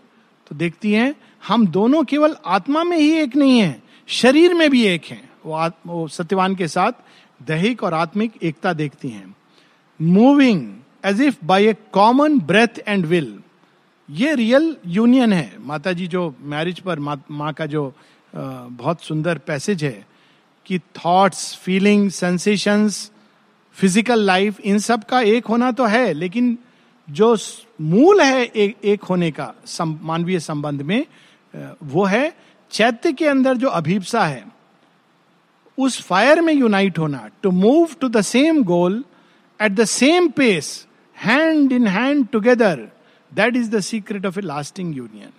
तो 0.48 0.54
देखती 0.54 0.92
हैं 0.92 1.14
हम 1.48 1.66
दोनों 1.66 2.04
केवल 2.04 2.36
आत्मा 2.46 2.84
में 2.84 2.96
ही 2.98 3.12
एक 3.12 3.36
नहीं 3.36 3.58
है 3.58 3.82
शरीर 4.06 4.54
में 4.54 4.70
भी 4.70 4.86
एक 4.86 5.04
हैं। 5.04 5.30
वो, 5.46 5.70
वो 5.86 6.08
सत्यवान 6.08 6.54
के 6.54 6.68
साथ 6.68 6.92
दैहिक 7.42 7.82
और 7.82 7.94
आत्मिक 7.94 8.32
एकता 8.42 8.72
देखती 8.72 9.08
हैं। 9.08 9.36
Moving 10.02 10.74
as 11.04 11.20
if 11.20 11.36
by 11.44 11.66
a 11.66 11.74
common 11.92 12.38
breath 12.40 12.88
and 12.88 13.06
will 13.06 13.40
ये 14.10 14.34
रियल 14.34 14.76
यूनियन 14.86 15.32
है। 15.32 15.56
माता 15.60 15.92
जी 15.92 16.06
जो 16.06 16.34
मैरिज 16.40 16.80
पर 16.80 16.98
माँ 16.98 17.52
का 17.52 17.66
जो 17.66 17.92
बहुत 18.34 19.02
सुंदर 19.02 19.38
पैसेज 19.38 19.84
है 19.84 20.06
कि 20.66 20.78
thoughts 20.78 21.56
feeling 21.56 22.10
sensations 22.10 23.10
physical 23.78 24.20
life 24.20 24.60
इन 24.60 24.78
सब 24.78 25.04
का 25.04 25.20
एक 25.20 25.46
होना 25.46 25.70
तो 25.72 25.84
है 25.86 26.12
लेकिन 26.12 26.56
जो 27.08 27.36
मूल 27.82 28.20
है 28.20 28.44
एक, 28.44 28.76
एक 28.84 29.04
होने 29.04 29.30
का 29.30 29.52
मानवीय 29.80 30.40
संबंध 30.40 30.82
में 30.82 31.04
वो 31.84 32.04
है 32.04 32.32
चैत्य 32.72 33.12
के 33.12 33.26
अंदर 33.26 33.56
जो 33.56 33.68
अभीपसा 33.70 34.24
है 34.24 34.44
उस 35.78 36.00
फायर 36.02 36.40
में 36.40 36.52
यूनाइट 36.52 36.98
होना 36.98 37.28
to 37.42 37.50
move 37.50 37.94
to 38.00 38.08
the 38.08 38.20
same 38.20 38.62
goal 38.64 39.04
at 39.60 39.72
the 39.72 39.84
same 39.84 40.28
pace 40.28 40.86
hand 41.16 41.72
in 41.72 41.86
hand 41.86 42.26
together 42.28 42.88
that 43.32 43.56
is 43.56 43.70
the 43.70 43.80
secret 43.80 44.26
of 44.26 44.38
a 44.38 44.42
lasting 44.42 44.96
union 44.96 45.32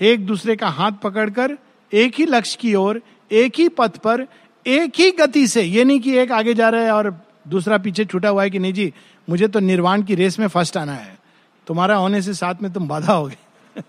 एक 0.00 0.26
दूसरे 0.26 0.56
का 0.56 0.68
हाथ 0.68 0.92
पकड़कर 1.02 1.56
एक 1.92 2.14
ही 2.18 2.26
लक्ष्य 2.26 2.58
की 2.60 2.74
ओर 2.74 3.02
एक 3.30 3.58
ही 3.58 3.68
पथ 3.68 3.98
पर 3.98 4.26
एक 4.66 4.92
ही 4.96 5.10
गति 5.10 5.46
से, 5.48 5.62
ये 5.62 5.84
नहीं 5.84 6.00
कि 6.00 6.16
एक 6.18 6.32
आगे 6.32 6.54
जा 6.54 6.68
रहा 6.68 6.80
है 6.80 6.92
और 6.92 7.26
दूसरा 7.48 7.78
पीछे 7.78 8.04
छूटा 8.04 8.28
हुआ 8.28 8.42
है 8.42 8.50
कि 8.50 8.58
नहीं 8.58 8.72
जी, 8.72 8.92
मुझे 9.30 9.48
तो 9.48 9.60
निर्वाण 9.60 10.02
की 10.02 10.14
रेस 10.14 10.38
में 10.38 10.46
फ़र्स्ट 10.48 10.76
आना 10.76 10.92
है। 10.92 11.18
तुम्हारा 11.66 11.96
होने 11.96 12.22
से 12.22 12.34
साथ 12.34 12.54
में 12.62 12.72
तुम 12.72 12.88
बाधा 12.88 13.12
हो 13.12 13.26
गए 13.26 13.82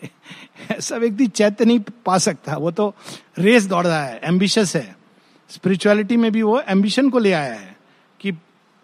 ऐसा 0.70 0.96
व्यक्ति 0.96 1.26
चैत्य 1.26 1.64
नहीं 1.64 1.80
पा 2.06 2.18
सकता। 2.18 2.56
वो 2.56 2.70
तो 2.70 2.94
रेस 3.38 3.64
दौड़ 3.64 3.86
रहा 3.86 4.04
है 4.04 4.20
एम्बिशियस 4.24 4.76
है। 4.76 4.96
स्पिरिचुअलिटी 5.50 6.16
में 6.16 6.32
भी 6.32 6.42
वो 6.42 6.60
एम्बिशन 6.60 7.10
को 7.10 7.18
ले 7.18 7.32
आया 7.32 7.54
है 7.54 7.76
कि 8.20 8.32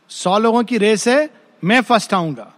सौ 0.08 0.38
लोगों 0.38 0.64
की 0.64 0.78
रेस 0.78 1.08
है, 1.08 1.30
मैं 1.64 1.80
फ़र्स्ट 1.80 2.14
आऊँगा। 2.14 2.52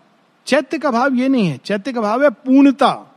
चैत्य 0.46 0.78
का 0.78 0.90
भाव 0.90 1.14
ये 1.14 1.28
नहीं 1.28 1.46
है। 1.46 1.56
चैत्य 1.56 1.92
का 1.92 2.00
भाव 2.00 2.24
है 2.24 2.30
पूर्णता, 2.30 3.14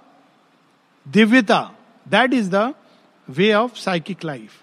दिव्यता। 1.08 1.72
That 2.08 2.34
is 2.34 2.50
the 2.50 2.74
way 3.30 3.54
of 3.54 3.76
psychic 3.76 4.24
life 4.24 4.62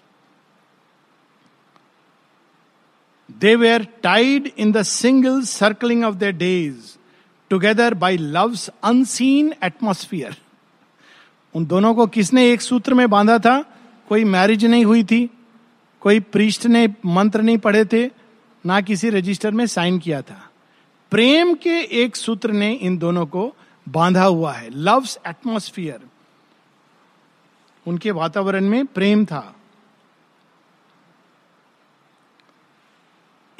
they 3.39 3.55
were 3.55 3.87
tied 4.03 4.51
in 4.57 4.71
the 4.71 4.81
single 4.81 5.41
circling 5.41 6.03
of 6.05 6.15
the 6.15 6.23
days 6.23 6.97
together 7.49 7.93
by 7.93 8.17
love's 8.17 8.69
unseen 8.83 9.53
atmosphere 9.63 10.37
उन 11.55 11.65
दोनों 11.65 11.93
को 11.95 12.07
किसने 12.07 12.49
एक 12.51 12.61
सूत्र 12.61 12.93
में 12.93 13.09
बांधा 13.09 13.37
था? 13.39 13.61
कोई 14.09 14.23
मैरिज 14.23 14.65
नहीं 14.65 14.85
हुई 14.85 15.03
थी, 15.03 15.29
कोई 16.01 16.19
प्रीस्ट 16.19 16.65
ने 16.65 16.87
मंत्र 17.05 17.41
नहीं 17.41 17.57
पढ़े 17.57 17.85
थे, 17.85 18.09
ना 18.65 18.81
किसी 18.81 19.09
रजिस्टर 19.09 19.51
में 19.51 19.65
साइन 19.67 19.99
किया 19.99 20.21
था। 20.21 20.49
प्रेम 21.11 21.53
के 21.53 21.79
एक 22.03 22.15
सूत्र 22.15 22.51
ने 22.51 22.71
इन 22.73 22.97
दोनों 22.97 23.25
को 23.25 23.53
बांधा 23.89 24.23
हुआ 24.23 24.53
है 24.53 24.69
लव्स 24.69 25.17
एटमोस्फियर 25.27 25.99
उनके 27.87 28.11
वातावरण 28.11 28.69
में 28.69 28.85
प्रेम 28.85 29.25
था। 29.25 29.55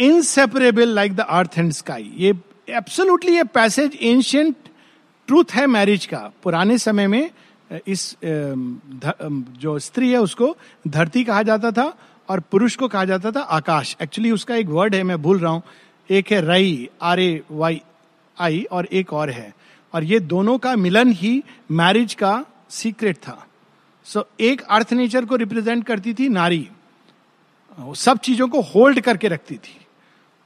Inseparable 0.04 0.94
like 0.96 1.16
the 1.16 1.20
earth 1.20 1.58
and 1.58 1.72
sky 1.74 2.12
ये 2.18 2.34
एब्सोल्युटली 2.70 3.36
ये 3.36 3.44
पैसेज 3.54 3.98
एंशियंट 4.02 4.56
ट्रूथ 5.28 5.52
है 5.54 5.66
मैरिज 5.68 6.06
का। 6.06 6.32
पुराने 6.44 6.78
समय 6.78 7.08
में 7.08 7.30
इस 7.88 8.16
जो 8.24 9.78
स्त्री 9.80 10.10
है 10.12 10.18
उसको 10.22 10.56
धरती 10.88 11.24
कहा 11.24 11.44
जाता 11.44 11.72
था 11.72 11.94
और 12.30 12.40
पुरुष 12.52 12.76
को 12.76 12.88
कहा 12.88 13.06
जाता 13.06 13.32
था 13.32 13.42
आकाश। 13.52 13.96
एक्चुअली 14.02 14.32
उसका 14.32 14.56
एक 14.56 14.68
वर्ड 14.70 14.96
है 14.96 15.04
मैं 15.04 15.22
भूल 15.22 15.40
रहा 15.40 15.52
हूँ। 15.52 15.64
एक 16.10 16.32
है 16.32 16.42
रई 16.42 16.90
आर 17.02 17.20
ए 17.20 17.42
वाई 17.52 17.82
आई 18.38 18.64
और 18.72 18.86
एक 18.86 19.14
और 19.14 19.30
है। 19.30 19.54
और 19.94 20.04
ये 20.04 20.20
दोनों 20.20 20.58
का 20.58 20.76
मिलन 20.76 21.12
ही 21.12 21.44
मैरिज 21.72 22.14
का 22.14 22.44
सीक्रेट 22.70 23.18
था। 23.18 23.46
सो 24.06 24.20
so, 24.20 24.26
एक 24.40 24.62
अर्थ 24.62 24.94
नेचर 24.94 25.26
को 25.26 25.36
रिप्रेजेंट 25.36 25.86
करती 25.86 26.14
थी 26.14 26.30
नारी। 26.30 26.68
सब 27.98 28.18
चीज़ों 28.20 28.48
को 28.48 28.62
होल्ड 28.64 29.00
करके 29.02 29.28
रखती 29.28 29.56
थी। 29.58 29.76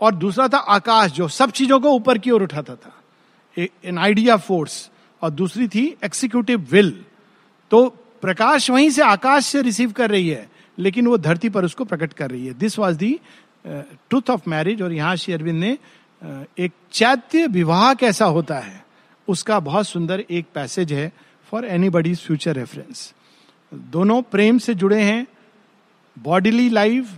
और 0.02 0.16
दूसरा 0.16 0.48
था 0.48 0.58
आकाश 0.58 1.12
जो 1.12 1.28
सब 1.28 1.52
चीज़ों 1.52 1.80
को 1.80 1.92
ऊपर 1.92 2.18
की 2.18 2.32
ओर 2.32 2.44
उठाता 2.44 2.76
था। 2.76 2.94
एन 3.58 3.98
आइडिया 3.98 4.38
फोर्स 4.38 4.90
और 5.22 5.30
दूसरी 5.30 5.68
थी 5.68 5.86
एक्सिक्यूटिव 6.06 6.68
विल 6.72 6.92
तो 7.72 7.88
प्रकाश 8.22 8.70
वहीं 8.70 8.90
से 8.90 9.02
आकाश 9.02 9.46
से 9.46 9.62
रिसीव 9.62 9.92
कर 9.92 10.10
रही 10.10 10.28
है 10.30 10.50
लेकिन 10.78 11.08
वो 11.08 11.18
धरती 11.18 11.50
पर 11.50 11.66
उसको 11.66 11.86
प्रकट 11.86 12.14
कर 12.14 12.30
रही 12.32 12.46
है। 12.48 12.54
This 12.54 12.78
was 12.80 12.98
the 12.98 13.20
truth 13.66 14.30
of 14.30 14.50
marriage 14.50 14.82
और 14.82 14.94
यहाँ 14.94 15.16
श्री 15.16 15.34
अरविंद 15.34 15.60
ने 15.60 15.78
uh, 16.22 16.46
एक 16.60 16.72
चैत्य 16.92 17.48
विवाह 17.48 17.94
कैसा 17.94 18.26
होता 18.26 18.60
है 18.60 18.86
उसका 19.28 19.60
बहुत 19.60 19.88
सुंदर 19.88 20.20
एक 20.20 20.46
पैसेज 20.54 20.94
है 20.94 21.12
for 21.52 21.66
any 21.66 21.90
buddies 21.90 22.20
future 22.20 22.56
reference 22.56 23.14
दोनों 23.72 24.22
प्रेम 24.22 24.58
से 24.58 24.74
जुड़े 24.74 25.02
हैं 25.02 25.26
bodily 26.18 26.70
life 26.70 27.18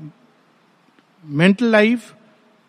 mental 1.23 1.65
life 1.65 2.13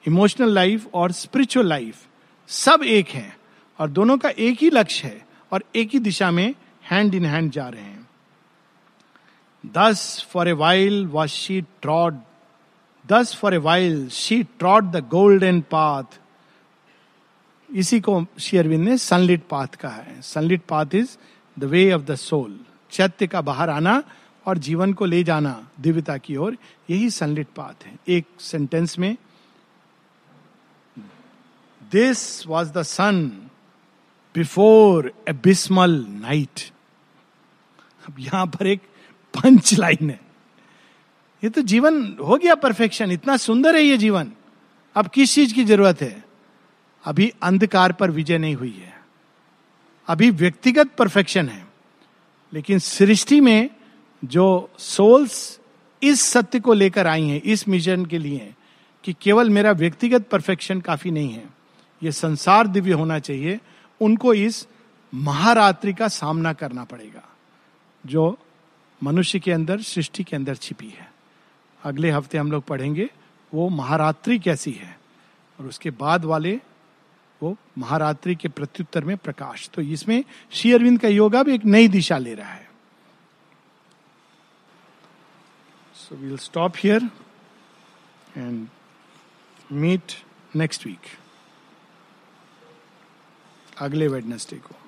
emotional 0.04 0.54
life 0.54 0.94
और 0.94 1.12
स्पिरिचुअल 1.12 1.66
लाइफ, 1.66 2.06
सब 2.48 2.82
एक 2.82 3.08
है 3.08 3.36
और 3.78 3.90
दोनों 3.90 4.16
का 4.18 4.28
एक 4.28 4.62
ही 4.62 4.70
लक्ष्य 4.70 5.08
है 5.08 5.26
और 5.52 5.64
एक 5.74 5.90
ही 5.92 5.98
दिशा 5.98 6.30
में 6.30 6.54
हैंड 6.90 7.14
इन 7.14 7.24
हैंड 7.24 7.50
जा 7.52 7.68
रहे 7.68 7.82
हैं। 7.82 8.08
Thus 9.64 10.26
for 10.30 10.48
a 10.48 10.52
while 10.52 11.04
was 11.06 11.30
she 11.30 11.60
trod 11.82 12.18
thus 13.04 13.34
for 13.36 13.54
a 13.54 13.58
while 13.58 14.08
she 14.08 14.42
trod 14.58 14.90
the 14.90 15.04
golden 15.10 15.60
path 15.70 16.18
इसी 17.68 18.00
को 18.00 18.24
शेयरविंद 18.40 18.84
ने 18.84 18.96
सनलिट 18.98 19.42
पाथ 19.50 19.66
कहा 19.80 19.96
है। 19.96 20.20
Sunlit 20.22 20.62
path 20.68 20.94
is 20.94 21.16
the 21.56 21.64
way 21.64 21.92
of 21.92 22.02
the 22.02 22.14
soul 22.14 22.58
चैत्य 22.90 23.26
का 23.26 23.40
बाहर 23.40 23.70
आना 23.70 24.02
और 24.46 24.58
जीवन 24.58 24.92
को 24.92 25.04
ले 25.04 25.22
जाना 25.24 25.68
दिव्यता 25.80 26.16
की 26.16 26.36
ओर, 26.36 26.56
यही 26.90 27.10
सनलिट 27.10 27.46
पाथ 27.56 27.86
है। 27.86 27.98
एक 28.08 28.26
सेंटेंस 28.40 28.98
में 28.98 29.16
this 31.92 32.46
was 32.46 32.72
the 32.72 32.82
sun 32.82 33.28
before 34.34 35.12
a 35.28 35.32
dismal 35.32 36.06
night 36.08 36.60
अब 38.08 38.16
यहाँ 38.18 38.46
पर 38.46 38.66
एक 38.66 38.80
पंच 39.34 39.74
लाइन 39.74 40.10
है। 40.10 40.20
ये 41.44 41.50
तो 41.50 41.62
जीवन 41.62 42.16
हो 42.26 42.36
गया 42.36 42.54
परफेक्शन 42.54 43.10
इतना 43.10 43.36
सुंदर 43.36 43.76
है 43.76 43.82
ये 43.82 43.96
जीवन। 43.96 44.32
अब 44.94 45.08
किस 45.08 45.34
चीज़ 45.34 45.54
की 45.54 45.64
ज़रूरत 45.64 46.00
है? 46.00 46.24
अभी 47.04 47.32
अंधकार 47.42 47.92
पर 47.92 48.10
विजय 48.10 48.38
नहीं 48.38 48.54
हुई 48.54 48.72
है। 48.72 49.00
अभी 50.08 50.30
व्यक्तिगत 50.30 50.90
परफेक्शन 50.98 51.48
है। 51.48 51.66
लेकिन 52.52 52.78
सृष्टि 52.78 53.40
में 53.40 53.70
जो 54.24 54.70
सोल्स 54.78 55.60
इस 56.02 56.20
सत्य 56.20 56.60
को 56.60 56.72
लेकर 56.72 57.06
आई 57.06 57.24
हैं, 57.24 57.42
इस 57.42 57.68
मिशन 57.68 58.06
के 58.06 58.18
लिए 58.18 58.54
कि 59.04 59.12
केवल 59.12 59.50
मेरा 59.50 59.72
व्यक्तिगत 59.72 60.28
परफेक्शन 60.28 60.80
काफ़ी 60.80 61.10
नहीं 61.10 61.32
है। 61.32 61.59
ये 62.02 62.12
संसार 62.12 62.66
दिव्य 62.66 62.92
होना 62.92 63.18
चाहिए, 63.18 63.60
उनको 64.00 64.34
इस 64.34 64.66
महारात्रि 65.12 65.92
का 65.92 66.08
सामना 66.08 66.52
करना 66.52 66.84
पड़ेगा, 66.84 67.22
जो 68.04 68.38
मनुष्य 69.02 69.38
के 69.38 69.52
अंदर, 69.52 69.80
सृष्टि 69.80 70.24
के 70.24 70.36
अंदर 70.36 70.54
छिपी 70.54 70.88
है। 70.88 71.08
अगले 71.84 72.10
हफ़्ते 72.10 72.38
हम 72.38 72.52
लोग 72.52 72.64
पढ़ेंगे, 72.64 73.08
वो 73.52 73.68
महारात्रि 73.68 74.38
कैसी 74.38 74.72
है, 74.72 74.98
और 75.58 75.66
उसके 75.66 75.90
बाद 75.90 76.24
वाले, 76.24 76.60
वो 77.40 77.56
महारात्रि 77.78 78.34
के 78.34 78.48
प्रत्युत्तर 78.48 79.04
में 79.04 79.16
प्रकाश। 79.16 79.68
तो 79.74 79.82
इसमें 79.82 80.22
श्री 80.52 80.72
अरविंद 80.72 81.00
का 81.00 81.08
योगा 81.08 81.42
भी 81.42 81.54
एक 81.54 81.64
नई 81.64 81.88
दिशा 81.88 82.18
ले 82.18 82.34
रहा 82.34 82.52
है। 82.52 82.68
So 85.94 86.16
we'll 86.16 86.36
stop 86.36 86.72
here 86.76 87.10
and 88.36 88.66
meet 89.72 90.12
next 90.56 90.86
week 90.86 91.06
अगले 93.80 94.08
वेडनेसडे 94.08 94.56
को। 94.56 94.79